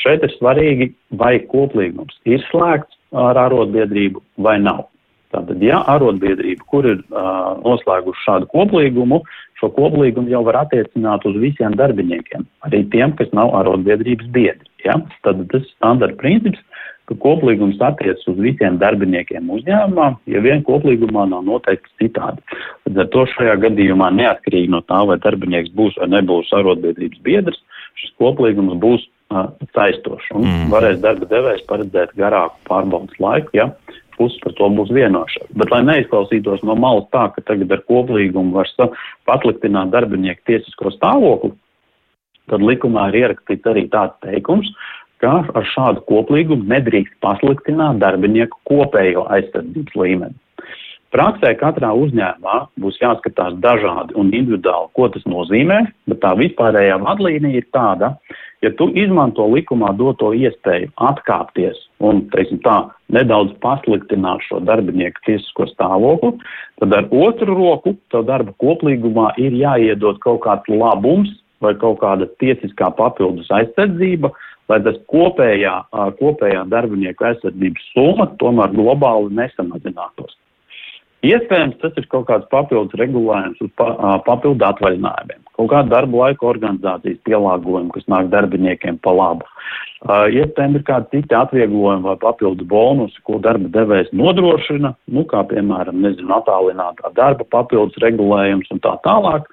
Šeit 0.00 0.22
ir 0.24 0.32
svarīgi, 0.38 0.94
vai 1.20 1.34
koplīgums 1.50 2.16
ir 2.28 2.40
slēgts 2.48 2.96
ar 3.16 3.36
arotbiedrību 3.48 4.22
vai 4.40 4.56
nav. 4.62 4.86
Tātad, 5.30 5.60
ja 5.62 5.78
arotbiedrība, 5.86 6.64
kur 6.70 6.86
ir 6.90 7.02
uh, 7.14 7.52
noslēguši 7.62 8.24
šādu 8.24 8.48
koplīgumu, 8.50 9.20
šo 9.60 9.68
koplīgumu 9.76 10.32
jau 10.32 10.40
var 10.48 10.64
attiecināt 10.64 11.26
uz 11.28 11.36
visiem 11.38 11.76
darbiniekiem, 11.78 12.48
arī 12.66 12.82
tiem, 12.90 13.14
kas 13.18 13.30
nav 13.36 13.54
arotbiedrības 13.60 14.26
biedri. 14.34 14.66
Ja? 14.82 14.98
Tad 15.26 15.44
tas 15.52 15.62
ir 15.62 15.70
standarta 15.76 16.18
princips, 16.18 16.58
ka 17.10 17.16
koplīgums 17.22 17.78
attiecas 17.82 18.26
uz 18.30 18.38
visiem 18.42 18.78
darbiniekiem 18.82 19.48
uzņēmumā, 19.54 20.08
ja 20.30 20.42
vien 20.42 20.66
koplīgumā 20.66 21.28
nav 21.30 21.46
noteikts 21.46 21.94
citādi. 22.02 22.42
Līdz 22.88 23.04
ar 23.04 23.08
to 23.14 23.24
šajā 23.34 23.56
gadījumā 23.66 24.10
neatkarīgi 24.18 24.70
no 24.74 24.82
tā, 24.86 25.00
vai 25.06 25.18
darbinieks 25.22 25.74
būs 25.78 25.98
vai 25.98 26.10
nebūs 26.10 26.50
arotbiedrības 26.58 27.22
biedrs, 27.26 27.62
šis 27.98 28.14
koplīgums 28.22 28.78
būs 28.82 29.06
saistošs 29.76 30.30
un 30.34 30.42
mm. 30.42 30.70
varēs 30.72 31.02
darba 31.02 31.26
devējs 31.30 31.66
paredzēt 31.70 32.16
garāku 32.18 32.56
pārbaudas 32.66 33.18
laiku, 33.22 33.52
ja 33.54 33.68
puses 34.20 34.36
par 34.44 34.54
to 34.58 34.68
būs 34.76 34.92
vienošās. 34.92 35.48
Bet, 35.56 35.72
lai 35.72 35.80
neizklausītos 35.88 36.62
no 36.68 36.76
malas 36.76 37.08
tā, 37.14 37.26
ka 37.34 37.44
tagad 37.48 37.72
ar 37.72 37.82
koplīgumu 37.88 38.54
var 38.58 38.68
pasliktināt 39.28 39.92
darbinieku 39.94 40.44
tiesisko 40.50 40.92
stāvokli, 40.94 41.54
tad 42.52 42.64
likumā 42.66 43.08
ir 43.10 43.22
ierakstīts 43.24 43.72
arī 43.72 43.86
tāds 43.90 44.18
teikums, 44.26 44.68
ka 45.20 45.40
ar 45.54 45.66
šādu 45.72 46.04
koplīgumu 46.08 46.68
nedrīkst 46.68 47.16
pasliktināt 47.24 48.00
darbinieku 48.02 48.60
kopējo 48.68 49.26
aizsardzības 49.32 49.98
līmeni. 50.02 50.38
Praksē 51.10 51.56
katrā 51.58 51.90
uzņēmumā 51.98 52.56
būs 52.78 53.00
jāskatās 53.02 53.56
dažādi 53.62 54.14
un 54.20 54.30
individuāli, 54.30 54.92
ko 54.94 55.08
tas 55.10 55.24
nozīmē, 55.26 55.80
bet 56.06 56.20
tā 56.22 56.36
vispārējā 56.38 57.00
vadlīnija 57.02 57.62
ir 57.62 57.66
tāda, 57.74 58.12
ja 58.64 58.70
tu 58.76 58.88
izmanto 58.98 59.46
likumā 59.50 59.92
doto 59.98 60.32
iespēju 60.36 60.90
atkāpties 61.10 61.78
un, 62.04 62.24
teiksim 62.34 62.60
tā, 62.64 62.76
nedaudz 63.12 63.54
pasliktināt 63.64 64.44
šo 64.46 64.60
darbinieku 64.68 65.24
tiesisko 65.26 65.68
stāvokli, 65.72 66.36
tad 66.80 66.96
ar 66.96 67.08
otru 67.10 67.56
roku 67.56 67.96
tev 68.12 68.26
darba 68.28 68.54
koplīgumā 68.62 69.32
ir 69.40 69.56
jāiedod 69.56 70.20
kaut 70.24 70.42
kāds 70.46 70.68
labums 70.72 71.32
vai 71.60 71.74
kaut 71.80 72.00
kāda 72.00 72.28
tiesiskā 72.40 72.88
papildus 72.96 73.50
aizsardzība, 73.52 74.32
lai 74.70 74.78
tas 74.84 74.96
kopējā, 75.12 75.74
kopējā 76.20 76.64
darbinieku 76.72 77.26
aizsardzības 77.30 77.88
summa 77.94 78.28
tomēr 78.40 78.72
globāli 78.76 79.34
nesamazinātos. 79.40 80.36
Iespējams, 81.26 81.76
tas 81.82 81.96
ir 82.00 82.06
kaut 82.08 82.30
kāds 82.30 82.48
papildus 82.52 82.96
regulējums 82.96 83.60
uz 83.60 83.72
pa, 83.76 83.90
papildu 84.24 84.64
atvaļinājumiem, 84.70 85.42
kaut 85.60 85.70
kāda 85.74 85.92
darba 85.92 86.24
laika 86.24 86.48
organizācijas 86.48 87.20
pielāgojuma, 87.28 87.92
kas 87.94 88.08
nāk 88.08 88.30
darbiniekiem 88.32 88.98
pa 89.04 89.12
labu. 89.14 89.48
Iespējams, 90.08 90.78
ir 90.78 90.84
kādi 90.88 91.10
citi 91.12 91.36
atvieglojumi 91.36 92.06
vai 92.06 92.16
papildu 92.22 92.64
bonusi, 92.64 93.20
ko 93.28 93.36
darba 93.44 93.68
devējs 93.74 94.14
nodrošina, 94.16 94.94
nu, 95.12 95.24
kā 95.28 95.42
piemēram, 95.50 96.00
nezinu, 96.00 96.32
attālinātā 96.38 97.12
darba 97.18 97.44
papildus 97.52 98.00
regulējums 98.00 98.72
un 98.72 98.80
tā 98.80 98.96
tālāk. 99.04 99.50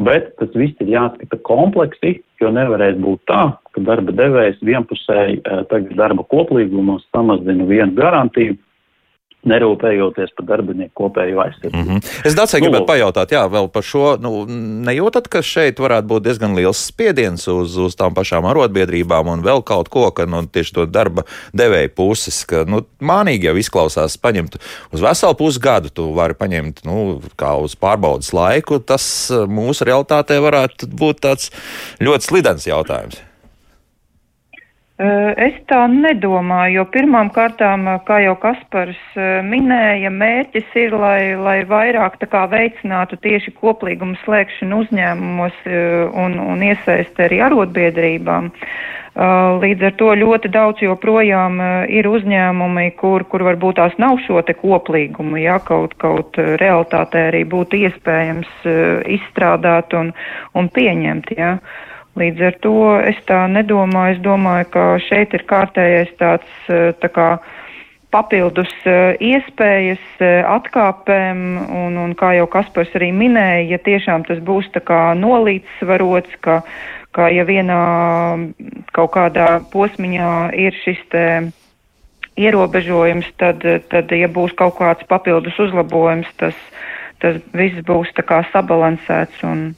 Bet 0.00 0.30
tas 0.38 0.54
viss 0.54 0.78
ir 0.80 0.94
jāskata 0.94 1.36
kompleksi, 1.44 2.20
jo 2.40 2.52
nevarēs 2.54 3.00
būt 3.02 3.24
tā, 3.28 3.42
ka 3.74 3.82
darba 3.84 4.14
devējs 4.16 4.62
vienpusēji 4.64 5.42
tagad 5.44 5.90
darba 5.98 6.24
koplīgumos 6.30 7.02
samazina 7.10 7.66
vienu 7.68 7.98
garantiju, 7.98 8.54
nerūpējoties 9.48 10.34
par 10.36 10.46
darbinieku 10.48 10.92
kopējo 11.00 11.40
aizsardzību. 11.44 11.76
Mm 11.76 11.86
-hmm. 11.88 12.26
Es 12.28 12.36
Dacei 12.36 12.60
nu, 12.60 12.66
gribētu 12.66 12.88
pajautāt, 12.90 13.32
jā, 13.32 13.44
vēl 13.48 13.68
par 13.72 13.84
šo, 13.86 14.16
nu, 14.20 14.44
nejūtat, 14.88 15.28
ka 15.32 15.42
šeit 15.42 15.80
varētu 15.80 16.06
būt 16.10 16.26
diezgan 16.26 16.56
liels 16.56 16.82
spiediens 16.90 17.48
uz, 17.48 17.76
uz 17.76 17.96
tām 17.96 18.14
pašām 18.14 18.44
arotbiedrībām 18.50 19.32
un 19.32 19.44
vēl 19.46 19.64
kaut 19.64 19.88
ko, 19.88 20.10
ka, 20.10 20.26
nu, 20.26 20.42
tieši 20.46 20.74
to 20.74 20.86
darba 20.86 21.24
devēja 21.56 21.88
puses, 21.96 22.44
ka, 22.44 22.64
nu, 22.68 22.84
mānīgi 23.00 23.48
jau 23.48 23.56
izklausās 23.56 24.18
paņemt 24.20 24.60
uz 24.92 25.00
veselu 25.00 25.34
pusgadu, 25.34 25.88
tu 25.88 26.12
vari 26.12 26.34
paņemt, 26.34 26.84
nu, 26.84 27.20
kā 27.36 27.56
uz 27.56 27.76
pārbaudas 27.76 28.32
laiku, 28.32 28.78
tas 28.78 29.32
mūsu 29.48 29.84
realitātē 29.88 30.40
varētu 30.40 30.86
būt 30.86 31.24
tāds 31.24 31.50
ļoti 32.00 32.24
slidens 32.24 32.66
jautājums. 32.66 33.29
Es 35.00 35.54
tā 35.70 35.86
nedomāju, 35.88 36.74
jo 36.74 36.82
pirmām 36.92 37.30
kārtām, 37.32 37.86
kā 38.04 38.18
jau 38.20 38.34
Kaspars 38.42 39.00
minēja, 39.48 40.10
mērķis 40.12 40.76
ir, 40.76 40.92
lai, 40.92 41.32
lai 41.40 41.62
vairāk 41.64 42.18
tā 42.20 42.28
kā 42.28 42.42
veicinātu 42.52 43.16
tieši 43.24 43.54
koplīgumu 43.56 44.18
slēgšanu 44.26 44.82
uzņēmumos 44.84 45.64
un, 46.20 46.36
un 46.52 46.64
iesaist 46.68 47.16
arī 47.16 47.40
arotbiedrībām. 47.48 48.52
Līdz 49.64 49.88
ar 49.88 49.96
to 49.96 50.12
ļoti 50.20 50.52
daudz 50.52 50.84
joprojām 50.84 51.56
ir 51.88 52.06
uzņēmumi, 52.10 52.90
kur, 53.00 53.24
kur 53.24 53.48
varbūt 53.48 53.80
tās 53.80 53.96
nav 53.98 54.20
šo 54.26 54.44
te 54.44 54.52
koplīgumu, 54.58 55.40
ja 55.40 55.62
kaut, 55.64 55.96
kaut 55.96 56.36
realitātē 56.36 57.30
arī 57.32 57.46
būtu 57.48 57.86
iespējams 57.88 58.68
izstrādāt 59.16 59.96
un, 59.96 60.12
un 60.52 60.68
pieņemt, 60.76 61.32
ja. 61.40 61.56
Uh, 61.56 61.86
Līdz 62.18 62.42
ar 62.42 62.56
to 62.64 62.76
es 63.06 63.18
tā 63.28 63.44
nedomāju. 63.50 64.16
Es 64.16 64.22
domāju, 64.24 64.66
ka 64.74 64.84
šeit 65.06 65.34
ir 65.36 65.44
kārtējais 65.46 66.10
tāds 66.18 66.70
eh, 66.72 66.90
tā 66.98 67.10
kā 67.14 67.28
papildus 68.10 68.72
eh, 68.90 69.14
iespējas 69.22 70.02
eh, 70.18 70.40
atkāpēm, 70.42 71.44
un, 71.84 72.00
un 72.02 72.16
kā 72.18 72.32
jau 72.34 72.48
Kaspars 72.50 72.90
arī 72.98 73.12
minēja, 73.14 73.68
ja 73.76 73.78
tiešām 73.86 74.26
tas 74.26 74.42
būs 74.42 74.72
tā 74.74 74.82
kā 74.82 75.12
nolīdzsvarots, 75.20 76.34
ka, 76.42 76.60
ka 77.14 77.30
ja 77.30 77.46
vienā 77.46 77.80
kaut 78.96 79.14
kādā 79.14 79.60
posmiņā 79.70 80.32
ir 80.58 80.74
šis 80.82 81.04
te 81.14 81.26
ierobežojums, 82.40 83.28
tad, 83.38 83.62
tad 83.92 84.10
ja 84.16 84.26
būs 84.30 84.56
kaut 84.58 84.80
kāds 84.80 85.06
papildus 85.06 85.58
uzlabojums, 85.62 86.26
tas, 86.42 86.58
tas 87.22 87.38
viss 87.54 87.86
būs 87.86 88.10
tā 88.18 88.26
kā 88.26 88.42
sabalansēts 88.50 89.46
un, 89.46 89.70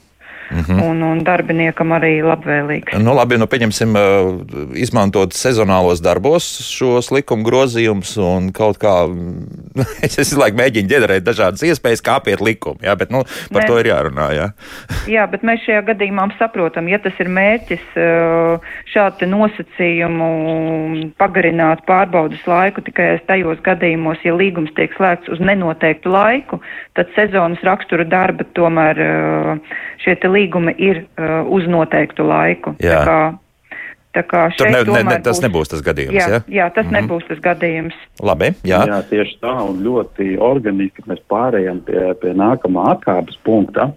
Mm 0.52 0.60
-hmm. 0.60 0.82
un, 0.90 1.02
un 1.02 1.24
darbiniekam 1.24 1.92
arī 1.96 2.20
labvēlīgs. 2.20 2.98
Nu, 3.00 3.14
labi, 3.16 3.38
nu, 3.40 3.46
pieņemsim, 3.46 3.94
izmantot 4.76 5.32
sezonālos 5.32 6.02
darbos 6.04 6.44
šos 6.68 7.10
likuma 7.10 7.42
grozījumus 7.42 8.16
un 8.20 8.52
kaut 8.52 8.76
kā. 8.76 9.08
es 10.06 10.18
visu 10.18 10.38
laiku 10.40 10.56
mēģinu 10.56 10.88
ģenerēt 10.88 11.24
dažādas 11.24 11.62
iespējas, 11.62 12.02
kā 12.04 12.18
apiet 12.20 12.40
likumu, 12.40 12.78
jā, 12.82 12.96
bet 12.96 13.10
nu, 13.10 13.24
par 13.52 13.62
Nē. 13.62 13.66
to 13.66 13.78
ir 13.80 13.86
jārunā. 13.86 14.28
Jā. 14.36 14.48
jā, 15.16 15.26
bet 15.30 15.42
mēs 15.42 15.64
šajā 15.64 15.82
gadījumā 15.88 16.28
saprotam, 16.38 16.88
ja 16.88 16.98
tas 16.98 17.16
ir 17.18 17.28
mērķis 17.28 17.96
šādu 18.92 19.26
nosacījumu 19.26 20.28
pagarināt 21.16 21.86
pārbaudas 21.88 22.44
laiku 22.46 22.80
tikai 22.80 23.20
tajos 23.26 23.58
gadījumos, 23.64 24.20
ja 24.24 24.36
līgums 24.36 24.74
tiek 24.76 24.92
slēgts 24.96 25.32
uz 25.32 25.40
nenoteiktu 25.40 26.12
laiku, 26.12 26.60
tad 26.92 27.08
sezonas 27.16 27.62
rakstura 27.62 28.04
darba 28.04 28.44
tomēr 28.52 29.00
šie 30.04 30.16
līgumi 30.22 30.41
līgumi 30.42 30.74
ir 30.78 31.04
uh, 31.04 31.42
uz 31.48 31.68
noteiktu 31.70 32.26
laiku. 32.26 32.74
Tā 32.82 32.98
kā, 33.06 33.18
tā 34.16 34.24
kā 34.28 34.42
Tur 34.58 34.70
ne, 34.70 34.82
ne, 34.84 35.04
ne, 35.08 35.20
tas 35.22 35.38
būs, 35.38 35.44
nebūs 35.46 35.72
tas 35.72 35.84
gadījums. 35.86 36.18
Jā, 36.18 36.28
ja? 36.28 36.42
jā 36.48 36.68
tas 36.74 36.86
mm 36.86 36.90
-hmm. 36.90 37.00
nebūs 37.00 37.28
tas 37.28 37.40
gadījums. 37.46 37.96
Labi, 38.22 38.52
jā. 38.64 38.84
jā, 38.88 39.00
tieši 39.10 39.38
tā, 39.40 39.56
un 39.70 39.82
ļoti 39.86 40.36
organiski 40.38 41.02
mēs 41.06 41.22
pārējām 41.28 41.80
pie, 41.86 42.14
pie 42.20 42.34
nākamā 42.34 42.92
atkāpes 42.96 43.38
punkta 43.44 43.92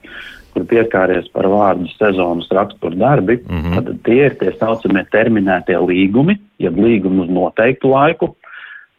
kur 0.55 0.63
pieskāries 0.71 1.27
par 1.35 1.49
vārdu 1.51 1.89
sezonas 1.97 2.47
rakstura 2.55 2.95
darbi, 2.95 3.41
mm 3.43 3.61
-hmm. 3.61 3.75
tad 3.75 3.97
tie 4.07 4.25
ir 4.25 4.35
tie 4.39 4.53
saucamie 4.59 5.03
terminētie 5.11 5.75
līgumi, 5.75 6.37
jeb 6.59 6.77
līgumi 6.79 7.25
uz 7.25 7.29
noteiktu 7.29 7.91
laiku. 7.91 8.35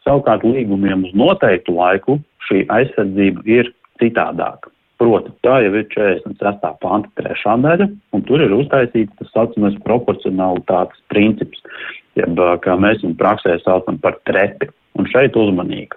Savukārt 0.05 0.43
līgumiem 0.45 1.03
uz 1.03 1.13
noteiktu 1.17 1.73
laiku 1.75 2.19
šī 2.47 2.65
aizsardzība 2.69 3.41
ir 3.45 3.73
citādāka. 4.01 4.69
Proti, 4.97 5.29
tā 5.45 5.59
jau 5.61 5.75
ir 5.77 5.85
46. 5.93 6.63
panta 6.81 7.11
trešā 7.19 7.53
daļa, 7.61 7.87
un 8.17 8.23
tur 8.25 8.41
ir 8.41 8.55
uztaisīts 8.55 9.13
tas 9.19 9.29
saucamais 9.35 9.77
proporcionalitātes 9.85 11.03
princips, 11.13 11.61
jeb 12.17 12.39
kā 12.63 12.77
mēs 12.81 13.03
viņu 13.03 13.17
praksē 13.19 13.59
saucam 13.61 13.99
par 14.01 14.17
trepi. 14.29 14.71
Un 14.97 15.05
šeit 15.05 15.35
uzmanīgi. 15.37 15.93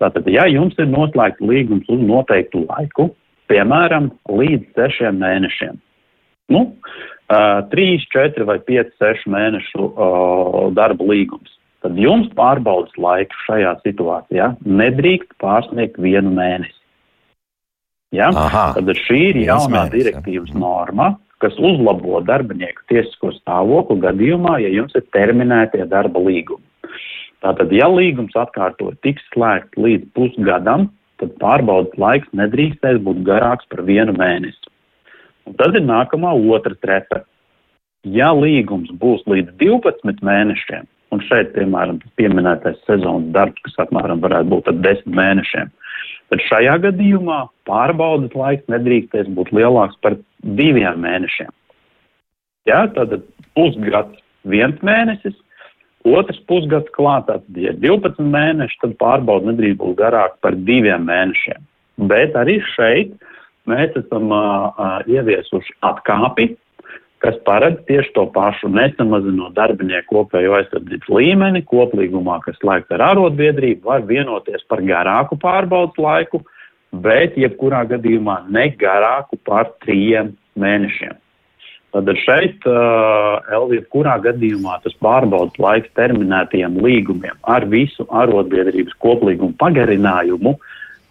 Tātad, 0.00 0.24
ja 0.32 0.46
jums 0.48 0.78
ir 0.80 0.86
noslēgts 0.88 1.44
līgums 1.44 1.90
uz 1.92 2.00
noteiktu 2.00 2.62
laiku, 2.64 3.10
piemēram, 3.52 4.06
līdz 4.32 4.70
sešiem 4.72 5.18
mēnešiem, 5.20 5.76
nu, 6.56 6.62
trīs, 7.74 8.06
četri 8.08 8.46
vai 8.48 8.56
pieci, 8.64 8.94
sešu 8.96 9.34
mēnešu 9.34 9.90
darba 10.78 11.10
līgums, 11.10 11.52
tad 11.84 12.00
jums 12.00 12.32
pārbaudas 12.38 12.96
laiks 12.96 13.44
šajā 13.44 13.76
situācijā 13.84 14.54
nedrīkst 14.64 15.36
pārsniegt 15.44 16.00
vienu 16.00 16.32
mēnesi. 16.32 16.77
Ja? 18.14 18.30
Aha. 18.32 18.70
Tad 18.76 18.92
šī 19.04 19.18
ir 19.32 19.40
jaunā 19.44 19.72
mēnesis, 19.74 19.96
direktīvas 19.98 20.52
ja. 20.54 20.60
norma, 20.62 21.08
kas 21.42 21.56
uzlabo 21.60 22.22
darbinieku 22.26 22.86
tiesisko 22.90 23.34
stāvokli 23.36 24.00
gadījumā, 24.02 24.58
ja 24.64 24.72
jums 24.72 24.96
ir 24.98 25.04
terminētie 25.14 25.84
darba 25.90 26.22
līgumi. 26.24 26.64
Tātad, 27.44 27.70
ja 27.70 27.86
līgums 27.92 28.34
atkārtot 28.34 28.96
tiks 29.06 29.22
slēgts 29.34 29.78
līdz 29.78 30.08
pusgadam, 30.16 30.88
tad 31.22 31.36
pārbaudas 31.42 31.94
laiks 32.00 32.30
nedrīkstēs 32.34 32.98
būt 33.04 33.22
garāks 33.26 33.68
par 33.70 33.84
vienu 33.86 34.14
mēnesi. 34.16 34.72
Un 35.46 35.54
tad 35.58 35.76
ir 35.78 35.84
nākamā 35.86 36.34
otra 36.54 36.74
trepa. 36.82 37.22
Ja 38.06 38.32
līgums 38.34 38.90
būs 38.98 39.22
līdz 39.30 39.54
12 39.60 40.22
mēnešiem, 40.24 40.86
un 41.14 41.22
šeit, 41.26 41.54
piemēram, 41.54 42.00
pieminētais 42.18 42.78
sezonas 42.86 43.30
darbs, 43.34 43.62
kas 43.66 43.78
apmēram 43.86 44.22
varētu 44.22 44.52
būt 44.52 44.70
ar 44.72 44.78
10 44.86 45.14
mēnešiem, 45.18 45.70
tad 46.32 46.44
šajā 46.48 46.76
gadījumā 46.84 47.42
pārbaudas 47.68 48.34
laiks 48.36 48.68
nedrīkstēs 48.72 49.30
būt 49.36 49.52
lielāks 49.56 49.98
par 50.04 50.18
diviem 50.42 51.00
mēnešiem. 51.04 51.50
Jā, 52.68 52.84
tad 52.94 53.14
pusgads 53.56 54.20
viens 54.48 54.76
mēnesis, 54.84 55.36
otrs 56.08 56.38
pusgads 56.50 56.92
klāt, 56.96 57.26
tad, 57.30 57.46
ja 57.56 57.72
ir 57.72 57.80
12 57.82 58.20
mēneši, 58.34 58.80
tad 58.84 58.94
pārbauda 59.00 59.52
nedrīkst 59.52 59.80
būt 59.80 59.98
garāk 59.98 60.36
par 60.44 60.56
diviem 60.68 61.08
mēnešiem. 61.08 61.64
Bet 62.10 62.36
arī 62.38 62.58
šeit 62.74 63.16
mēs 63.68 63.96
esam 63.98 64.30
uh, 64.32 64.70
uh, 64.70 64.98
ieviesuši 65.08 65.78
atkāpi, 65.88 66.52
kas 67.22 67.38
paredz 67.46 67.80
tieši 67.88 68.12
to 68.14 68.26
pašu, 68.34 68.70
nesamazinot 68.72 69.54
darbinieku 69.56 70.20
kopējo 70.20 70.56
aizsardzības 70.60 71.10
līmeni, 71.12 71.64
koplīgumā, 71.66 72.38
kas 72.44 72.58
slēgts 72.62 72.94
ar 72.94 73.04
arotbiedrību, 73.12 73.86
var 73.90 74.06
vienoties 74.06 74.64
par 74.70 74.84
garāku 74.86 75.38
pārbaudas 75.42 75.98
laiku, 75.98 76.44
bet 77.04 77.36
jebkurā 77.38 77.82
gadījumā 77.90 78.44
ne 78.54 78.68
garāku 78.78 79.40
par 79.48 79.72
trījiem 79.84 80.36
mēnešiem. 80.58 81.16
Tad 81.88 82.10
šeit, 82.20 82.66
uh, 82.68 83.38
Elvija, 83.56 83.82
kurā 83.92 84.18
gadījumā 84.20 84.76
tas 84.84 84.94
pārbaudas 85.00 85.56
laiks 85.62 85.88
terminētajiem 85.96 86.76
līgumiem 86.84 87.38
ar 87.48 87.64
visu 87.72 88.04
arotbiedrības 88.12 88.96
koplīgumu 89.00 89.56
pagarinājumu 89.60 90.52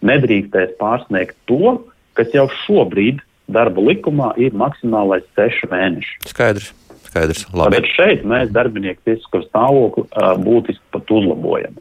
nedrīkstēs 0.05 0.75
pārsniegt 0.77 1.33
to, 1.49 1.79
kas 2.17 2.29
jau 2.35 2.45
šobrīd 2.61 3.23
darba 3.51 3.83
likumā 3.83 4.33
ir 4.41 4.55
maksimālais 4.57 5.25
seši 5.37 5.69
mēneši. 5.71 6.19
Skaidrs. 6.31 6.71
Skaidrs. 7.07 7.45
Labi. 7.53 7.77
Tāpēc 7.77 7.91
šeit 7.95 8.23
mēs 8.27 8.53
darbinieku 8.55 9.03
tiesisko 9.07 9.41
stāvokli 9.45 10.05
uh, 10.07 10.33
būtiski 10.43 10.83
pat 10.95 11.13
uzlabojam. 11.13 11.77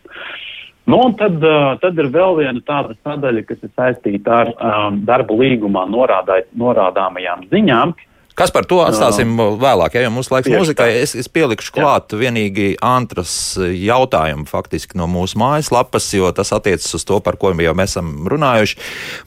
Nu, 0.86 1.00
un 1.08 1.16
tad, 1.18 1.40
uh, 1.42 1.72
tad 1.82 1.98
ir 1.98 2.12
vēl 2.14 2.36
viena 2.38 2.62
tāda 2.66 2.94
sadaļa, 3.02 3.42
kas 3.48 3.64
ir 3.66 3.72
saistīta 3.74 4.42
ar 4.44 4.52
um, 4.54 5.00
darba 5.08 5.34
līgumā 5.34 5.82
norādai, 5.90 6.44
norādāmajām 6.54 7.48
ziņām. 7.50 7.96
Kas 8.36 8.52
par 8.52 8.66
to 8.68 8.82
atstāsim 8.84 9.30
vēlāk, 9.56 9.94
ja 9.96 10.02
jau 10.04 10.10
mūsu 10.12 10.34
laiks 10.34 10.50
Tieši 10.50 10.58
mūzikai. 10.60 10.86
tā. 10.92 11.02
Es, 11.06 11.14
es 11.16 11.28
pielikšu 11.32 11.72
klāt 11.72 12.12
vienīgi 12.12 12.74
Antras 12.84 13.56
jautājumu 13.56 14.44
faktiski 14.50 14.98
no 15.00 15.06
mūsu 15.08 15.38
mājaslapas, 15.40 16.10
jo 16.12 16.28
tas 16.36 16.52
attiecas 16.52 16.92
uz 16.98 17.06
to, 17.08 17.16
par 17.24 17.38
ko 17.40 17.54
jau 17.56 17.72
mēs 17.78 17.94
esam 17.96 18.26
runājuši. 18.28 18.76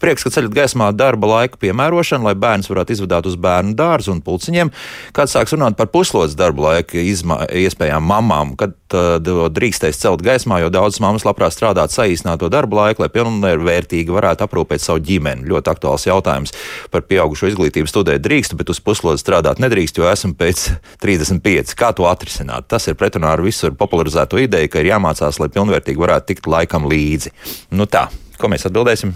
Prieks, 0.04 0.28
ka 0.28 0.34
ceļat 0.36 0.54
gaismā 0.54 0.91
darba 0.93 1.32
laika 1.32 1.58
piemērošanu, 1.58 2.28
lai 2.30 2.36
bērns 2.38 2.69
varētu 2.69 2.93
izvadāt 3.00 3.32
uz 3.32 3.39
bērnu 3.41 3.74
dārzu 3.80 4.13
un 4.13 4.22
pulciņiem. 4.22 4.69
Kad 5.17 5.34
sāks 5.34 5.58
runāt 5.58 5.80
par 5.80 5.89
puslodes 5.89 6.38
darba 6.38 6.67
laika 6.67 7.02
izma, 7.02 7.39
iespējām 7.50 8.06
mamām, 8.06 8.54
kad 8.62 8.78
tad 8.89 9.26
drīkstēs 9.26 9.98
celt 10.02 10.22
gaismā, 10.26 10.62
jo 10.62 10.69
daudzas 10.74 11.02
mammas 11.02 11.26
labprāt 11.26 11.54
strādāt 11.54 11.93
saīsināto 11.93 12.50
darba 12.54 12.84
laiku, 12.84 13.04
lai 13.06 13.10
pilnvērtīgi 13.13 14.13
varētu 14.13 14.45
aprūpēt 14.45 14.86
savu 14.86 15.02
ģimeni. 15.06 15.50
Ļoti 15.50 15.74
aktuāls 15.74 16.06
jautājums 16.10 16.54
par 16.93 17.06
pieaugušo 17.10 17.50
izglītību 17.52 17.89
studēt 17.89 18.26
drīkst, 18.26 18.58
bet 18.58 18.69
uz 18.69 18.82
puslodes 18.82 18.99
strādāt 19.00 19.62
nedrīkst, 19.64 19.98
jo 20.00 20.10
esmu 20.10 20.36
pēc 20.40 20.66
35. 21.04 21.74
Kā 21.80 21.94
to 21.96 22.06
atrisināt? 22.10 22.68
Tas 22.72 22.88
ir 22.88 22.98
pretrunā 23.00 23.32
ar 23.36 23.44
visur 23.46 23.74
popularizēto 23.80 24.40
ideju, 24.42 24.70
ka 24.70 24.84
ir 24.84 24.92
jāmācās, 24.92 25.40
lai 25.42 25.50
pilnvērtīgi 25.54 26.04
varētu 26.04 26.34
tikt 26.34 26.52
laikam 26.52 26.86
līdzi. 26.92 27.34
Nu 27.72 27.88
tā, 27.90 28.08
ko 28.42 28.52
mēs 28.52 28.68
atbildēsim? 28.70 29.16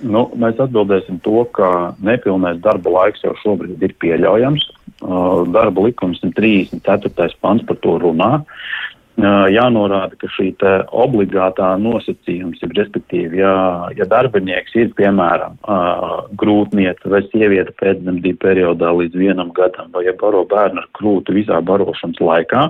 Nu, 0.00 0.30
mēs 0.40 0.56
atbildēsim 0.62 1.18
to, 1.24 1.44
ka 1.52 1.92
nepilnais 2.00 2.60
darba 2.64 2.92
laiks 2.94 3.20
jau 3.24 3.34
šobrīd 3.42 3.82
ir 3.84 3.92
pieļaujams. 4.00 4.64
Darba 5.52 5.84
likums 5.84 6.20
34. 6.24 7.34
pants 7.40 7.66
par 7.68 7.76
to 7.84 7.98
runā. 8.00 8.30
Jānorāda, 9.20 10.16
ka 10.20 10.28
šī 10.32 10.52
obligātā 10.92 11.74
nosacījums 11.80 12.62
ir, 12.62 12.72
respektīvi, 12.78 13.40
ja, 13.42 13.54
ja 13.96 14.06
darbinieks 14.08 14.74
ir, 14.78 14.92
piemēram, 14.98 15.58
grūtniece 16.40 17.10
vai 17.10 17.22
sieviete 17.28 17.74
pēcdzemdību 17.80 18.40
periodā 18.40 18.92
līdz 18.96 19.18
vienam 19.18 19.52
gadam, 19.56 19.90
vai 19.92 20.06
ja 20.06 20.14
baro 20.20 20.44
bērnu 20.48 20.82
ar 20.82 20.88
krūti 20.96 21.36
visā 21.36 21.60
barošanas 21.60 22.20
laikā, 22.20 22.64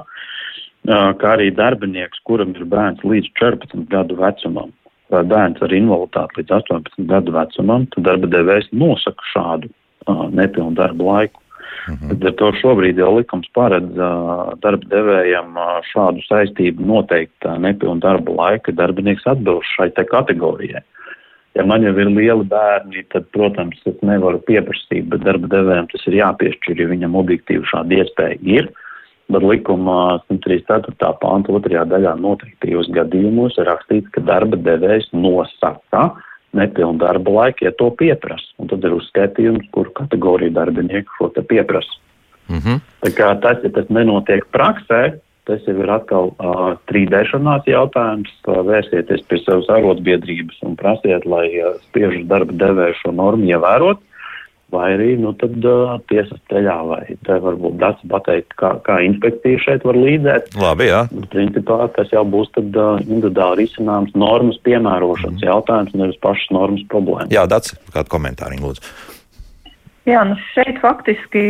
kā 1.20 1.32
arī 1.36 1.50
darbinieks, 1.54 2.22
kuram 2.24 2.54
ir 2.56 2.64
bērns 2.64 3.04
līdz 3.04 3.30
14 3.38 3.88
gadu 3.92 4.16
vecumam, 4.16 4.72
vai 5.10 5.22
bērns 5.26 5.60
ar 5.62 5.74
invaliditāti 5.74 6.40
līdz 6.40 6.56
18 6.62 7.06
gadu 7.10 7.36
vecumam, 7.36 7.86
tad 7.94 8.06
darba 8.08 8.30
devējs 8.30 8.70
nosaka 8.72 9.30
šādu 9.34 9.70
uh, 9.70 10.26
nepilnu 10.32 10.74
darba 10.78 11.04
laiku. 11.12 11.42
Līdz 11.88 12.26
ar 12.30 12.34
to 12.40 12.50
šobrīd 12.60 13.00
jau 13.00 13.10
likums 13.16 13.48
paredz 13.56 13.90
darba 14.62 14.90
devējam 14.92 15.56
šādu 15.90 16.24
saistību 16.26 16.84
noteikt 16.86 17.48
nepilnu 17.62 18.02
darba 18.04 18.34
laiku, 18.36 18.68
ka 18.68 18.78
darbinieks 18.82 19.26
atbilst 19.30 19.76
šai 19.76 19.90
te 19.96 20.04
kategorijai. 20.08 20.82
Ja 21.58 21.64
man 21.66 21.82
jau 21.82 21.90
ir 21.98 22.12
lieli 22.14 22.46
bērni, 22.46 23.02
tad, 23.10 23.26
protams, 23.34 23.80
es 23.88 23.96
nevaru 24.06 24.38
pieprasīt, 24.46 25.08
bet 25.10 25.24
darba 25.26 25.50
devējiem 25.50 25.88
tas 25.90 26.06
ir 26.06 26.20
jāpiešķir, 26.20 26.78
ja 26.78 26.86
viņam 26.92 27.18
objektīvi 27.18 27.66
šāda 27.72 27.98
iespēja 27.98 28.38
ir. 28.46 28.70
Bet 29.30 29.44
likuma 29.46 30.20
134. 30.30 31.10
pānta 31.22 31.52
otrajā 31.54 31.84
daļā 31.90 32.16
noteiktajos 32.18 32.90
gadījumos 32.94 33.58
ir 33.58 33.68
rakstīts, 33.70 34.10
ka 34.14 34.22
darba 34.26 34.58
devējs 34.58 35.10
nosaka 35.14 36.06
nepilnu 36.56 36.98
darba 36.98 37.30
laiku, 37.30 37.64
ja 37.64 37.72
to 37.78 37.90
pieprasa. 37.94 38.46
Un 38.58 38.70
tad 38.70 38.84
ir 38.84 38.96
uzskaitījums, 38.96 39.70
kuru 39.74 39.92
kategoriju 39.96 40.54
darbinieku 40.56 41.18
šo 41.18 41.30
te 41.34 41.42
pieprasa. 41.42 41.98
Mm 42.50 42.58
-hmm. 42.58 42.80
Tā 43.04 43.10
kā 43.14 43.40
tas, 43.40 43.58
ja 43.62 43.70
tas 43.70 43.88
nenotiek 43.88 44.44
praksē, 44.52 45.20
tas 45.44 45.66
jau 45.66 45.76
ir 45.82 45.90
atkal 45.90 46.30
uh, 46.30 46.76
strīdēšanās 46.84 47.66
jautājums. 47.66 48.30
Uh, 48.46 48.62
vērsieties 48.66 49.22
pie 49.28 49.38
savas 49.44 49.68
arotbiedrības 49.68 50.62
un 50.62 50.76
prasiet, 50.76 51.26
lai 51.26 51.46
uh, 51.58 51.74
spiežu 51.88 52.24
darba 52.24 52.52
devēju 52.52 52.94
šo 53.02 53.12
normu 53.12 53.44
ievērot. 53.44 53.98
Vai 54.70 54.86
arī 54.94 55.14
nu, 55.18 55.32
tad, 55.38 55.56
uh, 55.66 55.96
tiesas 56.10 56.38
ceļā, 56.52 56.76
vai 56.86 57.02
te 57.26 57.38
varbūt 57.42 57.78
dats 57.80 58.04
pateikt, 58.10 58.54
kā, 58.60 58.72
kā 58.86 59.00
inspekcija 59.06 59.62
šeit 59.64 59.86
var 59.88 59.98
līdzēt. 59.98 60.52
Labi, 60.60 60.90
jā. 60.90 61.04
Principā 61.32 61.88
tas 61.96 62.12
jau 62.14 62.24
būs 62.28 62.52
tad, 62.56 62.70
uh, 62.78 63.00
individuāli 63.02 63.64
risināms 63.64 64.14
normas 64.18 64.60
piemērošanas 64.66 65.46
jautājums, 65.46 65.96
nevis 65.98 66.20
pašas 66.22 66.52
normas 66.54 66.86
problēma. 66.92 67.30
Jā, 67.34 67.48
Dats, 67.50 67.74
kādu 67.94 68.14
komentāru 68.14 68.60
lūdzu. 68.62 69.18
Jā, 70.08 70.22
nu 70.24 70.32
šeit 70.54 70.78
faktiski 70.80 71.40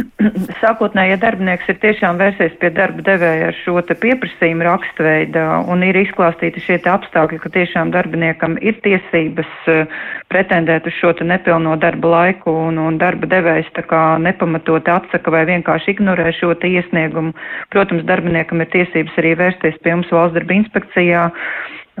sākotnēji, 0.60 1.14
ja 1.14 1.18
darbinieks 1.22 1.70
ir 1.72 1.78
tiešām 1.80 2.18
vērsies 2.20 2.58
pie 2.60 2.68
darba 2.76 3.00
devēja 3.06 3.46
ar 3.48 3.56
šo 3.62 3.80
pieprasījumu 3.88 4.66
rakstveidā 4.66 5.46
un 5.72 5.86
ir 5.86 5.96
izklāstīti 6.02 6.60
šie 6.60 6.76
apstākļi, 6.92 7.40
ka 7.40 7.52
tiešām 7.56 7.94
darbiniekam 7.94 8.58
ir 8.60 8.76
tiesības 8.84 9.70
uh, 9.72 9.96
pretendēt 10.28 10.90
uz 10.92 10.98
šo 11.00 11.14
nepilno 11.24 11.78
darba 11.80 12.12
laiku 12.18 12.52
un, 12.68 12.76
un 12.78 13.00
darba 13.00 13.30
devējs 13.32 13.72
tā 13.72 13.86
kā 13.88 14.04
nepamatot 14.20 14.84
atsaka 14.84 15.32
vai 15.32 15.46
vienkārši 15.48 15.96
ignorē 15.96 16.34
šo 16.36 16.52
iesniegumu. 16.52 17.32
Protams, 17.72 18.04
darbiniekam 18.04 18.60
ir 18.60 18.68
tiesības 18.76 19.16
arī 19.24 19.38
vērsties 19.40 19.80
pie 19.80 19.96
mums 19.96 20.12
valsts 20.12 20.36
darba 20.36 20.60
inspekcijā. 20.60 21.30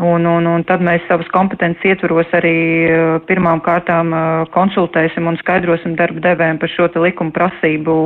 Un, 0.00 0.24
un, 0.24 0.46
un 0.48 0.62
tad 0.64 0.80
mēs 0.80 1.02
savas 1.10 1.28
kompetences 1.28 1.84
ietvaros 1.84 2.30
arī 2.32 2.56
uh, 2.88 3.18
pirmām 3.28 3.60
kārtām 3.60 4.14
uh, 4.16 4.46
konsultēsim 4.54 5.26
un 5.28 5.36
skaidrosim 5.42 5.92
darba 5.98 6.22
devējiem 6.24 6.60
par 6.62 6.72
šo 6.72 6.86
te 6.88 7.02
likuma 7.04 7.34
prasību 7.36 7.96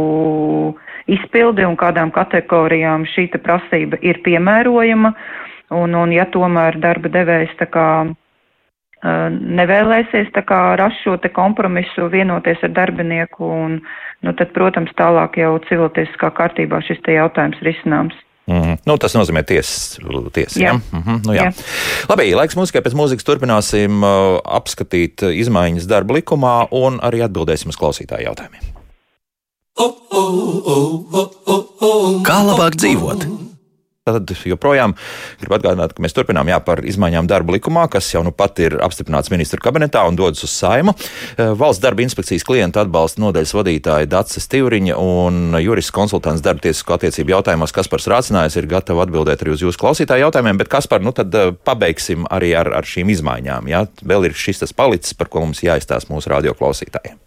izpildi 1.14 1.62
un 1.68 1.76
kādām 1.78 2.10
kategorijām 2.10 3.06
šī 3.12 3.28
te 3.30 3.38
prasība 3.38 4.00
ir 4.02 4.18
piemērojama. 4.26 5.14
Un, 5.74 5.94
un 5.94 6.10
ja 6.10 6.26
tomēr 6.34 6.80
darba 6.82 7.12
devējs 7.14 7.54
tā 7.62 7.70
kā 7.70 7.88
uh, 8.10 9.38
nevēlēsies 9.62 10.34
tā 10.34 10.42
kā 10.50 10.60
rast 10.80 10.98
šo 11.06 11.14
te 11.22 11.30
kompromisu, 11.30 12.10
vienoties 12.10 12.66
ar 12.66 12.74
darbinieku, 12.74 13.46
un, 13.46 13.78
nu, 14.26 14.34
tad, 14.34 14.50
protams, 14.56 14.90
tālāk 14.98 15.38
jau 15.38 15.54
civiltiesiskā 15.70 16.34
kārtībā 16.34 16.82
šis 16.90 17.06
te 17.06 17.14
jautājums 17.20 17.62
risināms. 17.62 18.18
Mm. 18.44 18.76
Nu, 18.84 18.96
tas 19.00 19.14
nozīmē 19.16 19.40
tiesas. 19.48 19.96
Ties, 20.34 20.56
ja? 20.60 20.74
mm 20.74 21.00
-hmm, 21.00 21.20
nu, 21.26 21.32
jā. 21.32 21.48
Jā. 21.48 21.52
Labi, 22.10 22.34
laiks 22.36 22.56
mūzikai 22.58 22.82
pēc 22.84 22.96
mūzikas 22.98 23.24
turpināsim 23.24 24.04
uh, 24.04 24.40
apskatīt 24.44 25.22
izmaiņas 25.22 25.88
darba 25.88 26.18
likumā 26.18 26.68
un 26.70 27.00
arī 27.00 27.24
atbildēsim 27.24 27.72
uz 27.72 27.80
klausītāju 27.80 28.28
jautājumiem. 28.28 28.74
Kā 32.24 32.38
labāk 32.44 32.76
dzīvot? 32.76 33.43
Tad 34.04 34.28
joprojām 34.44 34.92
gribu 35.40 35.54
atgādināt, 35.56 35.94
ka 35.96 36.02
mēs 36.04 36.12
turpinām 36.12 36.50
jā, 36.50 36.58
par 36.60 36.82
izmaiņām 36.84 37.24
darba 37.24 37.54
likumā, 37.54 37.86
kas 37.88 38.10
jau 38.12 38.20
nu 38.20 38.34
pat 38.36 38.60
ir 38.60 38.76
apstiprināts 38.84 39.32
ministru 39.32 39.64
kabinetā 39.64 40.02
un 40.04 40.18
dodas 40.20 40.44
uz 40.44 40.52
saimu. 40.52 40.92
Eh, 41.38 41.54
valsts 41.56 41.80
darba 41.80 42.04
inspekcijas 42.04 42.44
klienta 42.44 42.84
atbalsta 42.84 43.24
nodaļas 43.24 43.54
vadītāja 43.56 44.10
Dācis 44.12 44.44
Tīvriņa 44.52 45.00
un 45.00 45.56
jurists 45.56 45.96
konsultants 45.96 46.44
darba 46.44 46.66
tiesisko 46.68 46.98
attiecību 46.98 47.32
jautājumos 47.38 47.72
Kaspars 47.72 48.12
Rācinājs 48.12 48.60
ir 48.60 48.68
gatava 48.68 49.08
atbildēt 49.08 49.40
arī 49.40 49.56
uz 49.56 49.64
jūsu 49.64 49.80
klausītāju 49.80 50.28
jautājumiem, 50.28 50.60
bet 50.60 50.74
Kaspar, 50.76 51.00
nu 51.00 51.16
tad 51.16 51.32
eh, 51.40 51.56
pabeigsim 51.56 52.28
arī 52.28 52.52
ar, 52.60 52.74
ar 52.76 52.84
šīm 52.84 53.08
izmaiņām. 53.16 53.72
Jā? 53.72 53.86
Vēl 54.04 54.28
ir 54.28 54.36
šis 54.36 54.66
tas 54.66 54.76
palicis, 54.76 55.16
par 55.16 55.32
ko 55.32 55.48
mums 55.48 55.64
jāizstāsta 55.64 56.12
mūsu 56.12 56.36
radio 56.36 56.52
klausītājiem. 56.52 57.23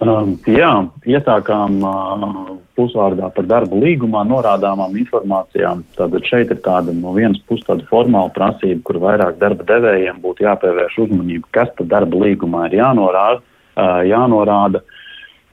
Um, 0.00 0.38
jā, 0.48 0.68
iesākām 1.04 1.82
uh, 1.84 2.52
pusvārdā 2.78 3.26
par 3.36 3.44
darba 3.44 3.76
līgumā 3.76 4.22
norādāmām 4.24 4.94
informācijām. 4.96 5.82
Tātad 5.98 6.24
šeit 6.24 6.52
ir 6.54 6.62
tāda 6.64 6.94
no 6.96 7.12
vienas 7.12 7.42
puses 7.44 7.66
tāda 7.66 7.84
formāla 7.90 8.32
prasība, 8.32 8.80
kur 8.88 8.96
vairāk 9.02 9.36
darba 9.42 9.66
devējiem 9.68 10.22
būtu 10.22 10.46
jāpievērš 10.46 10.96
uzmanība, 11.04 11.50
kas 11.52 11.74
tad 11.76 11.90
darba 11.92 12.22
līgumā 12.22 12.70
ir 12.70 12.78
jānorāda. 12.78 13.42
Uh, 13.76 14.00
jānorāda. 14.08 14.80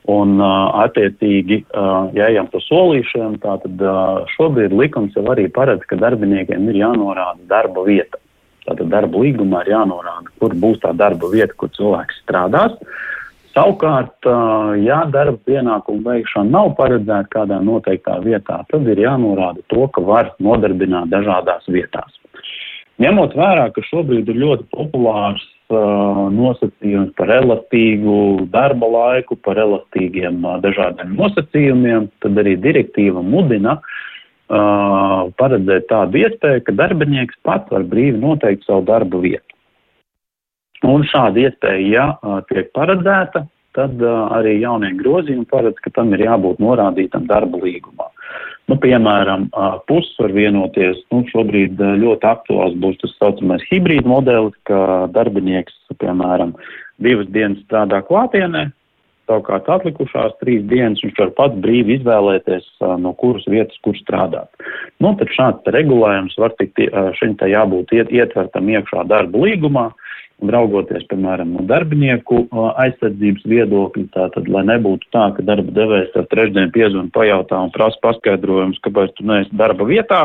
Un, 0.08 0.38
uh, 0.40 0.80
attiecīgi, 0.86 1.66
uh, 1.76 2.08
ja 2.16 2.30
ejam 2.32 2.48
pa 2.48 2.62
solīšiem, 2.64 3.42
tad 3.44 3.68
uh, 3.68 4.24
šobrīd 4.38 4.72
likums 4.72 5.18
jau 5.20 5.26
arī 5.34 5.50
paredz, 5.52 5.84
ka 5.90 6.00
darbiniekiem 6.00 6.72
ir 6.72 6.80
jānorāda 6.86 7.44
darba 7.52 7.84
vieta. 7.84 8.24
Tātad 8.64 8.88
darba 8.96 9.20
līgumā 9.26 9.66
ir 9.66 9.74
jānorāda, 9.76 10.32
kur 10.40 10.56
būs 10.56 10.80
tā 10.88 10.96
darba 10.96 11.28
vieta, 11.36 11.52
kur 11.60 11.76
cilvēks 11.76 12.24
strādās. 12.24 12.80
Uh, 12.80 13.04
Savukārt, 13.58 14.28
ja 14.86 15.00
darba 15.10 15.40
pienākumu 15.50 16.04
veikšana 16.06 16.52
nav 16.54 16.76
paredzēta 16.78 17.26
kādā 17.34 17.58
noteiktā 17.66 18.20
vietā, 18.22 18.60
tad 18.70 18.86
ir 18.86 19.02
jānorāda 19.02 19.64
to, 19.74 19.88
ka 19.96 20.04
var 20.06 20.30
nodarbināt 20.38 21.10
dažādās 21.10 21.66
vietās. 21.74 22.20
Ņemot 23.02 23.34
vērā, 23.38 23.68
ka 23.74 23.82
šobrīd 23.90 24.30
ir 24.30 24.38
ļoti 24.44 24.68
populārs 24.74 25.42
uh, 25.42 26.28
nosacījums 26.34 27.16
par 27.18 27.34
elastīgu 27.34 28.48
darba 28.54 28.90
laiku, 28.94 29.38
par 29.42 29.58
elastīgiem 29.62 30.40
uh, 30.46 30.60
dažādiem 30.62 31.18
nosacījumiem, 31.18 32.08
tad 32.22 32.38
arī 32.42 32.56
direktīva 32.62 33.26
mudina 33.26 33.80
uh, 33.82 35.34
paredzēt 35.42 35.90
tādu 35.90 36.22
iespēju, 36.26 36.66
ka 36.66 36.78
darbinieks 36.78 37.38
pats 37.46 37.74
var 37.74 37.90
brīvi 37.90 38.22
noteikt 38.22 38.70
savu 38.70 38.86
darbu 38.90 39.26
vietu. 39.26 39.47
Un 40.86 41.06
šāda 41.10 41.48
iespēja, 41.48 41.86
ja 41.90 42.42
tiek 42.52 42.70
paredzēta, 42.78 43.48
tad 43.78 44.02
arī 44.02 44.58
jaunie 44.62 44.92
grozījumi 44.98 45.48
paredz, 45.50 45.80
ka 45.82 45.94
tam 45.96 46.14
ir 46.14 46.26
jābūt 46.26 46.62
norādītam 46.62 47.26
darba 47.30 47.62
līgumā. 47.62 48.10
Nu, 48.68 48.76
piemēram, 48.84 49.48
puses 49.88 50.18
var 50.20 50.34
vienoties, 50.36 51.00
nu, 51.14 51.22
šobrīd 51.32 51.80
ļoti 52.02 52.28
aktuāls 52.28 52.76
būs 52.82 52.98
tas 53.02 53.14
saucamais 53.16 53.64
hibrīd 53.70 54.08
modelis, 54.10 54.58
ka 54.68 55.08
darbinieks, 55.16 55.78
piemēram, 56.02 56.52
divas 57.02 57.30
dienas 57.32 57.62
strādā 57.64 58.02
klātienē, 58.06 58.66
savukārt 59.28 59.70
atlikušās 59.72 60.36
trīs 60.42 60.66
dienas 60.68 61.00
viņš 61.04 61.16
var 61.22 61.32
pats 61.40 61.62
brīvi 61.64 61.96
izvēlēties, 61.98 62.68
no 63.00 63.14
kuras 63.22 63.48
vietas, 63.48 63.80
kur 63.86 63.96
strādāt. 64.00 64.52
Nu, 65.00 65.14
tad 65.20 65.32
šāds 65.32 65.72
regulējums 65.74 66.36
var 66.42 66.54
tikt 66.60 66.84
šim 67.22 67.38
te 67.40 67.50
jābūt 67.52 67.96
ietvertam 67.96 68.70
iekšā 68.76 69.08
darba 69.08 69.48
līgumā, 69.48 69.88
uh, 69.94 70.07
Un 70.38 70.52
raugoties, 70.54 71.02
piemēram, 71.10 71.56
no 71.56 71.64
darbinieku 71.66 72.44
aizsardzības 72.78 73.46
viedokļa, 73.50 74.04
tātad, 74.14 74.50
lai 74.54 74.62
nebūtu 74.70 75.10
tā, 75.16 75.32
ka 75.34 75.46
darba 75.46 75.74
devējs 75.74 76.14
ar 76.20 76.28
trešdienu 76.30 76.70
piezvanu 76.76 77.10
pajautā 77.16 77.58
un 77.66 77.74
prasa 77.74 77.98
paskaidrojumus, 78.04 78.78
kāpēc 78.86 79.16
tu 79.18 79.26
neesi 79.26 79.58
darba 79.58 79.88
vietā, 79.90 80.20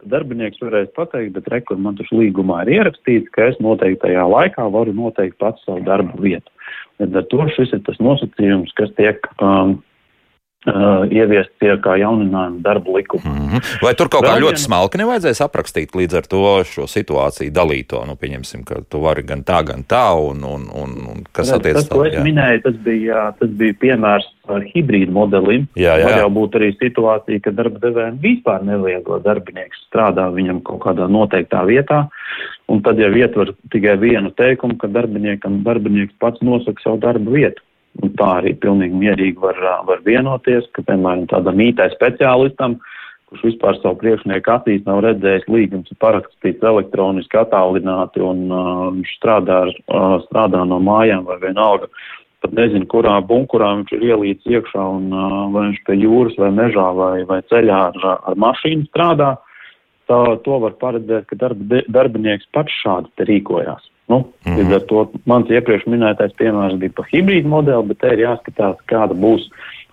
tad 0.00 0.14
darbinieks 0.14 0.62
varēs 0.64 0.88
pateikt, 0.96 1.34
bet 1.36 1.52
rekur 1.52 1.76
man 1.76 1.98
taču 1.98 2.22
līgumā 2.22 2.62
ir 2.64 2.72
ierakstīts, 2.78 3.28
ka 3.36 3.50
es 3.50 3.60
noteiktajā 3.60 4.24
laikā 4.32 4.64
varu 4.72 4.96
noteikt 4.96 5.36
pats 5.42 5.60
savu 5.68 5.84
darbu 5.84 6.16
vietu. 6.24 6.48
Līdz 7.00 7.20
ar 7.20 7.28
to 7.28 7.44
šis 7.58 7.76
ir 7.76 7.84
tas 7.84 8.00
nosacījums, 8.00 8.72
kas 8.80 8.96
tiek 8.96 9.28
um, 9.44 9.76
Uh, 10.68 11.06
ieviest 11.08 11.54
pie 11.56 11.70
kā 11.80 11.94
jauninājuma 11.96 12.58
darba 12.60 12.92
likuma. 12.92 13.22
Mm 13.24 13.46
-hmm. 13.48 13.68
Vai 13.80 13.94
tur 13.96 14.10
kaut 14.12 14.26
kā 14.26 14.34
Vēl 14.34 14.42
ļoti 14.44 14.60
vien... 14.60 14.64
smalki 14.66 14.98
nevajadzēs 15.00 15.40
aprakstīt 15.40 15.94
līdz 15.96 16.16
ar 16.18 16.26
to 16.28 16.64
šo 16.68 16.84
situāciju 16.84 17.48
dalīto? 17.48 18.02
Nu, 18.04 18.12
pieņemsim, 18.12 18.64
ka 18.68 18.82
tu 18.88 19.00
vari 19.00 19.22
gan 19.22 19.40
tā, 19.40 19.64
gan 19.64 19.80
tā, 19.88 20.12
un, 20.12 20.44
un, 20.44 20.68
un, 20.82 20.90
un 21.12 21.24
kas 21.32 21.52
attiecas 21.52 21.82
uz 21.82 21.88
to? 21.88 22.04
Es 22.04 22.20
minēju, 22.20 22.60
tas 22.62 22.76
bija, 22.84 23.32
tas 23.40 23.48
bija 23.48 23.74
piemērs 23.80 24.28
ar 24.48 24.60
hibrīdu 24.74 25.12
modelim. 25.12 25.64
Jā, 25.76 25.96
jā. 25.96 26.04
Var 26.04 26.18
jau 26.18 26.30
būt 26.30 26.60
arī 26.60 26.70
situācija, 26.76 27.40
ka 27.40 27.50
darba 27.56 27.78
devējiem 27.78 28.20
vispār 28.20 28.60
nevieglo 28.62 29.18
darbinieks 29.24 29.80
strādā 29.88 30.28
viņam 30.28 30.60
kaut 30.60 30.84
kādā 30.84 31.08
noteiktā 31.08 31.64
vietā, 31.64 32.08
un 32.68 32.82
tad 32.82 33.00
jau 33.00 33.08
ietver 33.16 33.54
tikai 33.72 33.96
vienu 33.96 34.30
teikumu, 34.30 34.76
ka 34.76 34.92
darbiniekam 34.92 35.62
darbinieks 35.64 36.12
pats 36.20 36.44
nosaka 36.44 36.82
savu 36.84 37.00
darbu 37.00 37.32
vietu. 37.32 37.64
Un 37.98 38.12
tā 38.16 38.28
arī 38.38 38.54
pilnīgi 38.62 38.96
mierīgi 38.96 39.42
var, 39.42 39.58
var 39.88 40.00
vienoties, 40.06 40.68
ka, 40.76 40.84
piemēram, 40.86 41.26
tādam 41.32 41.58
IT 41.64 41.82
speciālistam, 41.96 42.78
kurš 43.28 43.42
vispār 43.48 43.76
savu 43.80 43.98
priekšnieku 44.00 44.52
acīs 44.54 44.86
nav 44.86 45.02
redzējis 45.04 45.50
līgums, 45.50 45.90
ir 45.90 45.98
parakstīts 46.02 46.64
elektroniski 46.70 47.40
attālināti 47.42 48.22
un 48.24 48.46
uh, 48.48 48.86
viņš 48.94 49.12
strādā, 49.18 49.60
uh, 49.70 50.16
strādā 50.28 50.62
no 50.70 50.80
mājām 50.86 51.26
vai 51.28 51.38
vienalga. 51.42 51.90
Pat 52.40 52.54
nezinu, 52.56 52.86
kurā 52.88 53.18
bunkurā 53.26 53.74
viņš 53.76 53.92
ir 53.98 54.08
ielīdz 54.14 54.48
iekšā 54.54 54.86
un 54.96 55.12
uh, 55.12 55.36
vai 55.52 55.68
viņš 55.68 55.84
pie 55.86 56.00
jūras 56.00 56.40
vai 56.40 56.50
mežā 56.56 56.88
vai, 56.96 57.14
vai 57.28 57.42
ceļā 57.52 57.84
ar, 57.90 58.10
ar 58.32 58.42
mašīnu 58.46 58.88
strādā. 58.88 59.34
Tā, 60.10 60.18
to 60.46 60.62
var 60.62 60.78
paredzēt, 60.80 61.28
ka 61.30 61.38
darba, 61.38 61.84
darbinieks 61.86 62.48
pats 62.54 62.74
šādi 62.82 63.28
rīkojās. 63.28 63.89
Nu, 64.10 64.18
mm 64.18 64.52
-hmm. 64.52 64.58
Līdz 64.58 64.74
ar 64.74 64.84
to 64.90 64.98
mans 65.30 65.50
iepriekš 65.50 65.86
minētais 65.86 66.34
piemērs 66.40 66.78
bija 66.82 66.96
par 66.96 67.06
hibrīdu 67.12 67.48
modeli, 67.48 67.88
bet 67.92 67.98
te 68.02 68.12
ir 68.14 68.24
jāskatās, 68.26 68.76
kāda 68.90 69.14
būs 69.14 69.46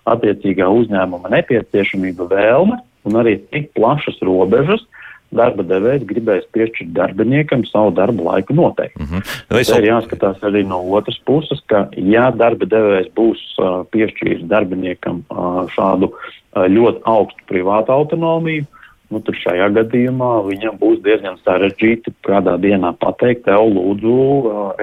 attiecīgā 0.04 0.66
uzņēmuma 0.66 1.30
nepieciešamība 1.30 2.26
vēlme 2.32 2.80
un 3.06 3.18
arī 3.20 3.38
cik 3.52 3.74
plašas 3.78 4.18
robežas 4.22 4.82
darba 5.30 5.62
devējs 5.62 6.06
gribēs 6.08 6.46
piešķirt 6.56 6.94
darbiniekam 6.96 7.64
savu 7.68 7.92
darba 7.96 8.22
laiku 8.30 8.54
noteikti. 8.56 9.02
Mm 9.02 9.06
-hmm. 9.06 9.22
Tas 9.48 9.68
ir 9.76 9.84
jāskatās 9.84 10.40
arī 10.40 10.64
no 10.66 10.80
otras 10.98 11.18
puses, 11.24 11.60
ka 11.66 11.88
ja 11.96 12.30
darba 12.30 12.64
devējs 12.64 13.12
būs 13.16 13.40
uh, 13.58 13.84
piešķīris 13.92 14.48
darbiniekam 14.48 15.22
uh, 15.28 15.68
šādu 15.76 16.10
uh, 16.10 16.64
ļoti 16.76 17.00
augstu 17.04 17.44
privātu 17.48 17.92
autonomiju, 17.92 18.64
nu, 19.12 19.20
tad 19.24 19.38
šajā 19.42 19.68
gadījumā 19.76 20.30
viņam 20.48 20.78
būs 20.80 21.00
diezgan 21.04 21.38
sarežģīti 21.44 22.14
kādā 22.26 22.56
dienā 22.60 22.94
pateikt, 23.00 23.46
tev 23.48 23.70
lūdzu, 23.74 24.16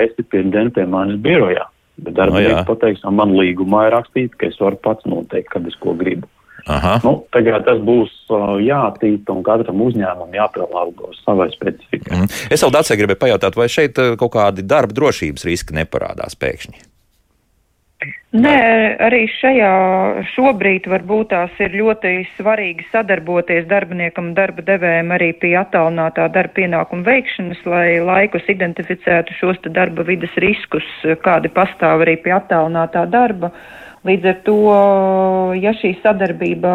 esi 0.01 0.25
pirmdien 0.31 0.71
pie 0.75 0.87
manis 0.89 1.19
birojā. 1.21 1.67
Bet 1.95 2.17
darbinieks 2.17 2.63
no, 2.63 2.67
pateiks, 2.67 3.03
man 3.07 3.35
līgumā 3.37 3.85
ir 3.87 3.95
rakstīts, 3.95 4.35
ka 4.39 4.49
es 4.49 4.57
varu 4.59 4.79
pats 4.83 5.05
noteikt, 5.07 5.53
kad 5.53 5.67
es 5.69 5.77
ko 5.79 5.93
gribu. 5.95 6.27
Aha. 6.65 6.97
Nu, 7.05 7.19
tagad 7.29 7.61
tas 7.67 7.77
būs 7.85 8.09
uh, 8.33 8.55
jāattīsta 8.63 9.35
un 9.35 9.43
katram 9.45 9.83
uzņēmumam 9.85 10.33
jāpielāgo 10.33 11.11
savai 11.19 11.51
specifikai. 11.53 12.23
Mm. 12.23 12.31
Es 12.49 12.65
vēl 12.65 12.73
Dācijai 12.73 12.97
gribēju 13.03 13.21
pajautāt, 13.21 13.59
vai 13.59 13.69
šeit 13.69 14.01
kaut 14.17 14.33
kādi 14.33 14.65
darba 14.65 14.97
drošības 14.97 15.45
riski 15.45 15.77
neparādās 15.77 16.33
pēkšņi? 16.41 16.94
Nē, 18.35 18.97
arī 18.99 19.21
šajā 19.31 19.67
šobrīd 20.33 20.89
varbūt 20.91 21.29
tās 21.31 21.59
ir 21.63 21.75
ļoti 21.79 22.09
svarīgi 22.35 22.83
sadarboties 22.91 23.67
darbiniekam 23.69 24.33
darba 24.35 24.65
devējiem 24.65 25.13
arī 25.15 25.29
pie 25.39 25.53
attālinātā 25.55 26.25
darba 26.33 26.57
pienākuma 26.57 27.05
veikšanas, 27.05 27.61
lai 27.69 28.01
laikus 28.03 28.49
identificētu 28.51 29.37
šos 29.39 29.61
darba 29.77 30.03
vidas 30.03 30.35
riskus, 30.43 30.87
kādi 31.23 31.53
pastāv 31.53 32.03
arī 32.03 32.17
pie 32.25 32.35
attālinātā 32.35 33.05
darba. 33.13 33.53
Līdz 34.05 34.27
ar 34.29 34.41
to, 34.45 34.57
ja 35.57 35.71
šī 35.79 35.95
sadarbība 36.03 36.73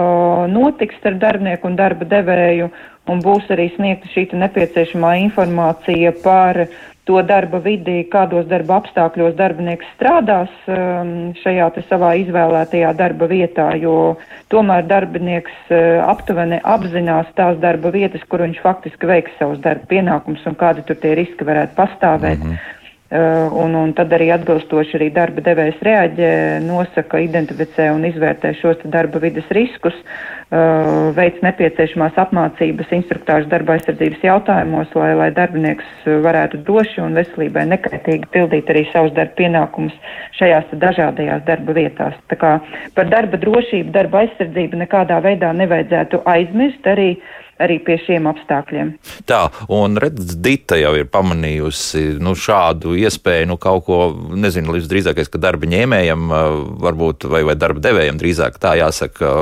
notiks 0.51 0.97
ar 1.07 1.21
darbinieku 1.21 1.69
un 1.69 1.77
darba 1.79 2.09
devēju 2.09 2.71
un 3.11 3.21
būs 3.23 3.53
arī 3.53 3.69
sniegta 3.77 4.09
šī 4.15 4.31
nepieciešamā 4.39 5.13
informācija 5.27 6.15
par 6.25 6.65
to 7.09 7.23
darba 7.27 7.61
vidi, 7.65 8.03
kādos 8.13 8.47
darba 8.51 8.81
apstākļos 8.81 9.37
darbinieks 9.39 9.89
strādās 9.97 10.51
um, 10.71 11.33
šajā 11.41 11.71
savā 11.89 12.13
izvēlētajā 12.25 12.93
darba 12.99 13.29
vietā, 13.31 13.71
jo 13.81 14.17
tomēr 14.53 14.85
darbinieks 14.91 15.73
uh, 15.73 16.03
aptuveni 16.11 16.61
apzinās 16.63 17.31
tās 17.39 17.59
darba 17.63 17.93
vietas, 17.95 18.25
kur 18.29 18.45
viņš 18.45 18.61
faktiski 18.65 19.11
veiks 19.11 19.39
savus 19.39 19.63
darba 19.65 19.89
pienākumus 19.91 20.45
un 20.47 20.59
kādi 20.61 20.85
tur 20.87 21.01
tie 21.01 21.17
riski 21.19 21.49
varētu 21.49 21.79
pastāvēt. 21.79 22.45
Mm 22.45 22.53
-hmm. 22.53 22.80
Uh, 23.11 23.51
un, 23.59 23.73
un 23.75 23.91
tad 23.99 24.13
arī 24.15 24.29
atbilstoši 24.31 24.95
arī 24.95 25.09
darba 25.11 25.43
devējs 25.43 25.81
reaģē, 25.83 26.29
nosaka, 26.63 27.19
identificē 27.19 27.89
un 27.91 28.05
izvērtē 28.07 28.53
šos 28.55 28.85
darba 28.87 29.19
vidas 29.19 29.49
riskus, 29.51 29.97
uh, 29.99 31.09
veic 31.17 31.41
nepieciešamās 31.43 32.21
apmācības 32.23 32.95
instruktāžu 33.01 33.51
darba 33.51 33.75
aizsardzības 33.75 34.23
jautājumos, 34.29 34.95
lai, 34.95 35.11
lai 35.19 35.29
darbinieks 35.35 36.07
varētu 36.23 36.63
droši 36.71 37.03
un 37.03 37.19
veselībai 37.19 37.67
nekaitīgi 37.73 38.31
pildīt 38.31 38.71
arī 38.71 38.87
savus 38.93 39.11
darba 39.19 39.35
pienākumus 39.43 40.17
šajās 40.39 40.71
dažādajās 40.87 41.43
darba 41.51 41.75
vietās. 41.83 42.15
Tā 42.31 42.39
kā 42.39 42.55
par 42.95 43.11
darba 43.11 43.43
drošību, 43.43 43.91
darba 43.91 44.23
aizsardzību 44.23 44.85
nekādā 44.87 45.19
veidā 45.27 45.51
nevajadzētu 45.59 46.23
aizmirst 46.31 46.87
arī 46.95 47.17
arī 47.61 47.77
pie 47.85 47.97
šiem 48.07 48.29
apstākļiem. 48.31 48.93
Tā, 49.29 49.41
un 49.73 49.99
redz, 50.01 50.35
Dita 50.41 50.79
jau 50.81 50.93
ir 50.99 51.09
pamanījusi 51.13 52.17
nu, 52.23 52.35
šādu 52.39 52.95
iespēju, 53.01 53.51
nu, 53.53 53.59
kaut 53.61 53.85
ko, 53.89 54.01
nezinu, 54.41 54.75
līdz 54.77 54.89
drīzākais, 54.91 55.31
ka 55.33 55.41
darba 55.43 55.69
ņēmējam, 55.71 56.33
varbūt, 56.81 57.29
vai, 57.31 57.43
vai 57.49 57.57
darba 57.61 57.83
devējam 57.85 58.21
drīzāk 58.21 58.59
tā 58.63 58.77
jāsaka, 58.81 59.35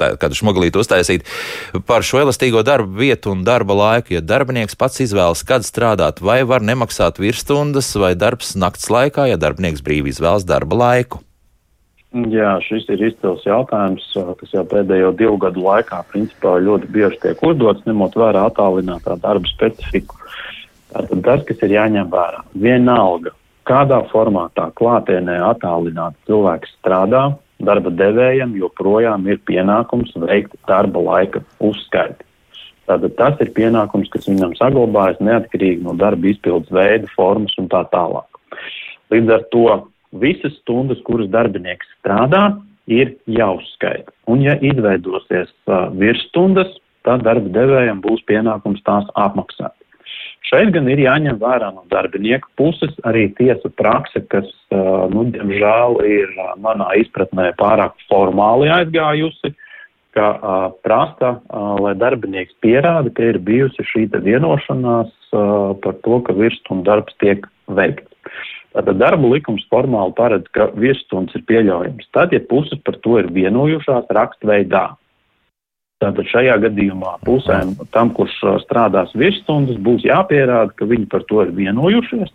tā, 0.00 0.12
kādu 0.22 0.38
šmoglītu 0.38 0.82
uztaisīt 0.84 1.28
par 1.88 2.06
šo 2.06 2.22
elastīgo 2.22 2.62
darba 2.66 3.02
vietu 3.02 3.34
un 3.34 3.44
darba 3.46 3.76
laiku. 3.78 4.16
Ja 4.18 4.24
darbinieks 4.24 4.78
pats 4.78 5.02
izvēlas, 5.04 5.44
kad 5.46 5.66
strādāt, 5.66 6.22
vai 6.24 6.42
var 6.48 6.64
nemaksāt 6.64 7.20
virsstundas, 7.22 7.90
vai 7.98 8.14
darbs 8.18 8.54
nakts 8.58 8.90
laikā, 8.92 9.28
ja 9.32 9.40
darbinieks 9.40 9.84
brīvi 9.84 10.14
izvēlas 10.14 10.46
darba 10.48 10.78
laiku. 10.84 11.24
Jā, 12.14 12.52
šis 12.62 12.84
ir 12.94 13.00
izcils 13.08 13.42
jautājums, 13.42 14.04
kas 14.38 14.52
jau 14.54 14.62
pēdējo 14.70 15.10
divu 15.18 15.38
gadu 15.42 15.64
laikā 15.64 15.98
principā 16.12 16.52
ļoti 16.62 16.86
bieži 16.94 17.18
tiek 17.24 17.40
uzdots, 17.42 17.82
ņemot 17.88 18.14
vērā 18.20 18.44
attālinātā 18.52 19.16
darba 19.18 19.50
specifiku. 19.50 20.20
Tātad 20.92 21.24
tas, 21.26 21.40
kas 21.48 21.64
ir 21.66 21.74
jāņem 21.74 22.12
vērā, 22.12 22.44
vienalga, 22.54 23.32
kādā 23.66 23.98
formātā 24.12 24.68
klātienē 24.78 25.40
attālināti 25.48 26.30
cilvēks 26.30 26.76
strādā, 26.76 27.24
darba 27.58 27.90
devējam 27.90 28.54
joprojām 28.60 29.26
ir 29.26 29.40
pienākums 29.50 30.14
veikt 30.22 30.54
darba 30.70 31.02
laika 31.02 31.42
uzskaiti. 31.58 32.22
Tātad 32.86 33.16
tas 33.18 33.42
ir 33.42 33.50
pienākums, 33.56 34.12
kas 34.12 34.28
viņam 34.30 34.54
saglabājas 34.60 35.18
neatkarīgi 35.18 35.82
no 35.82 35.96
darba 35.98 36.30
izpildes 36.30 36.70
veida, 36.70 37.10
formas 37.16 37.58
un 37.58 37.66
tā 37.72 37.82
tālāk. 37.90 38.40
Līdz 39.10 39.34
ar 39.34 39.44
to 39.50 39.66
visas 40.20 40.54
stundas, 40.62 41.00
kuras 41.06 41.30
darbinieks 41.32 41.88
strādā, 41.98 42.46
ir 42.90 43.14
jāuzskaita. 43.30 44.12
Un, 44.28 44.42
ja 44.44 44.56
izveidosies 44.60 45.50
uh, 45.68 45.88
virsstundas, 45.96 46.70
tad 47.04 47.24
darba 47.24 47.50
devējiem 47.52 48.02
būs 48.04 48.24
pienākums 48.28 48.84
tās 48.84 49.08
apmaksāt. 49.20 49.74
Šeit 50.44 50.74
gan 50.74 50.88
ir 50.92 51.00
jāņem 51.00 51.38
vērā 51.40 51.70
no 51.72 51.86
darbinieka 51.88 52.50
puses 52.60 52.92
arī 53.08 53.30
tiesa 53.38 53.70
prakse, 53.80 54.20
kas, 54.32 54.48
uh, 54.74 55.06
nu, 55.12 55.24
diemžēl, 55.32 56.00
ir 56.04 56.32
uh, 56.36 56.52
manā 56.60 56.90
izpratnē 57.00 57.50
pārāk 57.60 57.96
formāli 58.10 58.68
aizgājusi, 58.72 59.54
ka 60.14 60.26
uh, 60.36 60.66
prasa, 60.84 61.38
uh, 61.40 61.74
lai 61.80 61.94
darbinieks 61.98 62.54
pierāda, 62.62 63.10
ka 63.16 63.32
ir 63.32 63.40
bijusi 63.42 63.86
šī 63.88 64.06
vienošanās 64.12 65.10
uh, 65.32 65.72
par 65.80 65.96
to, 66.04 66.20
ka 66.28 66.36
virsstundu 66.36 66.86
darbs 66.86 67.16
tiek 67.24 67.48
veikts. 67.66 68.12
Tātad 68.74 68.98
darba 68.98 69.30
likums 69.30 69.64
formāli 69.70 70.14
paredz, 70.18 70.50
ka 70.54 70.72
viesunstundas 70.74 71.38
ir 71.38 71.46
pieļaujams. 71.46 72.10
Tad, 72.16 72.34
ja 72.34 72.42
puses 72.50 72.80
par 72.82 72.98
to 73.04 73.20
ir 73.20 73.30
vienojušās 73.34 74.10
rakstveidā, 74.18 74.88
Tātad 76.02 76.26
šajā 76.28 76.56
gadījumā 76.66 77.14
pusēm, 77.24 77.76
tam, 77.94 78.10
kurš 78.16 78.34
strādās 78.64 79.12
virsstundas, 79.16 79.78
būs 79.80 80.02
jāpierāda, 80.04 80.74
ka 80.76 80.88
viņi 80.90 81.06
par 81.12 81.22
to 81.30 81.44
ir 81.46 81.52
vienojušies, 81.54 82.32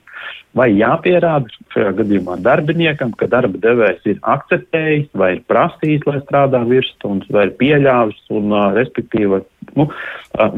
vai 0.57 0.69
jāpierāda 0.71 1.51
šajā 1.75 1.91
gadījumā 1.99 2.39
darbiniekam, 2.45 3.11
ka 3.19 3.27
darba 3.29 3.59
devējs 3.61 4.07
ir 4.09 4.23
akceptējis 4.33 5.11
vai 5.21 5.33
ir 5.35 5.43
prasījis, 5.51 6.07
lai 6.07 6.17
strādā 6.23 6.63
virsstundas, 6.71 7.29
vai 7.35 7.49
ir 7.49 7.53
pieļāvis 7.59 8.23
un, 8.39 8.55
respektīvi, 8.79 9.43
nu, 9.75 9.89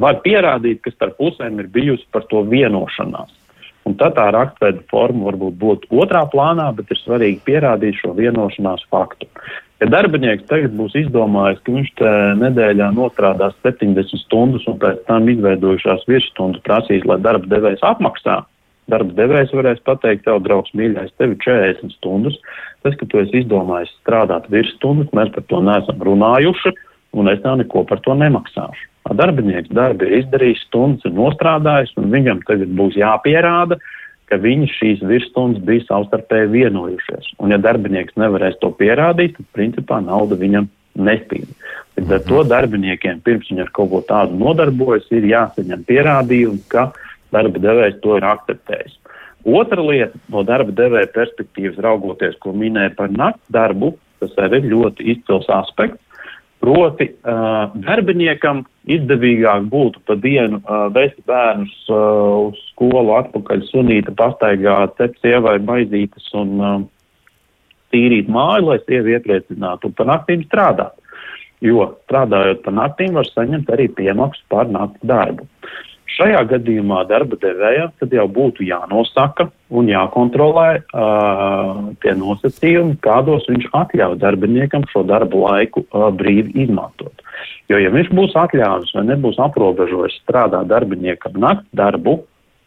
var 0.05 0.21
pierādīt, 0.23 0.83
ka 0.85 0.95
starp 0.95 1.17
pusēm 1.19 1.59
ir 1.59 1.71
bijusi 1.73 2.07
par 2.15 2.29
to 2.31 2.45
vienošanās. 2.53 3.33
Un 3.89 3.97
tad 3.97 4.13
tā 4.17 4.27
rakstveida 4.33 4.83
forma 4.91 5.31
varbūt 5.31 5.57
būtu 5.61 6.01
otrā 6.03 6.21
plānā, 6.29 6.67
bet 6.77 6.91
ir 6.93 6.99
svarīgi 7.01 7.41
pierādīt 7.47 7.97
šo 7.97 8.13
vienošanās 8.17 8.85
faktu. 8.93 9.25
Ja 9.81 9.87
darbinieks 9.89 10.45
tagad 10.45 10.75
būs 10.77 10.93
izdomājis, 10.99 11.63
ka 11.65 11.73
viņš 11.73 12.03
nedēļā 12.37 12.91
nostrādās 12.93 13.55
70 13.65 14.21
stundas 14.27 14.67
un 14.69 14.77
pēc 14.83 15.01
tam 15.07 15.25
izveidojušās 15.33 16.05
virsstundas 16.09 16.61
prasīs, 16.67 17.07
lai 17.09 17.17
darba 17.25 17.49
devējs 17.49 17.81
apmaksā, 17.89 18.43
darba 18.93 19.17
devējs 19.17 19.55
varēs 19.57 19.81
pateikt, 19.87 20.27
tev 20.27 20.43
draugs 20.45 20.69
mīļais, 20.77 21.15
tev 21.17 21.33
ir 21.33 21.41
40 21.41 21.97
stundas, 21.97 22.37
tas, 22.85 22.93
ka 22.99 23.09
tu 23.09 23.23
esi 23.23 23.41
izdomājis 23.41 23.95
strādāt 24.03 24.45
virsstundas, 24.53 25.09
mēs 25.17 25.33
par 25.33 25.49
to 25.49 25.65
neesam 25.65 26.05
runājuši, 26.11 26.75
un 27.17 27.33
es 27.33 27.41
tev 27.41 27.57
neko 27.63 27.85
par 27.89 28.05
to 28.05 28.13
nemaksāšu. 28.21 28.90
Darbinieks 29.09 29.71
darbu 29.73 30.05
ir 30.07 30.21
izdarījis, 30.21 30.61
stundas 30.67 31.07
ir 31.07 31.15
nostrādājis, 31.17 31.91
un 31.99 32.11
viņam 32.13 32.43
tagad 32.47 32.69
būs 32.77 32.95
jāpierāda, 32.99 33.79
ka 34.29 34.37
viņi 34.39 34.69
šīs 34.71 35.01
virsstundas 35.03 35.63
bija 35.67 35.83
savstarpēji 35.89 36.51
vienojušies. 36.53 37.33
Un, 37.41 37.51
ja 37.51 37.59
darbinieks 37.59 38.15
nevarēs 38.19 38.59
to 38.61 38.69
pierādīt, 38.77 39.35
tad 39.35 39.49
principā 39.57 39.99
nauda 40.05 40.37
viņam 40.39 40.69
nespīd. 41.01 41.49
Līdz 41.97 42.13
ar 42.15 42.23
to 42.27 42.37
mhm. 42.39 42.49
darbiniekiem, 42.53 43.19
pirms 43.25 43.51
viņi 43.51 43.65
ar 43.65 43.73
kaut 43.75 43.91
ko 43.91 44.03
tādu 44.07 44.39
nodarbojas, 44.39 45.09
ir 45.11 45.27
jāsaņem 45.31 45.83
pierādījumi, 45.89 46.63
ka 46.71 46.91
darba 47.35 47.63
devējs 47.63 47.99
to 48.03 48.15
ir 48.19 48.27
akceptējis. 48.27 48.97
Otra 49.41 49.81
lieta 49.81 50.19
no 50.29 50.45
darba 50.45 50.73
devēja 50.77 51.09
perspektīvas 51.15 51.79
raugoties, 51.81 52.37
ko 52.39 52.53
minēja 52.53 52.93
par 52.95 53.11
nakts 53.11 53.43
darbu, 53.51 53.95
tas 54.21 54.35
arī 54.37 54.61
ir 54.61 54.71
ļoti 54.75 55.07
izcils 55.15 55.49
aspekts. 55.49 55.99
Proti, 56.61 57.07
uh, 57.25 57.73
darbiniekam 57.81 58.61
izdevīgāk 58.85 59.65
būtu 59.71 60.03
pa 60.05 60.13
dienu 60.21 60.59
uh, 60.61 60.85
vest 60.93 61.17
bērnus 61.25 61.73
uh, 61.89 62.51
uz 62.51 62.59
skolu 62.69 63.15
atpakaļ 63.17 63.63
sunīta 63.71 64.13
pastaigā, 64.17 64.75
cept 64.99 65.17
sievai 65.25 65.55
baizītas 65.65 66.27
un 66.37 66.51
uh, 66.61 66.75
tīrīt 67.93 68.29
māju, 68.29 68.69
lai 68.69 68.77
sievi 68.85 69.17
iepriecinātu 69.17 69.89
un 69.89 69.97
pa 69.97 70.05
naktīm 70.11 70.45
strādāt. 70.45 70.93
Jo 71.65 71.91
strādājot 72.05 72.61
pa 72.65 72.73
naktīm 72.73 73.17
var 73.17 73.27
saņemt 73.29 73.69
arī 73.73 73.89
piemaksu 73.97 74.45
par 74.53 74.69
nakts 74.69 75.01
darbu. 75.05 75.49
Šajā 76.11 76.41
gadījumā 76.49 77.05
darba 77.07 77.37
devējam 77.39 77.91
tad 78.01 78.13
jau 78.15 78.25
būtu 78.31 78.65
jānosaka 78.67 79.47
un 79.71 79.87
jākontrolē 79.87 80.67
uh, 80.81 81.79
tie 82.03 82.15
nosacījumi, 82.19 82.97
kādos 83.05 83.47
viņš 83.47 83.69
atļauj 83.79 84.17
darbiniekam 84.19 84.83
šo 84.91 85.05
darbu 85.07 85.45
laiku 85.45 85.85
uh, 85.85 86.09
brīvi 86.11 86.65
izmantot. 86.65 87.23
Jo, 87.71 87.79
ja 87.79 87.93
viņš 87.93 88.11
būs 88.17 88.35
atļāvis 88.43 88.91
vai 88.97 89.05
nebūs 89.07 89.39
aprobežojis 89.39 90.19
strādāt 90.25 90.67
darbiniekam 90.73 91.39
nakts 91.39 91.69
darbu, 91.79 92.19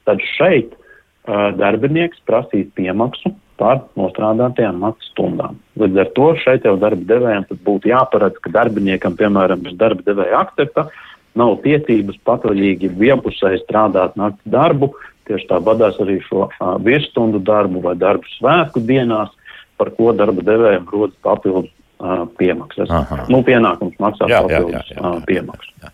tad 0.08 0.24
šeit 0.34 0.72
uh, 0.72 1.52
darbinieks 1.58 2.24
prasīs 2.24 2.70
piemaksu 2.78 3.34
par 3.60 3.84
nostrādātajām 3.98 4.80
nakts 4.82 5.12
stundām. 5.12 5.60
Līdz 5.78 6.00
ar 6.00 6.14
to 6.16 6.32
šeit 6.40 6.64
jau 6.66 6.78
darba 6.80 7.04
devējiem 7.12 7.44
būtu 7.66 7.92
jāparedz, 7.92 8.40
ka 8.40 8.56
darbiniekam, 8.56 9.18
piemēram, 9.20 9.60
bez 9.68 9.76
darba 9.78 10.02
devēja 10.08 10.40
akcepta, 10.40 10.88
uh, 10.88 11.13
nav 11.38 11.56
tiesības 11.64 12.18
patvaļīgi 12.26 12.90
vienpusēji 12.98 13.64
strādāt 13.64 14.18
naktas 14.20 14.52
darbu, 14.54 14.92
tieši 15.28 15.48
tā 15.50 15.60
vadās 15.64 15.98
arī 16.02 16.20
šo 16.26 16.46
uh, 16.48 16.74
virsstundu 16.84 17.40
darbu 17.42 17.82
vai 17.84 17.96
darbu 17.98 18.28
svētku 18.36 18.82
dienās, 18.84 19.32
par 19.80 19.90
ko 19.96 20.12
darba 20.16 20.44
devējiem 20.46 20.86
rodas 20.92 21.16
papildus 21.24 21.72
uh, 21.98 22.24
piemaksas. 22.38 22.92
Aha. 22.92 23.24
Nu, 23.32 23.42
pienākums 23.46 23.98
maksāt 24.02 24.30
jā, 24.30 24.44
papildus 24.44 24.76
jā, 24.76 24.84
jā, 24.92 25.00
jā, 25.00 25.10
uh, 25.10 25.26
piemaksu. 25.26 25.74
Jā. 25.82 25.92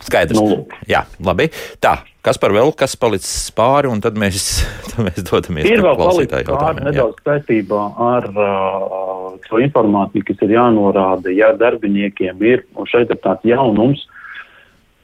Skaidrs. 0.00 0.38
Nu, 0.38 0.62
jā, 0.88 1.02
labi. 1.20 1.50
Tā, 1.82 1.98
kas 2.24 2.38
par 2.40 2.54
vēl, 2.56 2.70
kas 2.78 2.94
palicis 2.96 3.50
pāri, 3.56 3.90
un 3.90 3.98
tad 4.00 4.16
mēs, 4.20 4.62
tad 4.92 5.02
mēs 5.08 5.18
dodamies 5.26 5.66
pie 5.66 5.80
palicis 5.82 6.46
pāri 6.46 6.86
nedaudz 6.86 7.26
saistībā 7.26 7.82
ar 8.06 8.30
uh, 8.30 9.26
šo 9.48 9.60
informāciju, 9.66 10.30
kas 10.30 10.46
ir 10.46 10.54
jānorāda, 10.54 11.34
ja 11.34 11.50
darbiniekiem 11.58 12.46
ir, 12.46 12.64
un 12.78 12.88
šeit 12.88 13.12
ir 13.12 13.20
tāds 13.26 13.44
jaunums, 13.50 14.06
uh, 14.06 14.16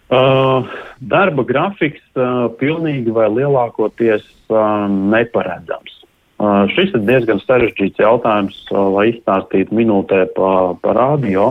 Uh, 0.06 0.62
darba 1.02 1.42
grafiks 1.42 2.02
uh, 2.14 2.46
pilnīgi 2.60 3.10
vai 3.10 3.26
lielākoties 3.26 4.22
uh, 4.54 4.86
neparedzams. 4.86 5.96
Uh, 6.38 6.68
šis 6.70 6.92
ir 6.94 7.02
diezgan 7.08 7.40
sarežģīts 7.42 7.98
jautājums, 7.98 8.60
uh, 8.70 8.84
lai 8.94 9.08
izstāstītu 9.10 9.74
minūtē 9.74 10.20
pa, 10.36 10.50
pa 10.78 10.94
radio, 10.94 11.48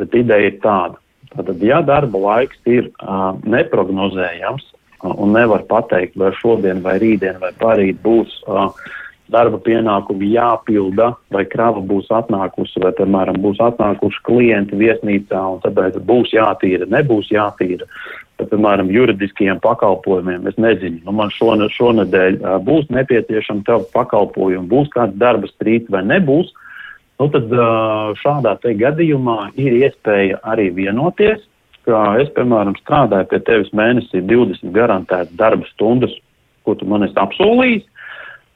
bet 0.00 0.16
ideja 0.16 0.48
ir 0.48 0.56
tāda. 0.64 0.96
Tātad, 1.34 1.60
ja 1.60 1.82
darba 1.84 2.22
laiks 2.24 2.56
ir 2.64 2.88
uh, 2.88 3.36
neprognozējams 3.44 4.64
uh, 4.72 5.12
un 5.12 5.36
nevar 5.36 5.66
pateikt, 5.68 6.16
vai 6.16 6.32
šodien, 6.40 6.80
vai 6.86 6.96
rītdien, 7.02 7.36
vai 7.42 7.52
parīt 7.60 8.00
būs 8.00 8.32
uh, 8.48 8.72
darba 9.32 9.60
pienākumi 9.62 10.32
jāpilda, 10.34 11.12
vai 11.34 11.44
krava 11.48 11.82
būs 11.84 12.10
atnākusi, 12.14 12.82
vai, 12.82 12.92
piemēram, 12.98 13.40
būs 13.42 13.60
atnākuši 13.64 14.24
klienti 14.26 14.78
viesnīcā, 14.80 15.42
un 15.54 15.62
tāpēc 15.64 16.00
būs 16.06 16.34
jātīra, 16.34 16.88
nebūs 16.90 17.30
jātīra. 17.34 17.88
Vai, 18.40 18.46
piemēram, 18.52 18.90
juridiskiem 18.94 19.60
pakalpojumiem, 19.64 20.48
es 20.50 20.58
nezinu, 20.60 21.02
nu, 21.06 21.14
man 21.16 21.32
šone, 21.34 21.68
šonadēļ 21.76 22.40
būs 22.66 22.90
nepieciešama 22.94 23.66
tev 23.68 23.86
pakalpojumi, 23.94 24.68
būs 24.70 24.90
kāds 24.94 25.18
darba 25.20 25.50
strīds 25.52 25.90
vai 25.92 26.02
nebūs, 26.08 26.54
nu, 27.20 27.28
tad 27.34 27.52
šādā 28.22 28.56
te 28.62 28.74
gadījumā 28.80 29.52
ir 29.60 29.78
iespēja 29.84 30.40
arī 30.52 30.70
vienoties, 30.78 31.44
ka 31.88 32.00
es, 32.20 32.30
piemēram, 32.36 32.76
strādāju 32.82 33.28
pie 33.30 33.40
tevis 33.46 33.70
mēnesī 33.76 34.22
20 34.24 34.74
garantētas 34.74 35.36
darba 35.38 35.68
stundas, 35.72 36.12
ko 36.64 36.76
tu 36.76 36.88
man 36.88 37.06
esi 37.06 37.16
apsolījis, 37.18 37.86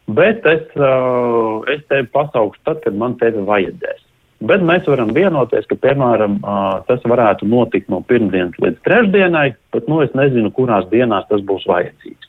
Bet 0.06 0.44
es, 0.46 0.64
uh, 0.76 1.64
es 1.72 1.80
tevi 1.88 2.08
pasaukšu 2.12 2.60
tad, 2.66 2.82
kad 2.84 2.96
man 3.00 3.16
tevi 3.20 3.44
vajadzēs. 3.46 4.02
Bet 4.44 4.64
mēs 4.66 4.84
varam 4.90 5.12
vienoties, 5.16 5.64
ka, 5.70 5.76
piemēram, 5.80 6.40
tas 6.88 7.04
varētu 7.08 7.46
notikt 7.48 7.88
no 7.88 8.02
pirmdienas 8.04 8.58
līdz 8.60 8.82
trešdienai, 8.84 9.52
bet 9.72 9.86
nu, 9.88 10.02
es 10.04 10.12
nezinu, 10.16 10.50
kurās 10.52 10.88
dienās 10.90 11.24
tas 11.30 11.40
būs 11.48 11.64
vajadzīgs. 11.70 12.28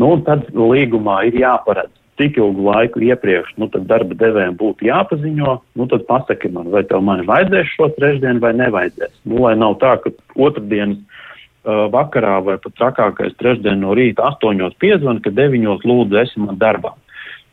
Nu, 0.00 0.14
tad 0.24 0.48
līgumā 0.56 1.18
ir 1.28 1.36
jāparedz, 1.42 1.92
cik 2.20 2.38
ilgu 2.40 2.64
laiku 2.70 3.02
iepriekš 3.04 3.52
nu, 3.60 3.68
darba 3.74 4.16
devējiem 4.22 4.56
būtu 4.60 4.88
jāpaziņo. 4.88 5.58
Nu, 5.76 5.88
tad 5.90 6.06
pasaki 6.08 6.48
man, 6.54 6.70
vai 6.72 6.86
tev 6.88 7.04
mani 7.04 7.26
vajadzēs 7.28 7.74
šo 7.74 7.90
trešdienu 7.98 8.40
vai 8.40 8.54
nevajadzēs. 8.62 9.12
Nu, 9.28 9.42
lai 9.44 9.52
nav 9.60 9.76
tā, 9.82 9.98
ka 10.00 10.14
otrdienas 10.40 11.02
uh, 11.02 11.86
vakarā 11.92 12.38
vai 12.46 12.56
pat 12.62 12.78
trakākais 12.80 13.36
trešdien 13.42 13.82
no 13.84 13.92
rīta 13.98 14.30
astoņos 14.30 14.78
piezvan, 14.80 15.20
ka 15.20 15.34
deviņos 15.36 15.84
lūdzu 15.84 16.22
esi 16.24 16.46
man 16.46 16.56
darbā. 16.62 16.94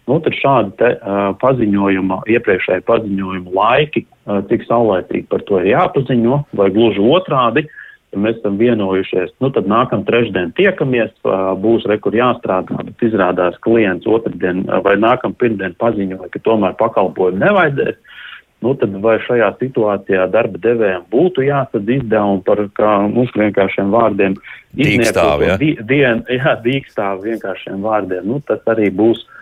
Nu, 0.10 0.18
tad 0.26 0.34
šādi 0.34 0.72
te, 0.80 0.88
uh, 0.97 1.20
paziņojuma, 1.38 2.24
iepriekšēji 2.34 2.86
paziņojuma 2.88 3.53
laiki, 3.53 4.01
uh, 4.07 4.39
cik 4.49 4.66
saulēcīgi 4.66 5.28
par 5.30 5.43
to 5.45 5.60
ir 5.62 5.70
jāpaziņo, 5.76 6.39
vai 6.57 6.70
gluži 6.74 7.03
otrādi, 7.14 7.68
ja 8.10 8.22
mēs 8.24 8.39
esam 8.39 8.57
vienojušies, 8.57 9.36
nu 9.43 9.51
tad 9.53 9.70
nākam 9.70 10.01
trešdien 10.07 10.55
tiekamies, 10.57 11.14
uh, 11.28 11.53
būs 11.62 11.86
rekur 11.91 12.18
jāstrādā, 12.18 12.82
bet 12.89 13.05
izrādās 13.05 13.62
klients 13.62 14.10
otrdien 14.10 14.66
uh, 14.66 14.80
vai 14.86 14.97
nākam 14.97 15.38
pirmdien 15.38 15.78
paziņoja, 15.78 16.32
ka 16.34 16.41
tomēr 16.47 16.74
pakalpojumu 16.82 17.45
nevajadzēs. 17.45 18.01
Nu, 18.66 18.74
tad 18.76 18.97
vai 18.99 19.20
šajā 19.24 19.53
situācijā 19.62 20.26
darba 20.34 20.60
devējiem 20.60 21.05
būtu 21.14 21.45
jāsadz 21.45 21.93
izdevumi 21.95 22.41
par, 22.43 22.66
kā 22.76 22.95
mums 23.07 23.30
vienkāršiem 23.38 23.93
vārdiem, 23.93 24.36
dīkstāvi, 24.76 25.47
ja? 25.47 25.55
di, 25.62 25.76
dien, 25.88 26.26
jā, 26.28 26.57
dīkstāvi 26.66 27.30
vienkāršiem 27.30 27.86
vārdiem. 27.86 28.26
Nu, 28.28 28.41
tas 28.49 28.66
arī 28.74 28.89
būs 28.91 29.22
uh, 29.22 29.39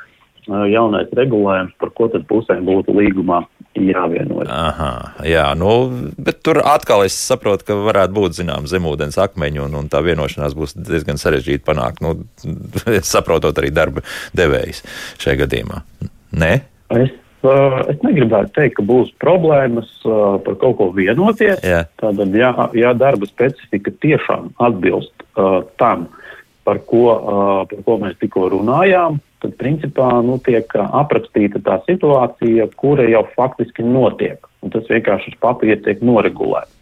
jaunais 0.48 1.12
regulējums, 1.16 1.76
par 1.82 1.92
ko 1.96 2.10
tad 2.14 2.26
pusēm 2.30 2.66
būtu 2.68 2.96
līgumā 2.98 3.44
jāvienojas. 3.78 4.50
Aha, 4.52 4.92
jā, 5.28 5.46
nu, 5.58 5.74
bet 6.18 6.42
tur 6.46 6.62
atkal 6.66 7.04
es 7.06 7.18
saprotu, 7.18 7.68
ka 7.68 7.78
varētu 7.88 8.16
būt 8.16 8.40
zinām 8.40 8.68
zemūdens 8.70 9.20
akmeņi, 9.22 9.62
un, 9.68 9.78
un 9.82 9.92
tā 9.92 10.02
vienošanās 10.06 10.56
būs 10.58 10.78
diezgan 10.80 11.22
sarežģīta 11.22 11.66
panākt, 11.68 12.02
nu, 12.06 12.16
saprotot 13.14 13.58
arī 13.62 13.72
darba 13.76 14.04
devējs 14.38 14.84
šajā 15.22 15.42
gadījumā. 15.44 15.84
Nē? 16.38 16.54
Es, 16.98 17.14
es 17.92 18.04
negribētu 18.06 18.54
teikt, 18.58 18.78
ka 18.80 18.88
būs 18.88 19.14
problēmas 19.22 19.90
par 20.04 20.60
kaut 20.62 20.78
ko 20.80 20.92
vienoties. 20.96 21.62
Jā. 21.66 21.86
Tātad, 22.02 22.36
ja, 22.38 22.54
ja 22.78 22.94
darba 22.98 23.30
specifika 23.30 23.94
tiešām 24.04 24.54
atbilst 24.64 25.14
uh, 25.36 25.62
tam, 25.82 26.08
par 26.68 26.82
ko, 26.90 27.06
uh, 27.14 27.62
par 27.70 27.86
ko 27.86 28.02
mēs 28.02 28.18
tikko 28.22 28.50
runājām, 28.58 29.22
tad 29.44 29.54
principā 29.62 30.10
nu, 30.26 30.38
tiek 30.44 30.72
aprakstīta 30.78 31.62
tā 31.66 31.78
situācija, 31.86 32.70
kura 32.80 33.06
jau 33.10 33.24
faktiski 33.36 33.86
notiek. 33.86 34.42
Un 34.66 34.74
tas 34.74 34.88
vienkārši 34.90 35.34
uz 35.34 35.40
papīra 35.44 35.80
tiek 35.86 36.02
noregulēts. 36.06 36.74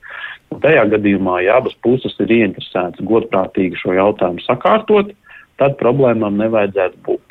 Un 0.54 0.62
tajā 0.64 0.86
gadījumā, 0.94 1.42
ja 1.44 1.58
abas 1.60 1.76
puses 1.84 2.16
ir 2.24 2.32
ieinteresētas 2.32 3.04
godprātīgi 3.08 3.80
šo 3.82 3.96
jautājumu 3.98 4.44
sakārtot, 4.46 5.12
tad 5.60 5.76
problēmām 5.82 6.38
nevajadzētu 6.40 7.02
būt. 7.08 7.24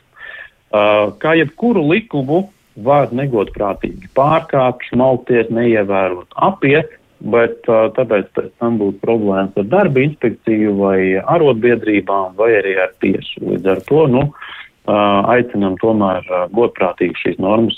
Uh, 0.75 1.15
kā 1.23 1.37
jebkuru 1.39 1.85
likumu 1.93 2.49
var 2.85 3.13
negodprātīgi 3.15 4.11
pārkāpt, 4.19 4.89
smalkties, 4.91 5.53
neievērot, 5.55 6.27
apiet, 6.35 6.99
bet 7.25 7.65
uh, 7.71 7.87
tāpēc 7.95 8.29
pēc 8.37 8.51
tam 8.61 8.81
būtu 8.81 8.99
problēmas 9.05 9.57
ar 9.63 9.71
darba 9.71 10.03
inspekciju 10.03 10.75
vai 10.83 10.99
arotbiedrībām 11.23 12.35
vai 12.37 12.51
arī 12.59 12.75
ar 12.83 12.93
tiesu. 13.01 13.39
Līdz 13.47 13.71
ar 13.77 13.85
to, 13.87 14.03
nu, 14.11 14.27
uh, 14.27 14.64
aicinām 14.87 15.79
tomēr 15.81 16.27
godprātīgi 16.53 17.17
šīs 17.23 17.39
normas 17.41 17.77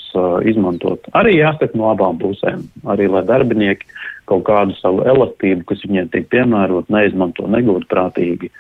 izmantot. 0.49 1.07
Arī 1.15 1.37
jāsaka 1.39 1.79
no 1.79 1.93
abām 1.93 2.19
pusēm, 2.19 2.65
arī 2.91 3.07
lai 3.13 3.23
darbinieki 3.29 3.87
kaut 4.27 4.43
kādu 4.49 4.75
savu 4.81 5.05
elastību, 5.07 5.63
kas 5.69 5.85
viņiem 5.87 6.11
tiek 6.11 6.27
piemērot, 6.33 6.91
neizmanto 6.91 7.47
negodprātīgi, 7.47 8.51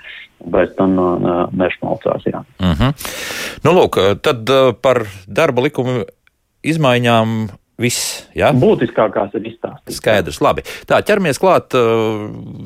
bet 0.53 0.77
tam 0.79 0.95
nešmalcās. 1.59 2.29
Jā. 2.31 2.45
Uh 2.61 2.71
mhm. 2.71 2.83
-huh. 2.83 2.93
Nu, 3.65 3.73
lūk, 3.73 3.99
tad 4.23 4.47
par 4.83 5.07
darba 5.27 5.63
likumu 5.63 6.05
izmaiņām 6.63 7.49
Viss, 7.77 8.23
ja? 8.33 8.55
Būtiskākās 8.57 9.35
ir 9.37 9.51
izstāstīts. 9.51 9.99
Skaidrs, 9.99 10.39
labi. 10.41 10.63
Tā, 10.89 11.03
ķeramies 11.05 11.37
klāt 11.37 11.75
uh, 11.77 12.23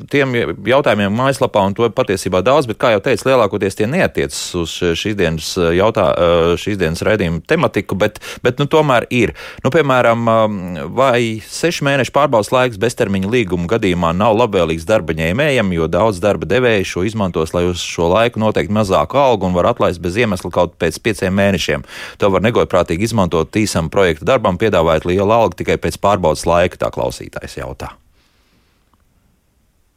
tiem 0.07 0.37
jautājumiem 0.71 1.11
mājaslapā, 1.11 1.65
un 1.67 1.73
to 1.75 1.89
patiesībā 1.91 2.39
daudz, 2.47 2.69
bet, 2.69 2.77
kā 2.79 2.93
jau 2.93 3.01
teicu, 3.03 3.27
lielākoties 3.27 3.75
tie 3.75 3.89
neatiecas 3.91 4.39
uz 4.55 4.77
šīs 4.79 5.17
dienas, 5.19 5.49
uh, 5.59 5.73
jautā, 5.75 6.05
uh, 6.15 6.53
šīs 6.55 6.79
dienas 6.79 7.03
raidījuma 7.03 7.43
tematiku, 7.43 7.97
bet, 7.99 8.21
bet 8.39 8.61
nu, 8.63 8.69
tomēr 8.71 9.09
ir. 9.11 9.33
Nu, 9.65 9.73
piemēram, 9.75 10.31
um, 10.31 10.61
vai 10.95 11.41
sešu 11.43 11.83
mēnešu 11.89 12.15
pārbaudas 12.15 12.53
laiks 12.55 12.79
beztermiņa 12.79 13.33
līguma 13.35 13.67
gadījumā 13.75 14.13
nav 14.15 14.37
labvēlīgs 14.39 14.87
darba 14.87 15.17
ņēmējam, 15.19 15.75
jo 15.75 15.89
daudz 15.91 16.23
darba 16.23 16.47
devēju 16.47 16.87
šo 16.87 17.05
izmantos, 17.09 17.51
lai 17.57 17.65
uz 17.67 17.83
šo 17.83 18.07
laiku 18.13 18.39
noteikti 18.39 18.77
mazāku 18.79 19.19
algu 19.19 19.49
un 19.49 19.59
var 19.59 19.73
atlaist 19.73 19.99
bez 19.99 20.15
iemesla 20.23 20.55
kaut 20.55 20.79
pēc 20.79 21.03
pieciem 21.03 21.35
mēnešiem. 21.35 21.83
To 22.23 22.31
var 22.31 22.47
negodprātīgi 22.47 23.09
izmantot 23.11 23.59
īsam 23.59 23.91
projektu 23.91 24.31
darbam, 24.31 24.55
piedāvājot 24.61 25.00
maksāt 25.01 25.05
lielu 25.05 25.31
algu 25.31 25.55
tikai 25.55 25.77
pēc 25.77 25.99
pārbaudas 25.99 26.45
laika, 26.45 26.77
tā 26.77 26.91
klausītājs 26.91 27.57
jautā. 27.57 27.97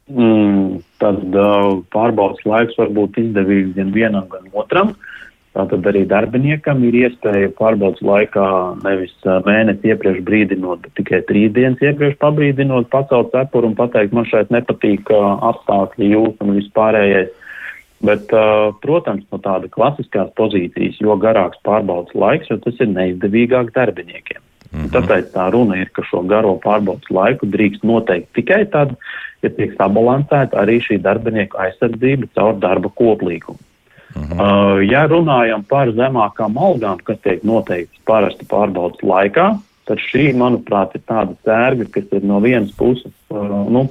Mm, 0.09 0.83
tad 1.01 1.35
uh, 1.35 1.83
pārbaudas 1.93 2.45
laiks 2.45 2.77
var 2.77 2.91
būt 2.91 3.17
izdevīgs 3.19 3.75
gan 3.75 3.93
vienam, 3.93 4.29
gan 4.29 4.49
otram. 4.53 4.95
Tātad 5.55 5.87
arī 5.87 6.05
darbiniekam 6.05 6.83
ir 6.83 6.95
iespēja 6.95 7.53
pārbaudas 7.57 8.03
laikā 8.03 8.77
nevis 8.83 9.15
uh, 9.25 9.41
mēnesi 9.47 9.93
iepriekš 9.93 10.21
brīdinot, 10.27 10.83
bet 10.83 10.95
tikai 10.99 11.23
trīs 11.25 11.55
dienas 11.55 11.81
iepriekš 11.81 12.19
pabrīdinot, 12.19 12.91
pacelt 12.91 13.33
cepuru 13.33 13.71
un 13.71 13.77
pateikt, 13.79 14.13
man 14.13 14.27
šeit 14.27 14.51
nepatīk 14.51 15.09
uh, 15.15 15.39
apstākļi 15.53 16.11
jūs 16.13 16.37
un 16.43 16.57
vispārējais. 16.59 17.33
Bet, 18.05 18.29
uh, 18.37 18.75
protams, 18.83 19.25
no 19.33 19.39
tāda 19.41 19.71
klasiskās 19.73 20.29
pozīcijas, 20.37 20.99
jo 21.01 21.15
garāks 21.17 21.63
pārbaudas 21.65 22.13
laiks, 22.13 22.51
jo 22.51 22.59
tas 22.61 22.77
ir 22.83 22.91
neizdevīgāk 22.93 23.73
darbiniekiem. 23.73 24.43
-hmm. 24.75 24.91
Tāpēc 24.95 25.31
tā 25.35 25.51
runa 25.55 25.77
ir, 25.81 25.91
ka 25.95 26.03
šo 26.03 26.23
garo 26.23 26.57
pārbaudas 26.65 27.11
laiku 27.11 27.47
drīkst 27.47 27.85
noteikt 27.85 28.33
tikai 28.35 28.65
tad, 28.67 28.97
ja 29.43 29.51
tiek 29.51 29.77
sabalansēta 29.79 30.59
arī 30.63 30.81
šī 30.81 30.99
darbinieku 31.03 31.59
aizsardzība 31.59 32.27
caur 32.35 32.59
darba 32.59 32.89
koplīgumu. 32.89 33.61
-hmm. 34.15 34.41
uh, 34.41 34.81
ja 34.91 35.05
runājam 35.11 35.65
par 35.69 35.93
zemākām 35.95 36.59
algām, 36.59 37.01
kas 37.05 37.21
tiek 37.25 37.45
noteiktas 37.47 38.01
parasti 38.07 38.47
pārbaudas 38.51 39.03
laikā, 39.03 39.55
tad 39.89 40.01
šī, 40.09 40.31
manuprāt, 40.39 40.95
ir 40.97 41.05
tāda 41.09 41.37
sērga, 41.45 41.89
kas 41.93 42.09
ir 42.17 42.25
no 42.25 42.41
vienas 42.45 42.73
puses 42.79 43.13
uh, 43.35 43.65
nu, 43.69 43.87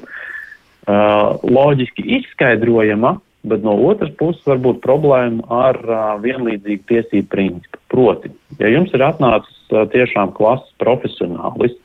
uh, 0.87 1.43
loģiski 1.43 2.05
izskaidrojama, 2.19 3.17
bet 3.47 3.63
no 3.65 3.75
otras 3.89 4.13
puses 4.19 4.43
var 4.47 4.61
būt 4.63 4.81
problēma 4.83 5.43
ar 5.51 5.79
uh, 5.83 6.03
vienlīdzīgu 6.23 6.87
tiesību 6.91 7.29
principu. 7.31 7.81
Proti, 7.93 8.31
ja 8.59 8.71
jums 8.73 8.93
ir 8.95 9.03
atnācis 9.05 9.59
tiešām 9.69 10.33
klases 10.37 10.69
profesionālis. 10.81 11.75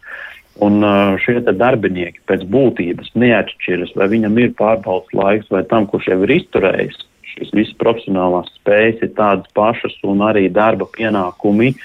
Un 0.64 0.82
šie 1.22 1.38
darbinieki 1.46 2.24
pēc 2.26 2.42
būtības 2.50 3.12
neatšķiras, 3.14 3.92
vai 3.94 4.08
viņam 4.10 4.40
ir 4.42 4.56
pārbaudas 4.58 5.12
laiks, 5.14 5.46
vai 5.54 5.62
tam, 5.70 5.86
kurš 5.86 6.08
jau 6.10 6.16
ir 6.26 6.32
izturējis. 6.34 6.98
Šīs 7.28 7.52
visas 7.54 7.76
profesionālās 7.78 8.50
spējas 8.56 9.04
ir 9.06 9.12
tādas 9.14 9.46
pašas, 9.54 9.94
un 10.02 10.24
arī 10.26 10.48
darba 10.50 10.88
pienākumi 10.90 11.76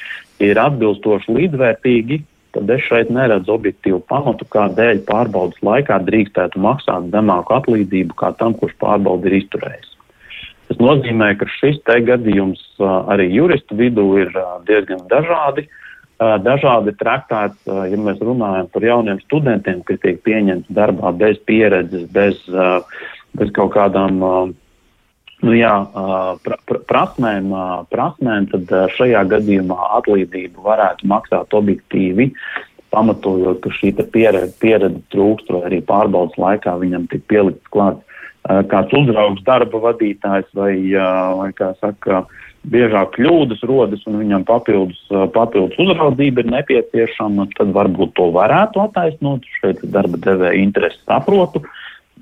ir 0.42 0.62
atbilstoši 0.64 1.36
līdzvērtīgi. 1.38 2.24
Tad 2.54 2.70
es 2.70 2.84
šeit 2.86 3.10
neredzu 3.10 3.56
objektīvu 3.56 4.04
pamatu, 4.10 4.46
kādēļ 4.54 5.04
pārbaudas 5.08 5.58
laikā 5.66 5.98
drīkstētu 6.06 6.62
maksāt 6.62 7.10
zemāku 7.14 7.56
atlīdzību 7.58 8.18
kā 8.20 8.30
tam, 8.38 8.54
kurš 8.60 8.76
pārbaudi 8.84 9.32
ir 9.32 9.40
izturējis. 9.42 9.90
Tas 10.70 10.80
nozīmē, 10.80 11.34
ka 11.40 11.48
šis 11.60 11.82
te 11.88 11.98
gadījums 12.06 12.62
arī 12.82 13.32
juristu 13.34 13.78
vidū 13.80 14.06
ir 14.22 14.30
diezgan 14.70 15.02
dažādi. 15.10 15.66
Uh, 15.66 15.80
dažādi 16.44 16.94
traktēts, 17.00 17.66
ja 17.66 17.98
mēs 18.00 18.22
runājam 18.22 18.68
par 18.72 18.86
jauniem 18.86 19.20
studentiem, 19.24 19.82
kas 19.88 20.00
tiek 20.04 20.22
pieņemti 20.24 20.74
darbā 20.74 21.12
bez 21.18 21.40
pieredzes, 21.48 22.06
bez, 22.14 22.40
bez 23.34 23.54
kaut 23.56 23.74
kādām 23.76 24.22
nu 25.44 25.56
jā, 25.58 25.74
pra, 26.44 26.58
pra, 26.68 26.80
prasmēm, 26.90 27.50
prasmēm, 27.94 28.48
tad 28.54 28.72
šajā 28.98 29.24
gadījumā 29.36 29.78
atlīdzību 30.00 30.64
varētu 30.66 31.10
maksāt 31.12 31.56
objektīvi, 31.58 32.32
pamatojot, 32.94 33.60
ka 33.64 33.74
šī 33.74 33.94
pieredze, 34.14 34.54
pieredze 34.62 35.02
trūkst 35.14 35.50
vai 35.54 35.66
arī 35.70 35.82
pārbaudas 35.86 36.38
laikā 36.40 36.76
viņam 36.82 37.08
tik 37.12 37.26
pielikts 37.32 37.74
klāt 37.74 38.02
kāds 38.44 38.94
uzraugs, 38.96 39.44
darba 39.48 39.80
vadītājs 39.88 40.50
vai, 40.58 40.76
vai 41.40 41.52
kā 41.56 41.72
saka, 41.80 42.26
biežāk 42.64 43.16
kļūdas 43.18 43.64
rodas 43.68 44.04
un 44.08 44.20
viņam 44.22 44.46
papildus, 44.48 45.00
papildus 45.36 45.80
uzraudzība 45.80 46.44
ir 46.44 46.52
nepieciešama, 46.52 47.50
tad 47.58 47.74
varbūt 47.76 48.14
to 48.20 48.30
varētu 48.36 48.84
attaisnot. 48.84 49.48
Šeit 49.60 49.84
darba 49.84 50.20
devēja 50.24 50.60
interesi 50.60 51.00
saprotu. 51.04 51.64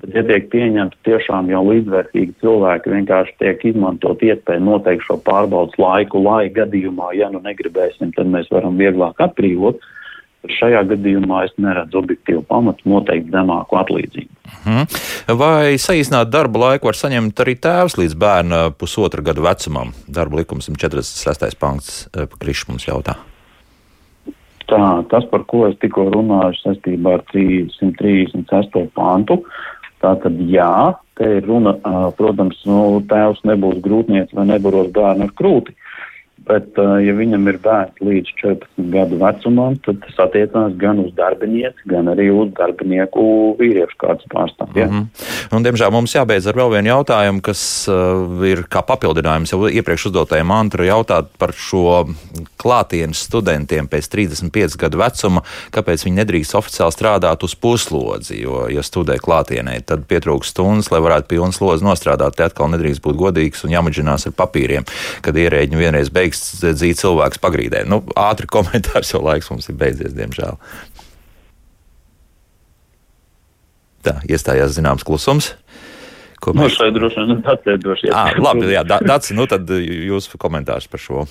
Bet, 0.02 0.16
ja 0.18 0.22
tiek 0.26 0.48
pieņemti 0.50 0.98
tiešām 1.06 1.50
jau 1.52 1.62
līdzvērtīgi 1.68 2.34
cilvēki, 2.42 2.90
vienkārši 2.96 3.36
tiek 3.38 3.64
izmantot 3.70 4.22
iespēju 4.26 4.64
noteikt 4.66 5.06
šo 5.06 5.20
pārbaudas 5.22 5.78
laiku, 5.78 6.18
lai 6.24 6.48
gadījumā, 6.50 7.12
ja 7.14 7.30
nu 7.30 7.38
negribēsim, 7.44 8.10
tad 8.16 8.30
mēs 8.32 8.50
varam 8.50 8.80
vieglāk 8.80 9.22
atbrīvot. 9.22 9.78
Šajā 10.50 10.80
gadījumā 10.90 11.44
es 11.46 11.52
neredzu 11.62 12.00
objektīvu 12.00 12.42
pamatu 12.48 12.88
noteikt 12.90 13.30
zemāku 13.30 13.78
atlīdzību. 13.78 14.40
Hmm. 14.64 14.88
Vai 15.38 15.78
saīsināt 15.78 16.32
darba 16.34 16.64
laiku 16.64 16.90
var 16.90 16.98
saņemt 16.98 17.44
arī 17.44 17.54
tēvs 17.62 17.94
līdz 18.00 18.16
bērna 18.18 18.62
pusotra 18.74 19.22
gada 19.22 19.44
vecumam? 19.44 19.94
Darba 20.10 20.42
likums 20.42 20.66
46. 20.66 21.54
pants 21.62 22.08
eh, 22.10 22.26
Krišs 22.26 22.66
mums 22.72 22.88
jautā. 22.90 23.20
Tā, 24.66 24.82
tas, 25.12 25.26
par 25.30 25.44
ko 25.50 25.66
es 25.68 25.78
tikko 25.82 26.08
runāju 26.10 26.56
saistībā 26.62 27.18
ar 27.18 27.24
336. 27.30 28.88
pantu, 28.96 29.42
tātad 30.02 30.38
jā, 30.50 30.94
te 31.18 31.28
ir 31.38 31.46
runa, 31.46 31.76
protams, 32.18 32.58
nu, 32.68 33.00
tēvs 33.08 33.42
nebūs 33.48 33.80
grūtniec 33.84 34.34
vai 34.36 34.48
nebaros 34.50 34.90
bērnu 34.94 35.28
ar 35.28 35.34
krūti. 35.38 35.76
Bet, 36.42 36.74
ja 36.74 37.12
viņam 37.14 37.44
ir 37.52 37.58
bērns 37.62 38.00
līdz 38.02 38.30
14 38.40 38.86
gadu 38.90 39.18
vecumam, 39.20 39.76
tad 39.84 40.00
tas 40.02 40.16
attiecās 40.24 40.74
gan 40.80 40.98
uz 40.98 41.12
darbinieci, 41.14 41.84
gan 41.86 42.10
arī 42.10 42.32
uz 42.34 42.50
darbinieku 42.56 43.22
vīriešu 43.60 43.98
kāds 44.00 44.26
pārstāvjiem. 44.32 44.90
Mm 44.90 45.04
-hmm. 45.04 45.54
Un, 45.54 45.62
diemžēl 45.62 45.92
mums 45.94 46.14
jābeidz 46.16 46.48
ar 46.50 46.58
vēl 46.58 46.72
vienu 46.72 46.88
jautājumu, 46.88 47.42
kas 47.42 47.86
uh, 47.88 48.42
ir 48.48 48.64
kā 48.66 48.82
papildinājums 48.82 49.52
jau 49.52 49.68
iepriekš 49.68 50.06
uzdotajai 50.10 50.42
mantru 50.42 50.84
jautāt 50.84 51.30
par 51.38 51.52
šo 51.54 52.08
klātienes 52.58 53.22
studentiem 53.22 53.86
pēc 53.86 54.10
35 54.10 54.76
gadu 54.78 54.98
vecuma, 54.98 55.42
kāpēc 55.70 56.04
viņi 56.04 56.16
nedrīkst 56.16 56.58
oficiāli 56.58 56.92
strādāt 56.92 57.42
uz 57.42 57.54
puslodzi, 57.54 58.42
jo, 58.42 58.66
ja 58.68 58.82
studē 58.82 59.18
klātienē, 59.18 59.78
tad 59.86 60.08
pietrūkst 60.10 60.50
stundas, 60.50 60.90
lai 60.90 61.00
varētu 61.00 61.28
pilnu 61.28 61.52
slodzi 61.52 61.84
nostrādāt. 61.84 62.34
Te 62.34 62.44
atkal 62.44 62.70
nedrīkst 62.74 63.02
būt 63.02 63.16
godīgs 63.16 63.64
un 63.64 63.70
jāmaģinās 63.70 64.26
ar 64.26 64.32
papīriem, 64.32 64.84
kad 65.22 65.36
ierēģi 65.36 65.76
vienreiz 65.76 66.10
beigs 66.10 66.21
nedrīkst 66.22 66.62
dzīt 66.78 67.00
cilvēks 67.00 67.40
pagrīdē. 67.42 67.84
Nu, 67.88 68.02
ātri 68.16 68.46
komentārs, 68.46 69.12
jo 69.12 69.22
laiks 69.22 69.50
mums 69.50 69.68
ir 69.68 69.76
beidzies, 69.76 70.14
diemžēl. 70.14 70.58
Tā, 74.02 74.18
iestājās 74.26 74.74
zināms 74.76 75.04
klusums. 75.06 75.54
Ko 76.42 76.54
mēs... 76.56 76.72
Nu, 76.72 76.74
šeit 76.74 76.94
droši 76.96 77.22
vien 77.22 77.42
atliedosies. 77.46 78.10
Ah, 78.14 78.32
labi, 78.34 78.72
jā, 78.72 78.82
Dats, 78.82 79.30
nu 79.30 79.46
tad 79.46 79.68
jūsu 79.70 80.40
komentārs 80.42 80.88
par 80.90 81.02
šo. 81.02 81.26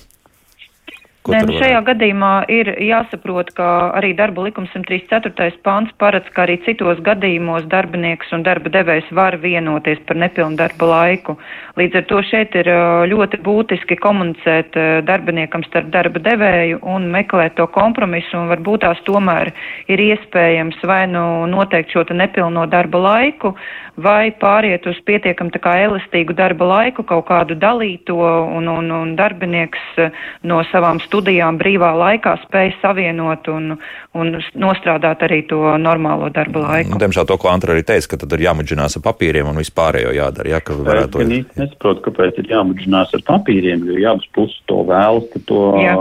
Ko 1.22 1.36
Nē, 1.36 1.44
nu 1.46 1.54
šajā 1.54 1.84
gadījumā 1.86 2.30
ir 2.50 2.72
jāsaprot, 2.82 3.52
ka 3.54 3.66
arī 3.94 4.10
darba 4.18 4.42
likums 4.48 4.72
134. 4.74 5.60
pants 5.62 5.94
paredz, 6.02 6.26
ka 6.34 6.48
arī 6.48 6.56
citos 6.66 6.98
gadījumos 7.06 7.68
darbinieks 7.70 8.32
un 8.34 8.42
darba 8.48 8.72
devējs 8.74 9.12
var 9.14 9.38
vienoties 9.44 10.02
par 10.10 10.18
nepilnu 10.18 10.58
darba 10.58 10.88
laiku. 10.90 11.36
Līdz 11.78 12.00
ar 12.00 12.08
to 12.10 12.24
šeit 12.26 12.58
ir 12.58 12.72
ļoti 13.12 13.38
būtiski 13.46 14.00
komunicēt 14.02 14.74
darbiniekam 15.06 15.62
starp 15.68 15.92
darba 15.94 16.24
devēju 16.26 16.82
un 16.90 17.06
meklēt 17.14 17.54
to 17.60 17.70
kompromisu, 17.70 18.34
un 18.42 18.50
varbūt 18.56 18.82
tās 18.88 19.06
tomēr 19.06 19.54
ir 19.94 20.02
iespējams 20.08 20.82
vai 20.90 21.04
nu 21.12 21.46
noteikt 21.54 21.94
šo 21.94 22.08
nepilno 22.18 22.66
darba 22.66 22.98
laiku, 22.98 23.54
vai 24.02 24.34
pāriet 24.42 24.90
uz 24.90 24.98
pietiekam 25.06 25.54
tā 25.54 25.62
kā 25.62 25.78
elastīgu 25.86 26.34
darba 26.34 26.66
laiku, 26.66 27.06
kaut 27.06 27.28
kādu 27.30 27.54
dalīto, 27.62 28.18
un, 28.58 28.66
un, 28.72 28.90
un 28.90 29.16
darbinieks 29.20 30.02
no 30.50 30.64
savām 30.74 30.98
studijām 31.12 31.60
brīvā 31.60 31.92
laikā 32.00 32.38
spēj 32.46 32.72
savienot 32.80 33.50
un, 33.52 33.76
un 34.16 34.32
nostrādāt 34.56 35.26
arī 35.28 35.42
to 35.50 35.60
normālo 35.82 36.32
darba 36.32 36.64
laiku. 36.64 36.96
Nu, 36.96 37.02
diemžēl 37.04 37.28
to, 37.28 37.38
ko 37.42 37.52
Antra 37.52 37.76
arī 37.76 37.84
teica, 37.84 38.14
ka 38.14 38.22
tad 38.24 38.38
ir 38.38 38.46
jāmudžinās 38.48 38.96
ar 38.98 39.06
papīriem 39.10 39.52
un 39.52 39.60
vispārējo 39.60 40.16
jādara. 40.16 40.56
Jā, 40.56 40.62
ka 40.64 40.78
varētu... 40.80 41.26
Es 41.26 41.36
īsti 41.42 41.60
nesaprotu, 41.60 42.06
kāpēc 42.08 42.40
ir 42.40 42.50
jāmudžinās 42.56 43.12
ar 43.18 43.26
papīriem, 43.28 43.84
jo 43.92 44.00
jābūt 44.00 44.32
puses 44.38 44.64
to 44.72 44.82
vēlas, 44.88 45.28
ka 45.34 45.44
to 45.52 45.62
jā. 45.84 45.98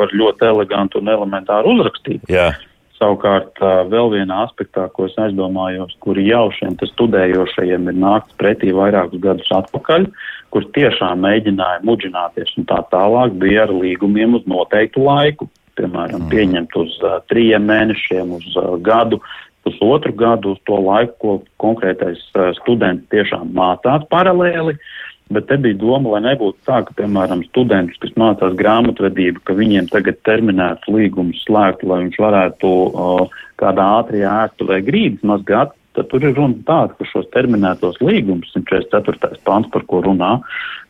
var 0.00 0.16
ļoti 0.22 0.50
eleganti 0.54 1.00
un 1.02 1.12
elementāri 1.12 1.76
uzrakstīt. 1.76 2.24
Jā. 2.32 2.50
Savukārt, 3.00 3.56
vēl 3.88 4.10
vienā 4.12 4.42
aspektā, 4.44 4.84
ko 4.92 5.06
es 5.08 5.14
aizdomājos, 5.16 5.94
kuri 6.04 6.26
jau 6.26 6.50
šiem 6.52 6.74
studējošajiem 6.84 7.88
ir 7.88 7.96
nākts 7.96 8.36
pretī 8.36 8.74
vairākus 8.76 9.22
gadus 9.24 9.48
atpakaļ, 9.56 10.04
kur 10.52 10.66
tiešām 10.76 11.22
mēģināja 11.24 11.80
mudžināties 11.88 12.52
un 12.60 12.68
tā 12.68 12.82
tālāk, 12.92 13.32
bija 13.40 13.64
ar 13.64 13.72
līgumiem 13.72 14.36
uz 14.36 14.44
noteiktu 14.50 15.06
laiku. 15.06 15.48
Piemēram, 15.80 16.26
mm. 16.26 16.28
pieņemt 16.28 16.76
uz 16.76 16.98
uh, 17.00 17.22
trījiem 17.32 17.64
mēnešiem, 17.70 18.34
uz 18.36 18.58
uh, 18.60 18.74
gadu, 18.84 19.22
pusotru 19.64 20.12
gadu, 20.12 20.52
uz 20.52 20.60
to 20.68 20.76
laiku, 20.84 21.16
ko 21.22 21.36
konkrētais 21.62 22.20
uh, 22.34 22.50
students 22.58 23.08
tiešām 23.14 23.54
mācās 23.56 24.04
paralēli. 24.12 24.76
Uh, 24.76 25.09
Bet 25.30 25.46
te 25.46 25.56
bija 25.62 25.78
doma, 25.78 26.16
lai 26.16 26.22
nebūtu 26.24 26.58
tā, 26.66 26.80
ka, 26.86 26.94
piemēram, 26.98 27.44
students, 27.46 27.98
kas 28.02 28.16
mācās 28.18 28.56
grāmatvedību, 28.58 29.44
ka 29.46 29.54
viņiem 29.54 29.86
tagad 29.92 30.18
terminēts 30.26 30.90
līgums 30.90 31.44
slēgt, 31.46 31.84
lai 31.86 32.00
viņš 32.04 32.16
varētu 32.18 32.70
uh, 32.70 33.36
kādā 33.62 33.84
ātrijā 34.00 34.32
ēstu 34.46 34.66
vai 34.66 34.80
grīdas 34.82 35.22
mazgāt, 35.30 35.76
tad 35.94 36.08
tur 36.10 36.26
ir 36.26 36.34
runa 36.34 36.58
tāda, 36.66 36.96
ka 36.98 37.06
šos 37.06 37.28
terminētos 37.34 38.00
līgumus, 38.02 38.50
144. 38.56 39.38
pants, 39.46 39.70
par 39.70 39.86
ko 39.90 40.02
runā, 40.06 40.32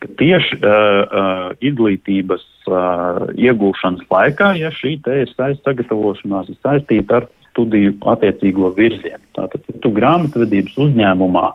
ka 0.01 0.09
tieši 0.20 0.61
uh, 0.61 0.64
uh, 0.64 1.45
izglītības 1.61 2.47
uh, 2.70 3.26
iegūšanas 3.36 4.09
laikā, 4.09 4.55
ja 4.61 4.72
šī 4.72 4.97
te 5.05 5.22
ir 5.26 5.34
sagatavošanās 5.36 6.49
ir 6.53 6.61
saistīta 6.64 7.20
ar 7.20 7.28
studiju 7.51 7.97
attiecīgo 8.13 8.73
virzienu. 8.77 9.23
Tātad, 9.37 9.67
ja 9.69 9.83
tu 9.83 9.93
grāmatvedības 9.95 10.79
uzņēmumā 10.87 11.47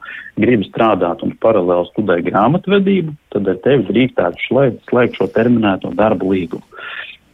gribi 0.42 0.68
strādāt 0.70 1.24
un 1.26 1.34
paralēli 1.42 1.90
studē 1.92 2.20
grāmatvedību, 2.28 3.16
tad 3.36 3.50
ar 3.52 3.60
tevi 3.66 3.88
drīkstētu 3.90 4.48
slēgt, 4.48 4.86
slēgt 4.92 5.20
šo 5.20 5.30
terminēto 5.36 5.94
darba 5.98 6.32
līgumu. 6.32 6.66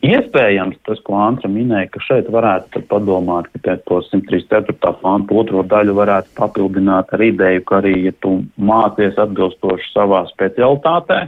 Iespējams, 0.02 0.80
tas, 0.88 0.98
ko 1.06 1.20
Antra 1.22 1.50
minēja, 1.52 1.92
ka 1.94 2.02
šeit 2.02 2.30
varētu 2.34 2.82
padomāt, 2.90 3.52
ka 3.54 3.76
to 3.86 4.00
134. 4.08 4.74
pānta 5.04 5.36
otro 5.38 5.62
daļu 5.62 5.94
varētu 6.00 6.34
papildināt 6.40 7.14
ar 7.14 7.22
ideju, 7.22 7.62
ka 7.70 7.78
arī, 7.84 7.94
ja 8.08 8.14
tu 8.26 8.40
mācies 8.58 9.20
atbilstoši 9.22 9.92
savā 9.94 10.24
specialitātē, 10.32 11.20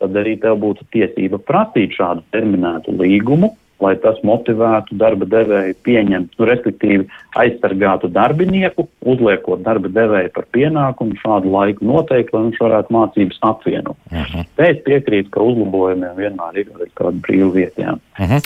tad 0.00 0.16
arī 0.16 0.32
tev 0.40 0.56
būtu 0.64 0.88
tiesība 0.96 1.42
prasīt 1.44 1.92
šādu 1.98 2.24
terminētu 2.32 2.96
līgumu, 2.96 3.52
lai 3.82 3.94
tas 4.00 4.18
motivētu 4.24 4.96
darba 4.96 5.28
devēju 5.28 5.76
pieņemt, 5.84 6.36
nu, 6.38 6.48
respektīvi 6.48 7.06
aizsargātu 7.36 8.08
darbinieku, 8.12 8.86
uzliekot 9.04 9.60
darba 9.66 9.90
devēju 9.92 10.32
par 10.34 10.46
pienākumu 10.56 11.18
šādu 11.20 11.52
laiku 11.52 11.84
noteikt, 11.84 12.32
lai 12.32 12.46
viņš 12.46 12.60
varētu 12.64 12.96
mācības 12.96 13.42
apvienot. 13.50 13.98
Uh 14.10 14.18
mhm. 14.18 14.40
-huh. 14.40 14.44
Es 14.66 14.78
piekrītu, 14.86 15.30
ka 15.30 15.42
uzlabojumiem 15.44 16.16
vienmēr 16.16 16.58
ir 16.62 16.70
kāda 16.96 17.20
brīva 17.20 17.52
vieta. 17.52 17.98
Uh 18.18 18.30
-huh. 18.30 18.40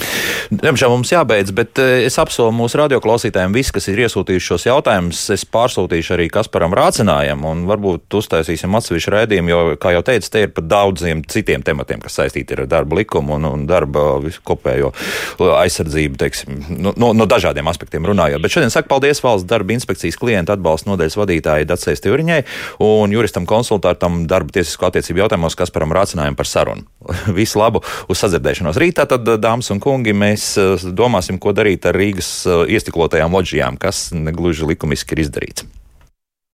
Diemžēl 0.51 0.91
mums 0.91 1.13
jābeidz, 1.13 1.53
bet 1.55 1.79
eh, 1.79 2.07
es 2.07 2.19
apsolu 2.19 2.51
mūsu 2.53 2.79
radioklausītājiem, 2.79 3.55
visi, 3.55 3.73
kas 3.73 3.89
ir 3.89 3.99
iesūtījuši 3.99 4.47
šos 4.47 4.67
jautājumus, 4.67 5.31
es 5.31 5.47
pārsūtīšu 5.47 6.17
arī 6.17 6.29
Kasparam 6.29 6.75
Rācinājam 6.75 7.45
un 7.45 7.67
varbūt 7.67 8.15
uztaisīsim 8.15 8.75
atsevišķu 8.75 9.11
raidījumu, 9.11 9.49
jo, 9.49 9.77
kā 9.77 9.93
jau 9.95 10.03
teicu, 10.03 10.31
te 10.31 10.43
ir 10.43 10.49
par 10.49 10.65
daudziem 10.65 11.23
citiem 11.23 11.63
tematiem, 11.63 12.01
kas 12.01 12.19
saistīti 12.19 12.59
ar 12.59 12.67
darba 12.67 12.97
likumu 12.97 13.35
un, 13.35 13.45
un 13.45 13.67
darba 13.67 14.21
kopējo 14.45 14.93
aizsardzību, 15.41 16.19
teiksim, 16.21 16.61
no, 16.81 16.95
no, 17.01 17.13
no 17.17 17.27
dažādiem 17.31 17.69
aspektiem 17.71 18.07
runājot. 18.09 18.43
Bet 18.43 18.55
šodien 18.55 18.73
saku 18.73 18.91
paldies 18.91 19.23
valsts 19.25 19.49
darba 19.49 19.75
inspekcijas 19.75 20.19
klienta 20.21 20.57
atbalsta 20.57 20.91
nodeļas 20.91 21.19
vadītājai 21.21 21.69
Dacēs 21.69 22.05
Tivriņai 22.05 22.41
un 22.87 23.15
juristam 23.15 23.49
konsultātam 23.49 24.25
darba 24.31 24.55
tiesisko 24.57 24.91
attiecību 24.91 25.25
jautājumos 25.25 25.59
Kasparam 25.59 25.95
Rācinājumam 25.97 26.39
par 26.39 26.51
sarunu. 26.51 26.87
Visu 27.41 27.61
labu 27.61 27.83
uz 28.11 28.23
sadzirdēšanos 28.23 28.81
rītā, 28.81 29.07
tad, 29.11 29.29
dāmas 29.41 29.71
un 29.75 29.83
kungi, 29.83 30.15
mēs 30.17 30.53
eh, 30.61 30.89
domāsim, 30.97 31.41
ko 31.43 31.55
darīt 31.57 31.89
ar 31.89 31.99
Rīgas 31.99 32.31
eh, 32.47 32.65
iestiklotajām 32.77 33.37
loģijām, 33.37 33.81
kas 33.81 34.11
negluži 34.17 34.69
likumiski 34.73 35.17
ir 35.17 35.27
izdarīts. 35.27 35.69